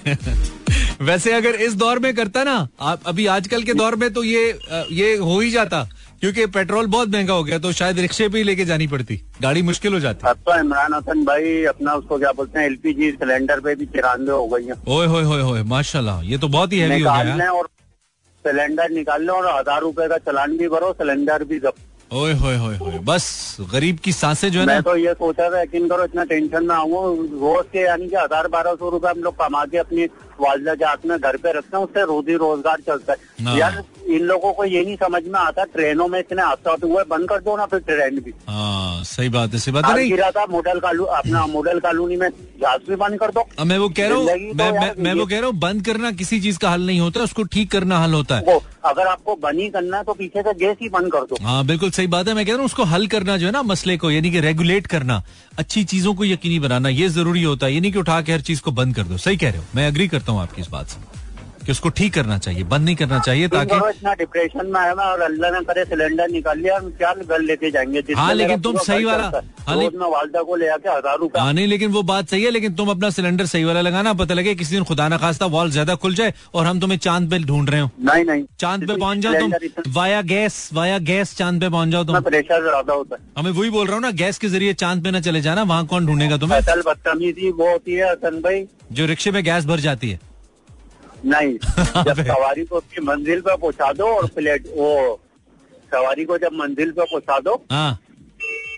वैसे 1.05 1.31
अगर 1.33 1.55
इस 1.65 1.73
दौर 1.75 1.99
में 1.99 2.13
करता 2.15 2.43
ना 2.43 2.55
आप 2.81 3.07
अभी 3.07 3.25
आजकल 3.35 3.63
के 3.63 3.73
दौर 3.73 3.95
में 3.95 4.11
तो 4.13 4.23
ये 4.23 4.59
ये 4.91 5.15
हो 5.17 5.39
ही 5.39 5.51
जाता। 5.51 5.87
क्योंकि 6.21 6.45
पेट्रोल 6.47 6.87
बहुत 6.87 7.09
महँगा 7.09 7.33
हो 7.33 7.43
गया 7.43 7.57
तो 7.59 7.71
शायद 7.73 7.99
रिक्शे 7.99 8.27
पे 8.29 8.37
ही 8.37 8.43
लेके 8.43 8.65
जानी 8.65 8.87
पड़ती। 8.87 9.15
गाड़ी 9.41 9.61
मुश्किल 9.63 9.93
हो 9.93 9.99
जाती। 9.99 10.27
अब 10.29 10.37
तो 10.47 10.59
इमरान 10.59 10.93
हसन 10.93 11.23
भाई 11.25 11.63
अपना 11.65 11.93
उसको 11.95 12.17
क्या 12.19 12.31
बोलते 12.33 12.59
हैं 12.59 12.65
एलपीजी 12.65 13.11
सिलेंडर 13.13 13.59
पे 13.59 13.75
भी 13.75 13.85
तिरानवे 13.87 14.31
हो 14.31 14.47
गई 14.47 14.65
है। 14.65 14.75
ओए 14.87 15.05
होए 15.07 15.23
होए 15.23 15.41
होए 15.41 15.63
माशाल्लाह 15.67 16.21
ये 16.25 16.37
तो 16.37 16.47
बहुत 16.49 16.73
ही 16.73 16.79
हैवी 16.79 17.01
हो 17.01 17.13
गया 17.13 17.51
और 17.51 17.67
सिलेंडर 18.45 18.89
निकाल 18.91 19.25
लें 19.25 19.33
और 19.33 19.47
हज़ार 19.49 19.81
रूपए 19.81 20.07
का 20.09 20.17
चलान 20.19 20.57
भी 20.57 20.67
भरो 20.69 20.91
सिलेंडर 20.93 21.43
भी 21.43 21.59
जब्त 21.59 21.89
ओए 22.11 22.33
होए 22.35 22.55
होए 22.57 22.77
होए 22.77 22.97
बस 23.05 23.25
गरीब 23.73 23.97
की 24.03 24.11
साँसें 24.13 24.49
जो 24.51 24.59
है 24.59 24.65
मैं 24.65 24.73
ना 24.75 24.81
तो 24.81 24.95
ये 24.97 25.13
सोचा 25.15 25.49
था 25.49 25.61
यकीन 25.61 25.87
करो 25.89 26.03
इतना 26.05 26.23
टेंशन 26.31 26.65
ना 26.65 26.75
आऊँ 26.77 27.15
रोज 27.41 27.65
के 27.73 27.79
यानी 27.81 28.07
कि 28.07 28.15
हज़ार 28.15 28.47
बारह 28.55 28.73
सौ 28.75 28.89
रुपये 28.89 29.11
हम 29.11 29.21
लोग 29.23 29.35
कमा 29.37 29.63
के 29.65 29.77
अपनी 29.77 30.07
वालदा 30.41 30.75
के 30.75 30.85
हाथ 30.85 31.05
में 31.05 31.17
घर 31.19 31.37
पे 31.37 31.51
रखते 31.53 31.77
हैं 31.77 31.83
उससे 31.83 32.05
रोजी 32.05 32.35
रोज़गार 32.37 32.81
चलता 32.87 33.13
है। 33.13 33.45
हाँ। 33.45 33.57
यार 33.57 33.83
इन 34.07 34.23
लोगों 34.23 34.51
को 34.53 34.65
ये 34.65 34.83
नहीं 34.83 34.95
समझ 34.97 35.23
में 35.25 35.39
आता 35.39 35.63
ट्रेनों 35.73 36.07
में 36.07 36.19
इतने 36.19 36.41
हादसा 36.41 36.75
हुए 36.83 37.03
बंद 37.09 37.27
कर 37.29 37.39
दो 37.41 37.55
ना 37.57 37.65
फिर 37.65 37.79
ट्रेन 37.81 38.19
भी। 38.19 38.33
हाँ 38.47 39.03
सही 39.05 39.29
बात 39.29 39.53
है 39.53 39.59
सही 39.59 39.71
बात 39.73 39.85
है। 39.87 40.07
गिरा 40.07 40.29
था 40.31 40.45
मॉडल 40.51 40.79
कालू 40.79 41.03
अपना 41.17 41.45
मॉडल 41.47 41.79
कॉलोनी 41.79 42.15
में 42.17 42.29
जहाज़ 42.29 42.89
भी 42.89 42.95
बंद 42.95 43.19
कर 43.19 43.31
दो। 43.31 43.45
अब 43.59 43.65
मैं 43.67 43.77
वो 43.77 43.89
कह 43.91 44.07
रहा 44.07 44.17
हूँ 44.17 44.25
तो 44.25 44.55
मैं 44.55 44.71
मैं 44.71 44.93
मैं 44.99 45.13
वो 45.13 45.25
कह 45.25 45.39
रहा 45.39 45.49
हूँ 45.49 45.55
बंद 45.59 45.85
करना 45.85 46.11
किसी 46.13 46.39
चीज़ 46.41 46.59
का 46.59 46.69
हल 46.69 46.85
नहीं 46.87 46.99
होता 46.99 47.23
उसको 47.23 47.43
ठीक 47.45 47.71
करना 47.71 47.99
हल 47.99 48.13
होता 48.13 48.37
है। 48.37 48.43
वो 48.43 48.61
अगर 48.85 49.07
आपको 49.07 49.35
बनी 49.37 49.69
करना 49.69 49.97
है 49.97 50.03
तो 50.03 50.13
पीछे 50.13 50.41
से 50.41 50.53
गैस 50.59 50.77
ही 50.81 50.89
बंद 50.89 51.11
कर 51.11 51.23
दो। 51.23 51.37
हाँ 51.43 51.65
बिल्कुल 51.65 51.91
सही 51.91 52.07
बात 52.07 52.27
है 52.27 52.33
मैं 52.33 52.45
कह 52.45 52.51
रहा 52.51 52.59
हूँ 52.59 52.65
उसको 52.65 52.83
हल 52.85 53.07
करना 53.07 53.37
जो 53.37 53.45
है 53.45 53.51
ना 53.51 53.61
मसले 53.63 53.97
को 53.97 54.11
यानी 54.11 54.31
कि 54.31 54.39
रेगुलेट 54.41 54.87
करना 54.87 55.21
अच्छी 55.59 55.83
चीज़ों 55.85 56.13
को 56.13 56.25
यकीनी 56.25 56.59
बनाना 56.59 56.89
ये 56.89 57.07
ज़रूरी 57.09 57.43
होता 57.43 57.65
है 57.65 57.73
ये 57.73 57.79
नहीं 57.79 57.91
कि 57.91 57.99
उठा 57.99 58.21
के 58.21 58.31
हर 58.31 58.41
चीज़ 58.41 58.61
को 58.61 58.71
बंद 58.73 58.95
कर 58.95 59.03
दो 59.03 59.17
सही 59.19 59.37
कह 59.37 59.49
रहे 59.49 59.57
हो 59.57 59.65
मैं 59.75 59.87
अग्री 59.87 60.07
करता 60.07 60.30
हूँ। 60.30 60.30
आपकी 60.37 60.61
इस 60.61 60.69
बात 60.69 60.87
से। 60.87 61.20
कि 61.71 61.73
उसको 61.73 61.89
ठीक 61.97 62.13
करना 62.13 62.37
चाहिए 62.37 62.63
बंद 62.71 62.85
नहीं 62.85 62.95
करना 62.95 63.19
चाहिए 63.25 63.47
ताकि 63.47 63.75
इतना 63.89 64.13
डिप्रेशन 64.19 64.65
में 64.71 64.79
आया 64.79 64.93
और 65.03 65.21
अल्लाह 65.21 65.51
ने 65.51 65.59
करे 65.65 65.83
सिलेंडर 65.85 66.29
निकाल 66.31 66.59
लिया 66.59 66.77
हम 66.77 66.89
क्या 66.97 67.13
घर 67.13 67.41
लेके 67.41 67.71
जाएँगे 67.71 67.99
हाँ, 68.13 68.33
लेकिन 68.33 68.61
तुम 68.61 68.77
सही 68.79 69.05
वाला- 69.05 69.33
है। 69.35 69.41
वालदा 70.01 70.41
को 70.43 70.55
ले 70.55 70.67
आके 70.69 70.89
हज़ार 70.89 71.17
रुपया 71.19 71.43
हाँ 71.43 71.53
नहीं 71.53 71.67
लेकिन 71.67 71.91
वो 71.91 72.01
बात 72.03 72.29
सही 72.29 72.43
है 72.43 72.51
लेकिन 72.51 72.73
तुम 72.75 72.89
अपना 72.91 73.09
सिलेंडर 73.09 73.45
सही 73.45 73.63
वाला 73.63 73.81
लगाना 73.81 74.13
पता 74.21 74.33
लगे 74.33 74.55
किसी 74.55 74.75
दिन 74.75 74.83
खुदा 74.83 75.07
ना 75.07 75.17
खास्ता 75.17 75.45
वॉल 75.55 75.71
ज़्यादा 75.71 75.95
खुल 76.03 76.15
जाए 76.15 76.33
और 76.53 76.65
हम 76.65 76.79
तुम्हें 76.79 76.97
चाँद 76.99 77.29
पे 77.31 77.39
ढूंढ 77.43 77.69
रहे 77.69 77.81
हो। 77.81 77.89
नहीं 78.05 78.25
नहीं। 78.25 78.43
चाँद 78.59 78.87
पे 78.87 78.95
पहुँच 78.95 79.17
जाओ 79.17 79.33
तुम। 79.33 79.91
वाया 79.93 80.21
गैस 80.31 80.57
वाया 80.73 80.97
गैस 81.11 81.35
चाँद 81.37 81.61
पे 81.61 81.69
पहुँच 81.69 81.89
जाओ 81.89 82.03
तुम। 82.03 82.19
प्रेशर 82.21 82.61
ज़्यादा 82.63 82.93
होता 82.93 83.15
है। 83.15 83.21
हमें 83.37 83.51
वही 83.51 83.69
बोल 83.69 83.85
रहा 83.87 83.95
हूँ 83.95 84.01
ना 84.01 84.11
गैस 84.23 84.37
के 84.37 84.47
ज़रिए 84.49 84.73
चाँद 84.83 85.03
पे 85.03 85.11
ना 85.11 85.19
चले 85.21 85.41
जाना 85.41 85.63
वहाँ 85.63 85.85
कौन 85.85 86.05
ढूंढेगा 86.05 86.37
तुम्हें? 86.37 86.57
असल 86.59 86.81
बदतमीजी 86.87 87.51
वो 87.51 87.71
होती 87.71 87.93
है 87.93 88.11
हसन 88.11 88.41
भाई। 88.41 88.65
जो 88.91 89.05
रिक्शे 89.05 89.31
में 89.31 89.43
गैस 89.43 89.65
भर 89.65 89.79
जाती 89.79 90.09
है। 90.09 90.19
नहीं 91.25 91.57
जब 92.03 92.23
सवारी 92.27 92.63
को 92.65 92.75
अपनी 92.75 93.05
मंजिल 93.05 93.41
पे 93.41 93.55
पहुँचा 93.57 93.91
दो 93.93 94.05
और 94.15 94.27
प्लेट 94.35 94.67
वो 94.77 95.19
सवारी 95.93 96.25
को 96.25 96.37
जब 96.37 96.53
मंजिल 96.59 96.91
पे 96.91 97.03
पहुँचा 97.03 97.39
दो 97.45 97.53
हाँ। 97.71 97.99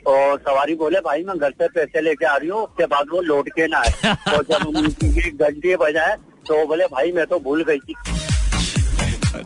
और 0.07 0.37
सवारी 0.47 0.75
बोले 0.75 0.99
भाई 1.01 1.23
मैं 1.23 1.37
घर 1.37 1.51
से 1.61 1.67
पैसे 1.75 2.01
लेके 2.01 2.25
आ 2.25 2.35
रही 2.35 2.49
हूँ 2.49 2.61
उसके 2.63 2.85
बाद 2.93 3.07
वो 3.11 3.21
लौट 3.21 3.49
के 3.55 3.67
ना 3.67 3.77
आए। 3.77 4.15
और 4.35 4.43
जब 4.51 4.67
उनकी 4.67 5.29
घंटे 5.31 5.75
बजाए 5.81 6.15
तो 6.47 6.57
वो 6.59 6.65
बोले 6.67 6.85
भाई 6.93 7.11
मैं 7.11 7.25
तो 7.25 7.39
भूल 7.39 7.63
गई 7.69 7.79
थी। 7.79 7.95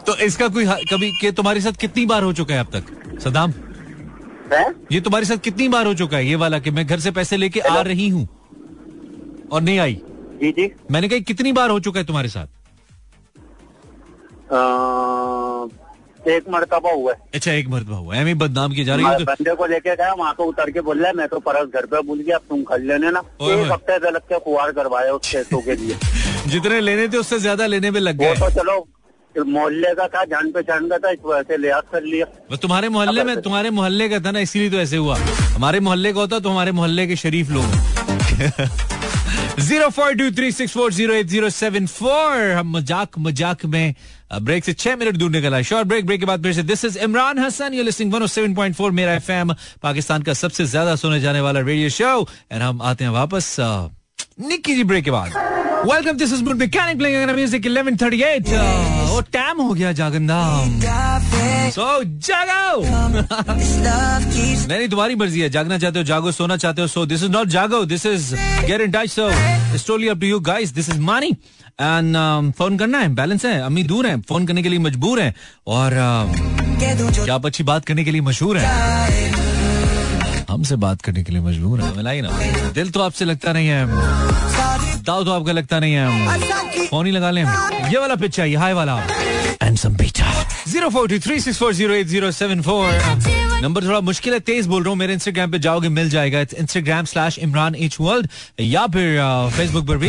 तो 0.08 0.16
इसका 0.26 0.48
कोई 0.48 0.66
कभी 0.92 1.12
के 1.22 1.32
तुम्हारे 1.32 1.62
साथ 1.62 1.80
कितनी 1.82 2.06
बार 2.06 2.24
हो 2.24 2.34
चुका 2.34 2.54
है 2.54 2.60
अब 2.60 2.72
तक? 2.76 3.20
सदाम? 3.24 3.54
है? 4.54 4.64
ये 4.92 5.02
तुम्हारे 5.02 5.26
साथ 5.26 5.38
कितनी 5.44 5.68
बार 5.68 5.86
हो 5.88 5.94
चुका 5.94 6.18
है? 6.18 6.26
ये 6.26 6.36
वाला 6.36 6.60
कि 6.60 6.72
मैं 6.72 6.86
घर 6.88 7.00
से 7.00 7.12
पैसे 7.12 7.38
लेके 7.38 7.60
आ 7.60 7.82
रही 7.82 8.08
हूँ 8.10 8.28
और 9.52 9.62
नहीं 9.62 9.80
आई? 9.80 10.02
जी 10.42 10.52
जी। 10.52 10.72
मैंने 10.92 11.08
कहा 11.10 11.20
कितनी 11.28 11.52
बार 11.52 11.70
हो 11.70 11.80
चुका 11.80 12.00
है 12.00 12.06
तुम्हारे 12.06 12.30
साथ? 12.30 12.48
एक 16.28 16.44
मरतबा 16.50 16.92
हुआ 16.92 17.12
है। 17.12 17.18
अच्छा 17.36 17.52
एक 17.52 17.68
मरतबा 17.70 17.96
हुआ 17.98 18.16
है। 18.16 18.34
बदनाम 18.36 18.74
की 18.74 18.84
जा 18.84 18.96
रही 18.96 19.06
हूँ। 19.06 19.18
तो 19.18 19.24
बंदे 19.26 19.54
को 19.56 19.66
लेके 19.66 19.96
गया 19.96 20.14
वहाँ 20.14 20.34
को 20.36 20.44
उतर 20.46 20.72
के 20.72 20.82
बोल 20.82 20.98
रहा 21.00 21.08
है 21.08 21.14
मैं 21.16 21.28
तो 21.28 21.40
परस 21.40 21.68
घर 21.74 21.86
पे 21.86 22.02
भूल 22.08 22.20
गया 22.20 22.38
तुम 22.50 22.64
खरीद 22.64 22.88
लेने 22.88 23.12
ना। 23.12 23.20
एक 23.44 23.72
हफ़्ते 23.72 23.98
से 23.98 24.12
लग 24.12 24.22
के 24.32 24.40
कुआर 24.40 24.72
करवाया 24.72 25.12
उस 25.14 25.34
पैसों 25.34 25.62
के 25.62 25.76
लिए। 25.76 25.96
जितने 26.52 26.80
लेने 26.82 27.08
थे 27.08 27.18
उससे 27.18 27.40
ज़्यादा 27.40 27.66
लेने 27.68 27.92
में 27.92 28.00
लग 28.02 28.18
गए। 28.18 28.36
तो 28.36 28.50
चलो 28.60 28.88
मोहल्ले 29.36 29.94
का 29.96 30.08
था 30.08 30.24
जान 30.26 30.52
पहचान 30.52 30.88
का 30.90 30.98
था 30.98 31.10
इस 31.12 31.20
वजह 31.26 31.42
से 31.44 31.58
लिहाज 31.58 31.84
कर 31.92 32.04
लिया। 32.04 32.26
बस 32.52 32.60
तुम्हारे 32.60 32.90
मोहल्ले 32.90 33.24
में 33.24 33.42
तुम्हारे 33.42 33.70
मोहल्ले 33.70 34.10
का 34.10 34.20
था 34.20 34.32
ना 34.32 34.40
इसीलिए 34.40 34.70
तो 34.70 34.78
ऐसे 34.78 34.98
हुआ। 34.98 35.18
हमारे 35.56 35.80
मोहल्ले 35.80 36.14
का 36.14 36.20
होता 36.20 36.40
तो 36.40 36.50
हमारे 36.50 36.72
मोहल्ले 36.72 37.08
के 37.08 37.16
शरीफ 37.16 37.50
लोग। 37.52 37.66
Zero 39.60 39.90
four 39.90 40.14
two 40.16 40.30
three 40.38 40.52
six 40.52 40.74
four 40.74 40.92
zero 40.94 41.14
eight 41.14 41.28
zero 41.28 41.50
seven 41.50 41.86
four 41.88 42.52
हम 42.58 42.72
मज़ाक 42.72 43.18
मज़ाक 43.20 43.66
में 43.66 43.94
ब्रेक 44.42 44.66
से 44.66 44.74
छह 44.74 44.96
मिनट 44.96 45.16
दूर 45.18 45.32
निकला 45.32 45.62
शॉर्ट 45.70 45.88
ब्रेक 45.88 46.06
ब्रेक 46.06 46.20
के 46.20 46.26
बाद 46.26 46.44
फिर 46.44 46.54
से 46.54 46.64
this 46.64 46.86
is 46.86 46.98
Imran 47.04 47.40
Hasan 47.40 47.74
you 47.74 47.84
listening 47.84 48.14
107.4 48.14 48.92
Mera 49.00 49.14
FM 49.14 49.54
Pakistan 49.84 50.22
का 50.24 50.34
सबसे 50.34 50.66
ज़्यादा 50.66 50.96
सुने 50.96 51.20
जाने 51.22 51.42
वाला 51.42 51.60
रेडियो 51.60 51.90
शो 51.90 52.28
एंड 52.52 52.62
हम 52.62 52.82
आते 52.82 53.04
हैं 53.04 53.12
वापस 53.12 53.56
निकी 53.60 54.48
निक्की 54.48 54.76
जी 54.76 54.84
ब्रेक 54.84 55.06
के 55.06 55.12
बाद। 55.12 55.32
Welcome 55.88 56.18
this 56.18 56.32
is 56.34 56.44
good 56.44 56.58
mechanic 56.60 56.98
playing 56.98 57.30
music 57.30 57.62
11:38 57.64 58.48
uh, 58.54 58.64
वो 59.10 59.20
टाइम 59.34 59.62
हो 59.62 59.74
गया 59.74 59.92
जागंदा 60.00 60.40
सो 61.72 61.86
जागो 62.28 62.82
नहीं 62.82 64.68
नहीं 64.68 64.90
तुम्हारी 64.90 65.16
मर्ज़ी 65.16 65.42
है 65.42 65.50
जागना 65.50 65.78
चाहते 65.78 66.00
हो 66.00 66.06
जागो 66.06 66.32
सोना 66.32 66.58
चाहते 66.58 66.82
हो 66.82 66.88
सो 66.88 67.06
दिस 67.06 67.24
इज़ 67.24 67.32
नॉट 67.32 67.48
जागो 67.56 67.84
this 67.86 68.06
is 68.06 68.34
get 68.66 68.82
in 68.82 68.92
touch 68.92 69.12
so 69.12 69.30
it's 69.30 69.90
up 69.90 70.20
to 70.20 70.28
you 70.28 70.40
guys 70.52 70.74
this 70.74 70.90
is 70.90 71.00
money 71.04 71.32
and 71.80 72.18
phone 72.58 72.78
करना 72.78 73.00
है 73.00 73.14
बैलेंस 73.16 73.46
है 73.46 73.60
अम्मी 73.62 73.84
दूर 73.86 74.08
है 74.08 74.20
फ़ोन 74.24 74.48
करने 74.48 74.64
के 74.64 74.70
लिए 74.70 74.80
मजबूर 74.82 75.22
है 75.22 75.34
और 75.70 76.00
uh, 76.04 77.24
क्या 77.24 77.36
आप 77.36 77.46
अच्छी 77.46 77.64
बात 77.64 77.86
करने 77.86 78.04
के 78.04 78.12
लिए 78.12 78.22
मशहूर 78.24 78.58
है 78.58 79.37
हमसे 80.58 80.76
बात 80.76 81.02
करने 81.02 81.24
के 81.24 81.32
लिए 81.32 81.42
मजबूर 81.42 81.82
है। 81.82 81.96
मिलाई 81.96 82.22
ना। 82.22 82.30
दिल 82.74 82.90
तो 82.92 83.02
आपसे 83.02 83.26
लगता 83.26 83.54
नहीं 83.54 83.68
है। 83.68 83.86
दाव 85.04 85.24
तो 85.24 85.32
आपका 85.32 85.52
लगता 85.52 85.80
नहीं 85.80 85.94
है। 85.94 86.88
फ़ोन 86.88 87.06
ही 87.06 87.12
लगा 87.12 87.32
लें। 87.32 87.44
ये 87.44 88.00
वाला 88.00 88.16
पिच 88.16 88.36
चाहिए 88.36 88.56
हाई 88.56 88.74
वाला। 88.74 88.98
And 89.64 89.78
some 89.78 89.96
beta 89.98 90.34
zero 90.68 90.90
four 90.90 91.08
two 91.10 91.20
three 91.20 91.40
six 91.40 91.58
four 91.60 91.74
zero 91.74 91.94
eight 91.94 92.08
zero 92.08 92.32
seven 92.32 92.62
four. 92.62 92.92
Number 93.62 93.84
थोड़ा 93.84 94.00
मुश्किल 94.02 94.34
है, 94.34 94.40
तेज 94.40 94.68
बोल 94.68 94.84
रहा 94.84 94.90
हूँ। 94.90 94.98
मेरे 94.98 95.14
इंस्टाग्राम 95.14 95.52
पे 95.52 95.60
जाओगे, 95.60 95.90
मिल 95.90 96.10
जाएगा। 96.10 96.42
Instagram 96.60 97.06
slash 97.06 97.38
Imran 97.40 97.76
H 97.76 97.98
world 98.02 98.28
या 98.60 98.86
फिर 98.88 99.20
फेसबुक 99.58 99.88
पर 99.88 99.98
भी। 99.98 100.08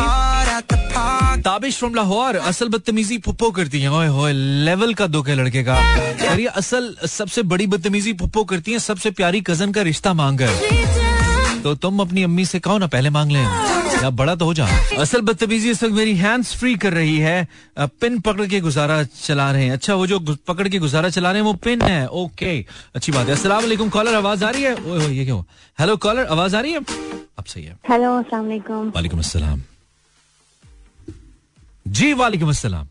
ताबिश 1.44 1.76
फ्रॉम 1.78 1.94
लाहौर 1.94 2.36
असल 2.36 2.68
बदतमीजी 2.68 3.18
पुप्पो 3.18 3.50
करती 3.50 3.80
है। 3.80 3.90
ओए 3.90 4.06
होए 4.08 4.32
लेवल 4.64 4.94
का 4.94 5.06
दुख 5.06 5.28
है 5.28 5.34
लड़के 5.34 5.62
का। 5.64 5.76
यार 6.24 6.40
ये 6.40 6.46
असल 6.56 6.94
सबसे 7.08 7.42
बड़ी 7.44 7.66
बदतमीजी 7.66 8.12
पुप्पो 8.12 8.44
करती 8.44 8.72
है 8.72 8.78
सबसे 8.78 9.10
प्यारी 9.10 9.40
कज़न 9.40 9.72
का 9.72 9.82
रिश्ता 9.82 10.12
मांग 10.14 10.38
कर। 10.38 11.60
तो 11.62 11.74
तुम 11.76 12.00
अपनी 12.00 12.22
अम्मी 12.22 12.44
से 12.44 12.58
कहो 12.60 12.78
ना 12.78 12.86
पहले 12.86 13.10
मांग 13.10 13.30
ले। 13.32 13.38
या 13.98 14.10
बड़ा 14.10 14.34
तो 14.34 14.44
हो 14.44 14.54
जा 14.54 14.66
असल 14.98 15.20
बदतमीजी 15.20 15.70
इस 15.70 15.82
वक्त 15.82 15.94
मेरी 15.94 16.14
हैंड्स 16.16 16.54
फ्री 16.56 16.74
कर 16.76 16.92
रही 16.92 17.16
है। 17.18 17.48
पिन 17.78 18.20
पकड़ 18.20 18.46
के 18.46 18.60
गुजारा 18.60 19.02
चला 19.22 19.50
रहे 19.52 19.64
हैं। 19.64 19.72
अच्छा 19.72 19.94
वो 19.94 20.06
जो 20.06 20.18
पकड़ 20.48 20.68
के 20.68 20.78
गुजारा 20.78 21.08
चला 21.08 21.30
रहे 21.30 21.40
हैं 21.40 21.46
वो 21.46 21.52
पिन 21.64 21.82
है। 21.82 22.06
ओके 22.08 22.58
अच्छी 22.96 23.12
बात 23.12 23.26
है। 23.26 23.32
अस्सलाम 23.32 23.62
वालेकुम 23.62 23.88
कॉलर 23.88 24.14
आवाज़ 24.14 24.44
आ 24.44 24.50
रही 24.50 24.62
है? 24.62 24.74
ओए 24.74 25.08
ये 25.08 25.24
क्या? 25.24 25.42
हेलो 25.78 25.96
कॉलर 25.96 26.26
आवाज़ 26.26 26.56
आ 26.56 26.60
रही 26.60 26.72
है? 26.72 26.84
अब 27.38 27.44
सही 27.44 27.64
है। 27.64 27.76
हेलो 27.90 28.16
अस्सलाम 28.18 28.44
वालेकुम। 28.44 28.88
वालेकुम 28.94 29.20
अस्सलाम। 29.20 29.62
जी 31.96 32.12
वालेकुम 32.14 32.48
अस्सलाम। 32.48 32.86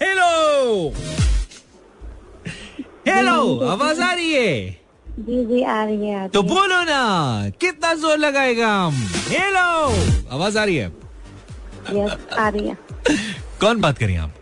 हेलो 0.00 0.92
हेलो 3.08 3.58
आवाज़ 3.70 4.00
आ 4.02 4.12
रही 4.12 4.32
है? 4.32 4.70
जी 5.18 5.44
जी 5.46 5.62
आ 5.62 5.84
रही 5.84 6.08
है 6.08 6.28
तो 6.28 6.42
बोलो 6.42 6.82
ना 6.84 7.50
कितना 7.60 7.92
ज़ोर 7.94 8.18
लगाएगा 8.18 8.68
हम? 8.74 8.94
हेलो 9.28 9.66
आवाज़ 10.36 10.58
आ 10.58 10.64
रही 10.64 10.76
है 10.76 10.86
यस 11.92 12.34
आ 12.38 12.48
रही 12.48 12.68
है। 12.68 12.76
कौन 13.60 13.80
बात 13.80 13.98
करिए 13.98 14.16
आप? 14.16 14.34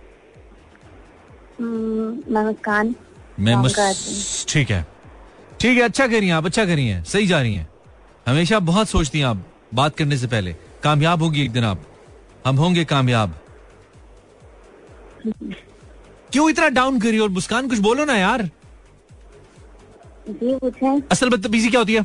हम्म, 1.60 2.34
मैं 3.40 3.54
मुस- 3.54 3.78
हूँ। 3.78 4.44
ठीक 4.48 4.70
है। 4.70 4.86
ठीक 5.60 5.76
है 5.78 5.82
अच्छा 5.82 6.06
करिए 6.06 6.30
आप 6.30 6.46
अच्छा 6.46 6.64
करिए 6.64 7.02
सही 7.02 7.26
जा 7.26 7.40
रही 7.40 7.54
हैं। 7.54 7.68
हमेशा 8.28 8.58
बहुत 8.58 8.88
सोचती 8.88 9.18
हैं 9.18 9.26
आप 9.26 9.44
बात 9.74 9.96
करने 9.96 10.16
से 10.18 10.26
पहले। 10.26 10.54
कामयाब 10.84 11.22
होगी 11.22 11.42
एक 11.42 11.50
दिन 11.52 11.64
आप। 11.64 11.84
हम 12.46 12.56
होंगे 12.56 12.84
कामयाब। 12.84 13.34
क्यों 16.32 16.48
इतना 16.50 16.68
डाउन 16.70 17.00
करी 17.00 17.18
और 17.18 17.28
मुस्कान 17.30 17.68
कुछ 17.68 17.78
बोलो 17.80 18.04
ना 18.04 18.16
यार। 18.16 18.42
जी 20.28 20.54
पूछें 20.56 21.00
असल 21.12 21.28
बदतमीजी 21.30 21.70
क्या 21.70 21.80
होती 21.80 21.94
है? 21.94 22.02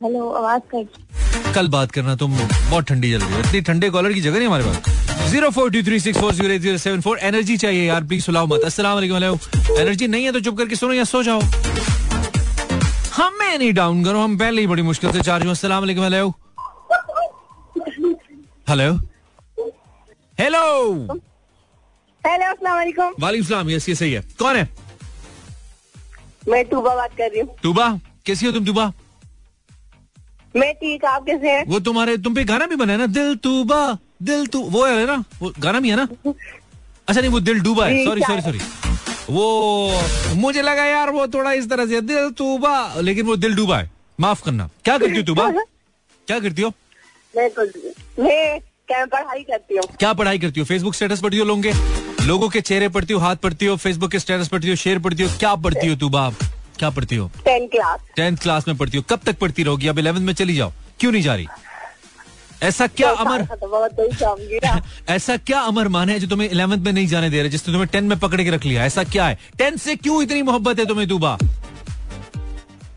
हेलो 0.00 0.28
आवाज़ 0.30 0.62
कर। 0.74 1.52
कल 1.54 1.68
बात 1.68 1.90
करना 1.92 2.14
तुम 2.16 2.36
बहुत 2.36 2.84
ठंडी 2.84 3.10
जल 3.10 3.20
रही 3.20 3.32
हो। 3.32 3.38
इतनी 3.40 3.60
ठंडे 3.68 3.90
कॉलर 3.90 4.12
की 4.12 4.20
जगह 4.20 4.38
नहीं 4.38 4.46
हमारे 4.48 4.64
पास। 4.64 5.30
Zero 5.30 5.50
four 5.50 5.70
two 5.70 5.82
three 5.82 6.00
six 6.00 6.18
four 6.20 6.34
zero 6.34 6.52
eight 6.54 6.60
zero 6.60 6.78
seven 6.78 7.00
four 7.00 7.18
energy 7.28 7.56
चाहिए 7.56 7.86
यार 7.86 8.04
प्लीज़ 8.04 8.24
सुलाओ 8.24 8.46
मत। 8.46 8.64
अस्सलाम 8.64 8.94
वालेकुम 8.94 9.16
एनर्जी 9.80 10.06
नहीं 10.08 10.24
है 10.24 10.32
तो 10.32 10.40
चुप 10.40 10.58
करके 10.58 10.76
सुनो 10.76 10.92
या 10.92 11.04
सो 11.04 11.22
जाओ। 11.22 11.40
हमें 13.16 13.58
नहीं 13.58 13.72
डाउन 13.72 14.04
करो 14.04 14.20
हम 14.20 14.36
पहले 14.38 14.60
ही 14.60 14.66
बड़ी 14.66 14.82
मुश्किल 14.82 15.12
से 15.12 15.20
चार्ज 15.20 15.44
हूँ। 15.44 15.50
अस्सलाम 15.50 15.80
वालेकुम 15.82 16.04
हेलो। 16.04 16.28
हेलो। 18.68 18.92
हेलो। 20.40 20.62
हेलो 22.24 22.50
अस्सलाम 22.52 22.76
वालेकुम। 22.76 23.14
वालेकुम 23.20 23.46
सलाम 23.46 23.70
यस 23.70 23.88
ये 23.88 23.94
सही 23.94 24.12
है। 24.12 24.20
कौन 24.38 24.56
है? 24.56 24.68
मैं 26.48 26.64
टूबा 26.68 26.94
बात 26.94 27.16
कर 27.18 27.30
रही 27.30 27.40
हूँ। 27.40 27.56
टूबा? 27.62 27.88
कैसी 28.26 28.46
हो 28.46 28.52
तुम 28.52 28.64
टूबा? 28.66 28.92
मैं 30.56 30.72
ठीक 30.74 31.04
आप 31.04 31.24
कैसे 31.24 31.50
हैं? 31.50 31.64
वो 31.68 31.80
तुम्हारे 31.86 32.16
तुम 32.18 32.34
पे 32.34 32.44
गाना 32.44 32.66
भी 32.66 32.76
बना 32.76 32.92
है 32.92 32.98
ना? 32.98 33.06
दिल 33.06 33.34
तूबा 33.44 33.80
दिल 34.22 34.46
तू 34.46 34.62
वो 34.70 34.84
है 34.86 35.06
ना? 35.06 35.22
वो 35.40 35.52
गाना 35.58 35.80
भी 35.80 35.90
है 35.90 35.96
ना? 35.96 36.08
अच्छा 37.08 37.20
नहीं 37.20 37.30
वो 37.30 37.40
दिल 37.40 37.60
डूबा 37.62 37.86
है। 37.86 38.04
सॉरी 38.04 38.22
सॉरी 38.22 38.42
सॉरी 38.42 38.85
वो 39.30 40.34
मुझे 40.36 40.62
लगा 40.62 40.84
यार 40.84 41.10
वो 41.10 41.26
थोड़ा 41.26 41.52
इस 41.52 41.68
तरह 41.70 41.86
से 41.86 42.00
दिल 42.00 42.30
तूबा 42.38 42.74
लेकिन 43.00 43.26
वो 43.26 43.36
दिल 43.36 43.54
डूबा 43.56 43.78
है। 43.78 43.90
माफ़ 44.20 44.42
करना। 44.44 44.68
क्या 44.84 44.96
करती 45.02 45.16
हो 45.16 45.22
तूबा? 45.22 45.50
क्या 46.28 46.38
करती 46.40 46.62
हो? 46.62 46.72
मैं 47.34 47.48
मैं 48.24 48.60
क्या 48.88 49.04
पढ़ाई 49.04 49.42
करती 49.42 49.76
हूँ? 49.76 49.84
क्या 49.98 50.12
पढ़ाई 50.12 50.38
करती 50.38 50.60
हो? 50.60 50.66
फेसबुक 50.66 50.94
स्टेटस 50.94 51.20
पढ़ती 51.20 51.38
हो 51.38 51.44
लोगों 51.44 51.72
लोगों 52.26 52.48
के 52.48 52.60
चेहरे 52.60 52.88
पढ़ती 52.88 53.12
हो 53.14 53.20
हाथ 53.20 53.36
पढ़ती 53.36 53.66
हो 53.66 53.76
फेसबुक 53.76 54.10
के 54.12 54.18
स्टेटस 54.18 54.48
पढ़ती 54.48 54.68
हो 54.68 54.76
शेयर 54.76 54.98
पढ़ती 54.98 55.22
हो 55.22 55.28
क्या 55.38 55.54
पढ़ती 55.66 55.86
हो 55.88 55.96
तूबा 55.96 56.30
क्या 56.78 56.90
पढ़ती 56.90 57.16
हो? 57.16 57.30
टेंथ 57.44 57.68
क्लास 57.68 58.00
टेंथ 58.16 58.36
क्लास 58.36 58.68
में 58.68 58.76
पढ़ती 58.76 58.96
हो। 58.98 59.04
कब 59.10 59.20
तक 59.26 59.38
पढ़ती 59.38 59.62
रहोगी? 59.62 59.86
अब 59.88 59.98
इलेवेंथ 59.98 60.24
में 60.26 60.32
चली 60.34 60.54
जाओ। 60.56 60.72
क्यों 61.00 61.12
नहीं 61.12 61.22
जा 61.22 61.34
रही? 61.34 61.46
ऐसा 62.62 62.86
क्या 62.86 63.10
अमर? 63.10 63.42
तो 63.44 64.34
ना 64.64 64.80
ऐसा 65.08 65.36
क्या 65.36 65.60
अमर 65.60 65.88
मान 65.88 66.10
है 66.10 66.18
जो 66.20 66.26
तुम्हें 66.26 66.48
इलेवेंथ 66.50 66.82
में 66.82 66.92
नहीं 66.92 67.06
जाने 67.06 67.30
दे 67.30 67.40
रहे 67.40 67.48
जिसने 67.50 67.72
तुम्हें 67.72 67.88
टेन 67.92 68.04
में 68.04 68.18
पकड़ 68.18 68.42
के 68.42 68.50
रख 68.50 68.64
लिया? 68.64 68.84
ऐसा 68.84 69.04
क्या 69.04 69.26
है? 69.26 69.38
टेंथ 69.58 69.76
से 69.76 69.96
क्यों 69.96 70.22
इतनी 70.22 70.42
मोहब्बत 70.42 70.78
है 70.78 70.86
तुम्हें 70.86 71.08
तूबा 71.08 71.38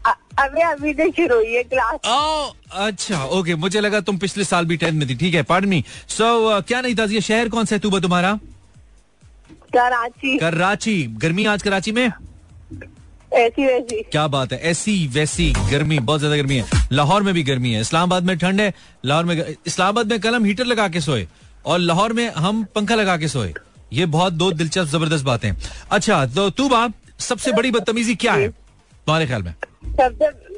अ- 0.05 0.15
अभी 0.39 0.61
अभी 0.61 0.93
से 0.93 1.09
शुरू 1.11 1.35
हुई 1.35 1.53
है 1.55 1.63
क्लास 1.63 2.07
ओ 2.07 2.51
अच्छा 2.85 3.23
ओके 3.25 3.55
मुझे 3.55 3.79
लगा 3.81 3.99
तुम 3.99 4.17
पिछले 4.17 4.43
साल 4.43 4.65
भी 4.65 4.77
टेंथ 4.77 4.93
में 4.93 5.07
थी 5.09 5.15
ठीक 5.15 5.33
है 5.33 5.43
पार्डन 5.43 5.69
मी 5.69 5.83
सो 6.07 6.61
क्या 6.61 6.81
नहीं 6.81 6.95
था 6.95 7.19
शहर 7.19 7.49
कौन 7.49 7.65
सा 7.65 7.75
है 7.75 7.79
तूबा 7.79 7.99
तुम्हारा? 7.99 8.39
कराची। 9.75 10.37
कराची 10.37 11.03
गर्मी 11.03 11.45
आज 11.45 11.61
कराची 11.61 11.91
में? 11.91 12.11
ऐसी 13.33 13.65
वैसी। 13.65 14.01
क्या 14.03 14.27
बात 14.27 14.53
है? 14.53 14.59
ऐसी 14.61 15.07
वैसी 15.07 15.51
गर्मी 15.71 15.99
बहुत 15.99 16.19
ज़्यादा 16.19 16.37
गर्मी 16.37 16.55
है। 16.57 16.87
लाहौर 16.91 17.23
में 17.23 17.33
भी 17.33 17.43
गर्मी 17.43 17.71
है। 17.73 17.81
इस्लामाबाद 17.81 18.23
में 18.23 18.37
ठंड 18.37 18.61
है। 18.61 18.73
लाहौर 19.05 19.25
में 19.25 19.35
इस्लामाबाद 19.67 20.07
में 20.07 20.19
कल 20.19 20.35
हम 20.35 20.45
हीटर 20.45 20.65
लगा 20.65 20.87
के 20.87 21.01
सोए 21.01 21.27
और 21.65 21.79
लाहौर 21.79 22.13
में 22.13 22.27
हम 22.29 22.63
पंखा 22.75 22.95
लगा 22.95 23.17
के 23.17 23.27
सोए। 23.27 23.53
ये 23.93 24.05
बहुत 24.07 24.33
दो 24.33 24.51
दिलचस्प 24.51 24.87
ज़बरदस्त 24.87 25.25
बातें 25.25 25.51
अच्छा 25.91 26.25
तो 26.27 26.49
तू 26.49 26.67
बाप 26.69 26.93
सबसे 27.19 27.51
बड़ी 27.51 27.71
बदतमीजी 27.71 28.15
क्या 28.15 28.33
है? 28.33 28.49
तुम्हारे 28.49 29.25
ख्याल 29.27 29.43
में? 29.43 29.53
सबसे 29.85 30.48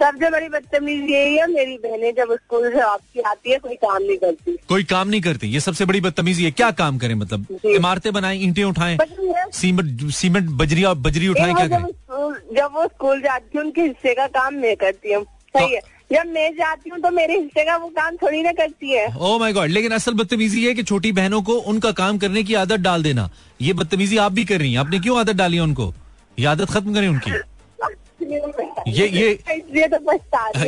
सबसे 0.00 0.30
बड़ी 0.30 0.48
बदतमीजी 0.48 1.12
यही 1.12 1.36
है 1.36 1.46
मेरी 1.46 1.76
बहनें 1.78 2.12
जब 2.14 2.32
स्कूल 2.34 2.70
से 2.72 2.80
आपकी 2.80 3.20
आती 3.20 3.50
है 3.50 3.58
कोई 3.58 3.74
काम 3.74 4.02
नहीं 4.02 4.16
करती। 4.16 4.56
कोई 4.68 4.84
काम 4.84 5.08
नहीं 5.08 5.20
करती। 5.20 5.48
ये 5.48 5.60
सबसे 5.60 5.84
बड़ी 5.84 6.00
बदतमीजी 6.00 6.44
है। 6.44 6.50
क्या 6.50 6.70
काम 6.70 6.98
करें 6.98 7.14
मतलब। 7.14 7.46
इमारतें 7.66 8.12
बनाएँ 8.12 8.42
ईंटें 8.42 8.62
उठाएँ 8.64 8.98
है, 9.00 9.44
सीमेंट 9.52 10.10
सीमेंट 10.12 10.50
बजरी 10.50 10.84
और 10.84 10.94
बजरी 10.98 11.28
उठाएँ 11.28 11.54
क्या 11.54 11.66
करें? 11.68 11.84
जब 11.84 12.56
जब 12.56 12.70
वो 12.74 12.84
स्कूल 12.86 13.20
जाती 13.20 13.58
है 13.58 13.64
उनके 13.64 13.82
हिस्से 13.82 14.14
का 14.14 14.26
काम 14.26 14.54
मैं 14.54 14.76
करती 14.76 15.12
हूँ। 15.12 15.24
सही 15.24 15.74
है। 15.74 15.80
जब 16.12 16.26
मैं 16.26 16.50
जाती 16.54 16.90
हूँ 16.90 16.98
तो 17.00 17.10
मेरे 17.10 17.38
हिस्से 17.38 17.64
का 17.64 17.76
वो 17.76 17.88
काम 17.88 18.16
थोड़ी 18.16 18.42
ना 18.42 18.52
करती 18.52 18.90
है। 18.90 19.06
ओ 19.18 19.38
माय 19.38 19.52
गॉड 19.52 19.70
लेकिन 19.70 19.92
असल 19.92 20.14
बदतमीजी 20.14 20.64
है 20.66 20.74
कि 20.74 20.82
छोटी 20.82 21.12
बहनों 21.12 21.42
को 21.42 21.52
उनका 21.72 21.92
काम 21.92 22.18
करने 22.18 22.42
की 22.42 22.54
आदत 22.54 22.80
डाल 22.80 23.02
देना। 23.02 23.28
ये 23.60 23.72
बदतमीजी 23.72 24.16
आप 24.16 24.32
भी 24.32 24.44
कर 24.44 24.58
रही 24.58 24.72
हैं। 24.72 24.80
आपने 24.80 24.98
क्यों 24.98 25.18
आदत 25.20 25.36
डाली 25.36 25.56
है 25.56 25.62
उनको? 25.62 25.92
ये 26.38 26.46
आदत 26.46 26.70
खत्म 26.70 26.94
करें 26.94 27.08
उनकी। 27.08 27.30
ये 28.88 29.06
ये 29.08 29.86
तो 29.88 29.98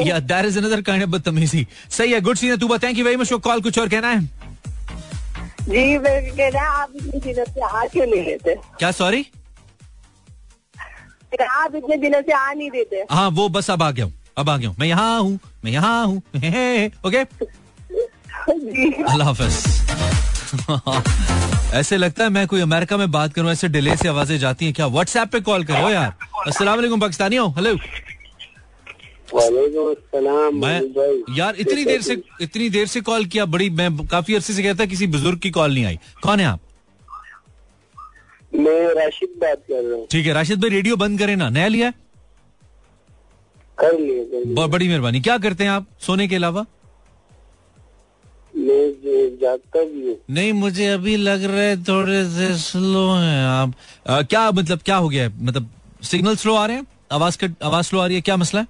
या 0.06 0.18
that 0.20 0.44
is 0.46 0.58
another 0.58 0.80
kind 0.82 1.02
of 1.02 1.10
बदतमीजी 1.10 1.66
सही 1.90 2.12
है 2.12 2.20
गुड 2.20 2.36
सीन 2.36 2.56
तू 2.56 2.78
thank 2.78 2.98
you 2.98 3.04
very 3.04 3.16
much 3.16 3.28
for 3.30 3.38
call 3.46 3.60
कुछ 3.62 3.78
और 3.78 3.88
कहना 3.88 4.08
है? 4.08 4.20
जी 5.68 5.98
मैं 5.98 6.36
कह 6.36 6.48
रहा 6.48 6.66
आप 6.82 6.92
इतने 6.96 7.20
दिनों 7.20 7.44
से 7.44 7.60
आ 7.60 7.84
क्यों 7.92 8.06
नहीं 8.06 8.24
देते? 8.24 8.54
क्या 8.78 8.90
सॉरी 8.92 9.26
आप 11.50 11.74
इतने 11.76 11.96
दिनों 11.96 12.20
से 12.22 12.32
आ 12.32 12.52
नहीं 12.52 12.70
देते। 12.70 13.04
हाँ 13.10 13.28
वो 13.30 13.48
बस 13.56 13.70
अब 13.70 13.82
आ 13.82 13.90
गया 13.90 14.04
हूँ 14.04 14.12
अब 14.38 14.50
आ 14.50 14.56
गया 14.56 14.68
हूँ। 14.68 14.76
मैं 14.80 14.86
यहाँ 14.86 15.20
हूँ 15.20 15.38
मैं 15.64 15.72
यहाँ 15.72 16.06
हूँ 16.06 16.16
ओके? 17.06 17.18
अल्लाह 19.12 19.26
हाफिज। 19.28 19.54
ऐसे 21.74 21.96
लगता 21.96 22.24
है 22.24 22.30
मैं 22.30 22.46
कोई 22.46 22.60
अमेरिका 22.60 22.96
में 22.96 23.10
बात 23.10 23.32
करूँ 23.34 23.50
ऐसे 23.50 23.68
डिले 23.68 23.96
से 23.96 24.08
आवाज़ें 24.08 24.38
जाती 24.38 24.64
हैं 24.64 24.74
क्या? 24.74 24.86
व्हाट्सएप 24.86 25.28
पे 25.28 25.40
कॉल 25.40 25.64
करो 25.64 25.88
यार। 25.90 26.12
अस्सलाम 26.46 26.76
वालेकुम 26.76 27.00
पाकिस्तानी 27.00 27.36
हो? 27.36 27.48
हेलो 27.56 27.74
मैं 30.52 30.80
यार 31.36 31.56
इतनी 31.58 31.84
देर 31.84 32.02
से 32.02 32.16
इतनी 32.40 32.68
देर 32.70 32.86
से 32.86 33.00
कॉल 33.00 33.24
किया 33.26 33.44
बड़ी 33.46 33.68
मैं 33.70 34.06
काफ़ी 34.06 34.34
अरसे 34.34 34.52
से 34.52 34.62
कहता 34.62 34.84
किसी 34.86 35.06
बुज़ुर्ग 35.06 35.38
की 35.38 35.50
कॉल 35.50 35.74
नहीं 35.74 35.84
आई। 35.84 35.98
कौन 36.22 36.40
है 36.40 36.46
आप? 36.46 36.60
मैं 38.52 38.94
राशिद 38.94 39.28
बात 39.38 39.62
कर 39.68 39.82
रहा 39.82 39.96
हूँ। 39.96 40.06
ठीक 40.10 40.26
है 40.26 40.32
राशिद 40.32 40.60
भाई 40.60 40.70
रेडियो 40.70 40.96
बंद 40.96 41.18
करें 41.18 41.34
ना। 41.36 41.48
नया 41.50 41.68
लिया 41.68 41.90
कर 43.78 44.66
बड़ी 44.68 44.88
मेहरबानी। 44.88 45.20
क्या 45.20 45.38
करते 45.38 45.64
हैं 45.64 45.70
आप 45.70 45.86
सोने 46.00 46.28
के 46.28 46.36
अलावा? 46.36 46.64
जागता 49.42 49.82
भी 49.84 50.06
हूँ 50.08 50.16
नहीं 50.30 50.52
मुझे 50.52 50.86
अभी 50.86 51.16
लग 51.16 51.44
रहा 51.44 51.62
है 51.62 51.82
थोड़े 51.84 52.24
से 52.30 52.54
स्लो 52.58 53.08
हैं 53.10 53.44
आप। 53.46 53.74
अ, 54.06 54.22
क्या 54.22 54.50
मतलब 54.50 54.80
क्या 54.84 54.96
हो 54.96 55.08
गया 55.08 55.22
है? 55.22 55.32
मतलब 55.44 55.68
सिग्नल 56.02 56.36
स्लो 56.36 56.54
आ 56.54 56.66
रहे 56.66 56.76
हैं? 56.76 56.86
आवाज़ 57.12 57.38
कट 57.38 57.62
आवाज़ 57.62 57.86
स्लो 57.86 58.00
आ 58.00 58.06
रही 58.06 58.16
है? 58.16 58.22
क्या 58.22 58.36
मसला 58.36 58.60
है? 58.60 58.66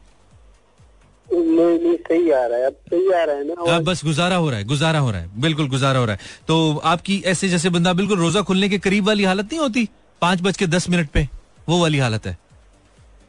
नहीं 1.28 1.78
नहीं 1.78 1.96
सही 1.98 2.30
आ 2.30 2.44
रहा 2.46 2.58
है 2.58 2.66
अब 2.66 2.74
सही 2.90 3.12
आ 3.12 3.22
रहा 3.24 3.36
है 3.36 3.44
ना 3.46 3.78
बस 3.80 4.04
गुजारा 4.04 4.36
हो 4.36 4.50
रहा 4.50 4.58
है 4.58 4.64
गुजारा 4.64 4.98
हो 4.98 5.10
रहा 5.10 5.20
है 5.20 5.40
बिल्कुल 5.40 5.68
गुजारा 5.68 5.98
हो 5.98 6.04
रहा 6.04 6.14
है। 6.14 6.44
तो 6.48 6.76
आपकी 6.84 7.22
ऐसे 7.26 7.48
जैसे 7.48 7.70
बंदा 7.70 7.92
बिल्कुल 7.92 8.18
रोजा 8.18 8.42
खुलने 8.42 8.68
के 8.68 8.78
करीब 8.78 9.06
वाली 9.06 9.24
हालत 9.24 9.48
नहीं 9.52 9.60
होती? 9.60 9.88
पाँच 10.22 10.42
बज 10.42 10.56
के 10.56 10.66
दस 10.66 10.88
मिनट 10.90 11.08
पे 11.10 11.28
वो 11.68 11.80
वाली 11.80 11.98
हालत 11.98 12.26
है। 12.26 12.38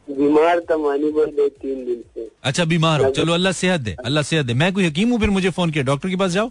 बीमार 0.08 0.60
था 0.60 0.78
मानी 0.78 1.10
भाई 1.12 1.32
दो 1.38 1.48
तीन 1.62 1.86
दिन 1.86 2.04
से। 2.16 2.30
अच्छा 2.44 2.66
बीमार 2.66 3.04
हो। 3.04 3.10
चलो 3.12 3.34
अल्लाह 3.34 3.52
सेहत 3.54 3.82
दे 3.82 3.96
अल्लाह 4.06 4.24
सेहत 4.24 4.46
दे। 4.46 4.54
मैं 4.54 4.72
कोई 4.74 4.86
हकीम 4.86 5.10
हूँ 5.10 5.20
फिर 5.20 5.30
मुझे 5.30 5.50
फ़ोन 5.50 5.72
किया। 5.72 5.84
डॉक्टर 5.84 6.10
के 6.10 6.16
पास 6.16 6.32
जाओ। 6.32 6.50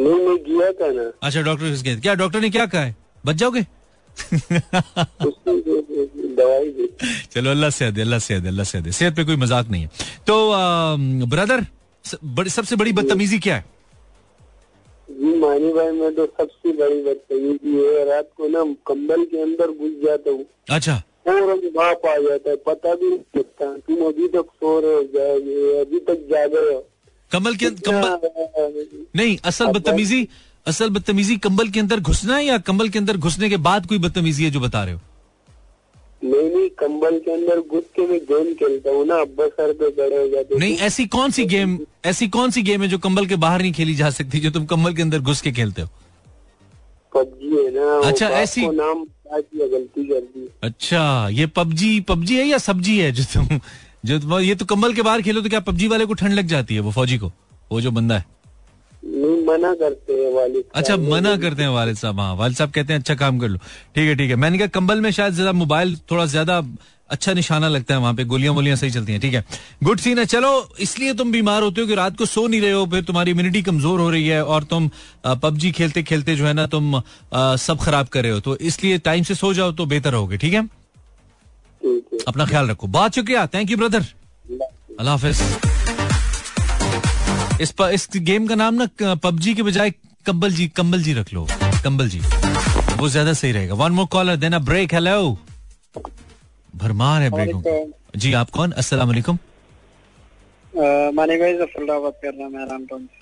नहीं 0.00 0.20
मैं 0.26 0.36
गया 0.44 0.70
था 0.80 0.88
ना। 0.92 1.06
अच्छा 1.22 1.40
डॉक्टर 1.42 1.98
क्या 2.00 2.14
डॉक्टर 2.14 2.40
ने 2.40 2.50
क्या 2.50 2.66
कहा 2.66 2.82
है? 2.82 2.94
बच 3.26 3.36
जाओगे? 3.36 3.62
दवाई 6.36 6.88
चलो 7.32 7.50
अल्लाह 7.50 7.90
दे 7.90 8.00
अल्लाह 8.00 8.18
दे 8.30 8.48
अल्लाह 8.48 8.80
दे 8.80 8.92
सेहत 8.92 9.16
पे 9.16 9.24
कोई 9.24 9.36
मज़ाक 9.36 9.66
नहीं 9.70 9.82
है। 9.82 9.88
तो 10.26 10.34
ब्रदर 11.26 11.60
सबसे 12.50 12.76
बड़ी 12.76 12.92
बदतमीजी 12.92 13.38
क्या 13.38 13.54
है? 13.56 13.64
जी 15.08 15.36
मानी 15.38 15.72
भाई 15.72 15.90
मैं 15.92 16.14
तो 16.14 16.26
सबसे 16.26 16.72
बड़ी 16.72 17.02
बदतमीजी 17.02 17.76
है। 17.76 18.04
रात 18.08 18.28
को 18.36 18.48
ना 18.48 18.62
कंबल 18.86 19.24
के 19.30 19.42
अंदर 19.42 19.70
घुस 19.70 19.92
जाता 20.04 20.30
हूँ। 20.30 20.44
अच्छा। 20.70 20.96
फ़ौरन 21.24 21.60
बाप 21.74 22.06
आ 22.06 22.16
जाता 22.18 22.50
है। 22.50 22.56
पता 22.66 22.94
भी 22.94 23.08
नहीं 23.08 23.38
लगता। 23.38 23.66
तुम 23.88 24.06
अभी 24.06 24.28
तक 24.28 24.46
सो 24.60 24.78
रहे 24.80 24.94
हो 24.94 25.02
जाओगे 25.14 25.80
अभी 25.80 25.98
तक 26.08 26.26
जागे 26.30 26.62
हो। 26.68 26.78
कमल 27.32 27.54
के 27.62 27.70
कंबल 27.88 28.18
नहीं 29.16 29.36
असल 29.50 29.66
बदतमीजी 29.76 30.26
असल 30.66 30.88
बदतमीजी 30.96 31.36
कंबल 31.46 31.68
के 31.74 31.80
अंदर 31.80 32.00
घुसना 32.00 32.36
है 32.36 32.44
या 32.44 32.56
कंबल 32.70 32.88
के 32.94 32.98
अंदर 32.98 33.16
घुसने 33.16 33.48
के 33.50 33.56
बाद 33.68 33.86
कोई 33.92 33.98
बदतमीजी 34.06 34.44
है 34.44 34.50
जो 34.50 34.60
बता 34.60 34.82
रहे 34.84 34.94
हो? 34.94 35.00
नहीं 36.24 36.48
नहीं 36.54 36.68
कंबल 36.80 37.18
के 37.24 37.32
अंदर 37.32 37.60
घुस 37.60 37.84
के 37.96 38.06
मैं 38.08 38.18
गेम 38.30 38.52
खेलता 38.54 38.90
हूँ 38.96 39.06
ना 39.06 39.20
अब्बा 39.20 39.46
सर 39.58 39.72
पे 39.82 39.88
बड़े 40.00 40.16
हो 40.16 40.26
जाते 40.34 40.58
नहीं 40.58 40.76
ऐसी 40.88 41.06
कौन 41.14 41.30
सी 41.36 41.44
गेम 41.54 41.78
ऐसी 42.12 42.28
कौन 42.36 42.50
सी 42.56 42.62
गेम 42.62 42.82
है 42.82 42.88
जो 42.88 42.98
कंबल 43.06 43.26
के 43.26 43.36
बाहर 43.44 43.62
नहीं 43.62 43.72
खेली 43.78 43.94
जा 44.02 44.10
सकती 44.18 44.40
जो 44.40 44.50
तुम 44.58 44.66
कंबल 44.72 44.94
के 44.94 45.02
अंदर 45.02 45.18
घुस 45.20 45.40
के 45.46 45.52
खेलते 45.60 45.82
हो? 45.82 45.88
पबजी 47.12 47.56
है 47.56 47.70
ना 47.74 48.08
अच्छा, 48.08 48.28
ऐसी- 48.40 48.68
नाम 48.74 49.04
गलती 49.32 50.04
कर 50.08 50.20
दी। 50.20 50.48
अच्छा 50.62 51.02
ये 51.32 51.46
पबजी 51.56 51.98
पबजी 52.08 52.36
है 52.36 52.44
या 52.46 52.58
सब्ज़ी 52.58 52.98
है 52.98 53.10
जो 53.12 53.24
तुम 53.34 53.58
जो 54.04 54.18
तुम 54.18 54.38
ये 54.40 54.54
तो 54.54 54.64
कंबल 54.64 54.92
के 54.94 55.02
बाहर 55.02 55.22
खेलो 55.22 55.40
तो 55.40 55.48
क्या 55.48 55.60
पबजी 55.62 55.88
वाले 55.88 56.06
को 56.06 56.14
ठंड 56.14 56.32
लग 56.34 56.46
जाती 56.48 56.74
है 56.74 56.80
वो 56.80 56.90
फौजी 56.92 57.18
को? 57.18 57.32
वो 57.72 57.80
जो 57.80 57.90
बंदा 57.90 58.14
है। 58.14 58.24
मना 59.46 59.72
करते 59.74 60.12
हैं 60.12 60.32
वालिद 60.34 60.64
अच्छा 60.74 60.96
मना 60.96 61.36
करते 61.36 61.62
हैं 61.62 61.68
वालिद 61.70 61.96
साहब 61.96 62.20
हाँ। 62.20 62.34
वालिद 62.36 62.56
साहब 62.56 62.70
कहते 62.70 62.92
हैं 62.92 63.00
अच्छा 63.00 63.14
काम 63.14 63.38
कर 63.38 63.48
लो। 63.48 63.58
ठीक 63.94 64.08
है 64.08 64.14
ठीक 64.16 64.30
है। 64.30 64.36
मैंने 64.36 64.58
कहा 64.58 64.66
कंबल 64.74 65.00
में 65.00 65.10
शायद 65.10 65.34
ज़्यादा 65.34 65.52
मोबाइल 65.52 65.96
थोड़ा 66.10 66.26
ज़्यादा 66.26 66.62
अच्छा 67.10 67.32
निशाना 67.34 67.68
लगता 67.68 67.94
है 67.94 68.00
वहाँ 68.00 68.14
पे। 68.14 68.24
गोलियाँ 68.24 68.52
वोलियाँ 68.54 68.76
सही 68.76 68.90
चलती 68.90 69.12
हैं। 69.12 69.20
ठीक 69.20 69.34
है। 69.34 69.44
गुड 69.84 70.00
सीन 70.00 70.18
है। 70.18 70.24
चलो 70.26 70.50
इसलिए 70.80 71.14
तुम 71.14 71.32
बीमार 71.32 71.62
होते 71.62 71.80
हो 71.80 71.86
कि 71.86 71.94
रात 71.94 72.16
को 72.18 72.26
सो 72.26 72.46
नहीं 72.46 72.60
रहे 72.60 72.72
हो 72.72 72.84
फिर 72.86 73.02
तुम्हारी 73.04 73.30
इम्यूनिटी 73.30 73.62
कमज़ोर 73.62 74.00
हो 74.00 74.10
रही 74.10 74.26
है 74.26 74.44
और 74.44 74.64
तुम 74.64 74.90
पबजी 75.26 75.70
खेलते 75.72 76.02
खेलते 76.02 76.36
जो 76.36 76.46
है 76.46 76.52
ना 76.52 76.66
तुम 76.66 76.94
अ, 76.94 77.02
सब 77.56 77.78
खराब 77.80 78.06
कर 78.08 78.22
रहे 78.22 78.32
हो। 78.32 78.40
तो 78.40 78.56
इसलिए 78.58 78.98
टाइम 79.00 79.22
से 79.22 79.34
सो 79.34 79.52
जाओ 79.54 79.72
तो 79.72 79.86
बेहतर 79.86 80.12
रहोगे 80.12 80.36
ठीक 80.36 80.54
है? 80.54 80.68
अपना 82.28 82.44
ख्याल 82.46 82.70
रखो। 82.70 82.86
बहुत 82.88 83.14
शुक्रिया। 83.14 83.46
थैंक 83.54 83.70
यू 83.70 83.76
ब्रदर 83.76 84.04
अल्लाह 84.98 85.14
हाफिज। 85.14 85.38
इस 87.60 87.70
प, 87.72 87.88
इस 87.92 88.08
गेम 88.16 88.46
का 88.46 88.54
नाम 88.54 88.74
ना 88.74 89.14
पबजी 89.16 89.54
के 89.54 89.62
बजाय 89.62 89.90
कंबल 90.26 90.50
जी 90.52 90.66
कंबल 90.76 91.02
जी 91.02 91.12
रख 91.14 91.32
लो। 91.34 91.46
कंबल 91.84 92.08
जी। 92.08 92.20
वो 92.98 93.08
ज़्यादा 93.08 93.32
सही 93.32 93.52
रहेगा। 93.52 93.74
One 93.74 93.92
more 93.92 94.06
caller 94.12 94.36
then 94.36 94.52
a 94.52 94.58
break 94.60 94.94
hello 94.94 95.38
भरमार 96.74 97.22
है 97.22 97.30
ब्रेक 97.30 97.92
जी 98.16 98.32
आप 98.32 98.50
कौन? 98.50 98.72
अस्सलाम 98.72 99.08
वालेकुम। 99.08 99.38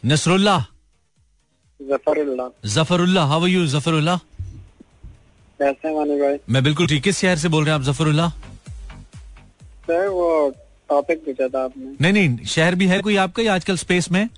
Nasrullah. 0.06 0.64
Zafarullah. 1.80 2.48
Zafarullah. 2.68 3.24
How 3.26 3.42
are 3.42 3.48
you 3.48 3.66
Zafarullah? 3.68 4.18
कैसे 5.59 5.94
मानी 5.94 6.20
भाई। 6.20 6.36
मैं 6.50 6.62
बिल्कुल 6.64 6.86
ठीक। 6.86 7.02
किस 7.02 7.18
शहर 7.18 7.36
से 7.36 7.48
बोल 7.48 7.64
रहे 7.64 7.74
हैं 7.74 7.80
आप 7.80 7.86
जफरुल्लाह? 7.86 8.30
सर 9.88 10.09
वो 10.09 10.28
टॉपिक 10.90 11.24
पूछा 11.24 11.48
था 11.48 11.64
आपने। 11.64 11.94
नहीं 12.00 12.12
नहीं 12.12 12.46
शहर 12.46 12.74
भी 12.74 12.86
है 12.86 13.00
कोई 13.00 13.16
आपका 13.16 13.52
आजकल 13.54 13.76
स्पेस 13.76 14.11
में? 14.12 14.28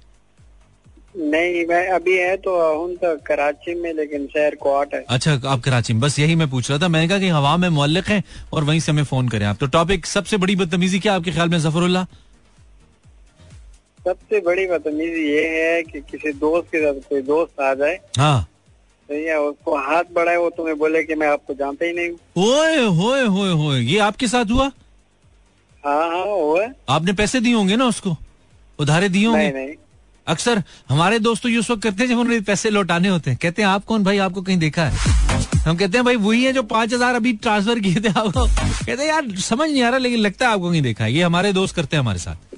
नहीं 1.16 1.64
मैं 1.66 1.86
अभी 1.90 2.16
है 2.16 2.36
तो 2.36 2.52
हूँ 2.74 2.94
तो 2.96 3.16
कराची 3.26 3.74
में 3.74 3.92
लेकिन 3.94 4.26
शहर 4.26 4.54
कोट 4.54 4.94
है। 4.94 5.04
अच्छा 5.08 5.32
आप 5.46 5.60
कराची 5.60 5.92
में। 5.92 6.00
बस 6.00 6.18
यही 6.18 6.34
मैं 6.34 6.48
पूछ 6.50 6.70
रहा 6.70 6.78
था। 6.78 6.88
मैंने 6.88 7.08
कहा 7.08 7.18
कि 7.18 7.28
हवा 7.28 7.56
में 7.56 7.68
मुअल्लिक 7.68 8.08
है 8.08 8.22
और 8.52 8.64
वहीं 8.64 8.80
से 8.80 8.92
हमें 8.92 9.04
फ़ोन 9.04 9.28
करें 9.28 9.46
आप। 9.46 9.56
तो 9.56 9.66
टॉपिक 9.68 10.06
सबसे 10.06 10.36
बड़ी 10.36 10.56
बदतमीजी 10.56 10.98
क्या 10.98 11.14
आपके 11.14 11.30
ख्याल 11.30 11.48
में 11.48 11.58
जफरुल्लाह? 11.58 12.04
सबसे 14.04 14.40
बड़ी 14.40 14.66
बदतमीजी 14.66 15.26
ये 15.28 15.46
है 15.48 15.82
कि 15.82 16.00
किसी 16.00 16.32
दोस्त 16.38 16.68
के 16.68 16.78
साथ 16.78 17.00
कोई 17.08 17.22
दोस्त 17.22 17.60
आ 17.60 17.72
जाए। 17.74 17.98
हाँ। 18.18 18.46
सही 19.11 19.22
है 19.24 19.38
उसको 19.40 19.76
हाथ 19.78 20.12
बढ़ाए 20.14 20.36
वो 20.36 20.50
तुम्हें 20.56 20.76
बोले 20.78 21.02
कि 21.04 21.14
मैं 21.14 21.28
आपको 21.28 21.54
जानता 21.54 21.84
ही 21.84 21.92
नहीं 21.92 22.11
हूँ। 22.11 22.18
ओए 22.48 22.84
होए 22.96 23.24
होए 23.26 23.52
होए 23.52 23.80
ये 23.80 23.98
आपके 24.00 24.26
साथ 24.28 24.50
हुआ? 24.50 24.70
हाँ 25.84 26.08
हाँ 26.08 26.24
वो 26.24 26.61
है 26.61 26.72
आपने 26.88 27.12
पैसे 27.12 27.40
दिए 27.40 27.54
होंगे 27.54 27.76
ना 27.76 27.86
उसको? 27.86 28.16
उधारे 28.78 29.08
दिए 29.08 29.26
होंगे? 29.26 29.50
नहीं 29.52 29.74
अक्सर 30.26 30.62
हमारे 30.88 31.18
दोस्त 31.18 31.42
तो 31.42 31.48
ये 31.48 31.58
उस 31.58 31.70
वक्त 31.70 31.82
करते 31.82 32.02
हैं 32.02 32.11
जब 32.11 32.18
उन्हें 32.18 32.42
पैसे 32.44 32.70
लौटाने 32.70 33.08
होते 33.08 33.30
हैं। 33.30 33.38
कहते 33.42 33.62
हैं 33.62 33.68
आप 33.68 33.84
कौन 33.84 34.04
भाई? 34.04 34.18
आपको 34.18 34.42
कहीं 34.42 34.58
देखा 34.58 34.84
है? 34.84 34.92
हम 35.61 35.76
कहते 35.76 35.98
हैं 35.98 36.04
भाई 36.04 36.16
वही 36.18 36.44
है 36.44 36.52
जो 36.52 36.62
पाँच 36.64 36.92
हज़ार 36.94 37.14
अभी 37.14 37.32
ट्रांसफ़र 37.38 37.80
किए 37.80 38.00
थे 38.00 38.08
आपको 38.11 38.44
कहते 38.46 38.92
हैं 38.92 39.08
यार 39.08 39.30
समझ 39.38 39.68
नहीं 39.70 39.82
आ 39.82 39.88
रहा 39.88 39.98
लेकिन 39.98 40.18
लगता 40.18 40.46
है 40.46 40.52
आपको 40.52 40.70
कहीं 40.70 40.82
देखा 40.82 41.04
है। 41.04 41.12
ये 41.12 41.22
हमारे 41.22 41.52
दोस्त 41.52 41.76
करते 41.76 41.96
हैं 41.96 42.02
हमारे 42.02 42.18
साथ। 42.18 42.54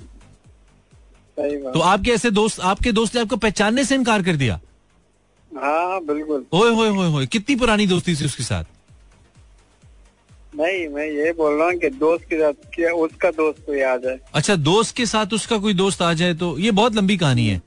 सही 1.39 1.57
बात। 1.57 1.75
तो 1.75 1.81
आपके 1.81 2.11
ऐसे 2.11 2.31
दोस्त 2.33 2.61
आपके 2.63 2.93
दोस्त 2.93 3.15
ने 3.15 3.21
आपको 3.21 3.37
पहचानने 3.39 3.85
से 3.85 3.95
इनकार 3.95 4.23
कर 4.23 4.37
दिया? 4.37 4.61
हाँ 5.53 5.89
हाँ 5.89 6.05
बिल्कुल। 6.05 6.45
ओए 6.53 6.71
होए 6.75 6.89
होए 6.89 7.09
होए 7.09 7.27
कितनी 7.27 7.57
पुरानी 7.57 7.87
दोस्ती 7.87 8.15
थी 8.17 8.25
उसके 8.25 8.43
साथ? 8.43 8.65
नहीं 10.57 10.87
मैं 10.89 11.07
ये 11.07 11.33
बोल 11.33 11.55
रहा 11.59 11.67
हूँ 11.67 11.77
कि 11.81 11.89
दोस्त 11.91 12.25
के 12.31 12.39
साथ 12.39 12.71
क्या 12.75 12.93
उसका 12.95 13.31
दोस्त 13.31 13.63
कोई 13.67 13.81
आ 13.83 13.97
जाए 13.97 14.19
अच्छा 14.35 14.57
दोस्त 14.59 14.97
के 14.97 15.07
साथ 15.07 15.33
उसका 15.35 15.59
कोई 15.59 15.75
दोस्त 15.75 16.03
आ 16.03 16.13
जाए 16.15 16.35
तो 16.35 16.57
ये 16.59 16.71
बहुत 16.71 16.95
लंबी 16.95 17.17
कहानी 17.17 17.47
है। 17.47 17.59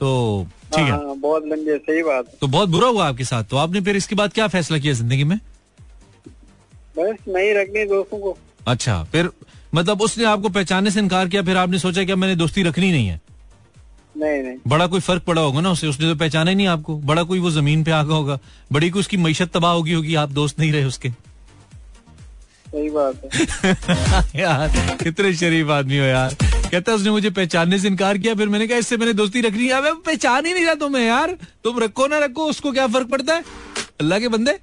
तो 0.00 0.46
ठीक 0.74 0.84
है। 0.84 0.90
हाँ 0.90 1.16
बहुत 1.16 1.46
लंबी 1.46 1.70
है 1.70 1.78
सही 1.78 2.02
बात। 2.02 2.32
तो 2.40 2.46
बहुत 2.46 2.68
बुरा 2.68 2.88
हुआ 2.88 3.08
आपके 3.08 3.24
साथ। 3.24 3.44
तो 3.44 3.56
आपने 3.56 3.80
फिर 3.80 3.96
इसके 3.96 4.14
बाद 4.14 4.32
क्या 4.32 4.48
फैसला 4.48 4.78
किया 4.78 4.92
ज़िंदगी 4.94 5.24
में? 5.24 5.38
बस 6.98 7.16
नहीं 7.28 7.54
रखनी 7.54 7.84
दोस्तों 7.86 8.18
को। 8.18 8.36
अच्छा 8.68 9.02
फिर 9.12 9.30
मतलब 9.74 10.02
उसने 10.02 10.24
आपको 10.24 10.48
पहचानने 10.50 10.90
से 10.90 11.00
इनकार 11.00 11.28
किया 11.28 11.42
फिर 11.42 11.56
आपने 11.56 11.78
सोचा 11.78 12.04
कि 12.04 12.12
अब 12.12 12.18
मैंने 12.18 12.36
दोस्ती 12.36 12.62
रखनी 12.62 12.90
नहीं 12.92 13.06
है। 13.08 13.20
नहीं 14.16 14.42
नहीं। 14.42 14.56
बड़ा 14.68 14.86
कोई 14.86 15.00
फ़र्क 15.00 15.22
पड़ा 15.22 15.42
होगा 15.42 15.60
ना 15.60 15.70
उसे? 15.70 15.86
उसने 15.86 16.08
तो 16.08 16.14
पहचाना 16.14 16.50
ही 16.50 16.56
नहीं 16.56 16.66
आपको। 16.66 16.96
बड़ा 16.96 17.22
कोई 17.22 17.38
वो 17.38 17.50
ज़मीन 17.50 17.84
पे 17.84 17.90
आ 17.90 18.02
गया 18.02 18.16
होगा। 18.16 18.38
बड़ी 18.72 18.90
कोई 18.90 19.00
उसकी 19.00 19.16
मीशत 19.16 19.50
तबाह 19.54 19.72
होगी 19.72 19.92
होगी 19.92 20.14
आप 20.14 20.30
दोस्त 20.30 20.58
नहीं 20.58 20.72
रहे 20.72 20.84
उसके। 20.84 21.10
सही 22.70 22.90
बात 22.90 23.24
है। 23.24 23.30
यार 24.40 24.96
कितने 25.02 25.34
शरीफ 25.34 25.70
आदमी 25.70 25.98
हो 25.98 26.04
यार। 26.04 26.34
कहता 26.42 26.92
है 26.92 26.98
उसने 26.98 27.10
मुझे 27.10 27.30
पहचानने 27.30 27.78
से 27.78 27.88
इनकार 27.88 28.18
किया 28.18 28.34
फिर 28.34 28.48
मैंने 28.48 28.66
कहा 28.66 28.78
इससे 28.78 28.96
मैंने 28.96 29.12
दोस्ती 29.12 29.40
रखनी 29.40 29.66
है 29.66 29.72
अबे 29.72 29.92
पहचान 30.06 30.46
ही 30.46 30.52
नहीं 30.54 30.64
रहा 30.64 30.74
तुम्हें 30.74 31.04
यार। 31.06 31.36
तुम 31.64 31.78
रखो 31.78 32.06
ना 32.06 32.18
रखो 32.18 32.46
उसको 32.46 32.72
क्या 32.72 32.86
फ़र्क 32.86 33.08
पड़ता 33.08 33.34
है? 33.34 33.44
अल्लाह 34.00 34.18
के 34.18 34.28
बंदे 34.28 34.58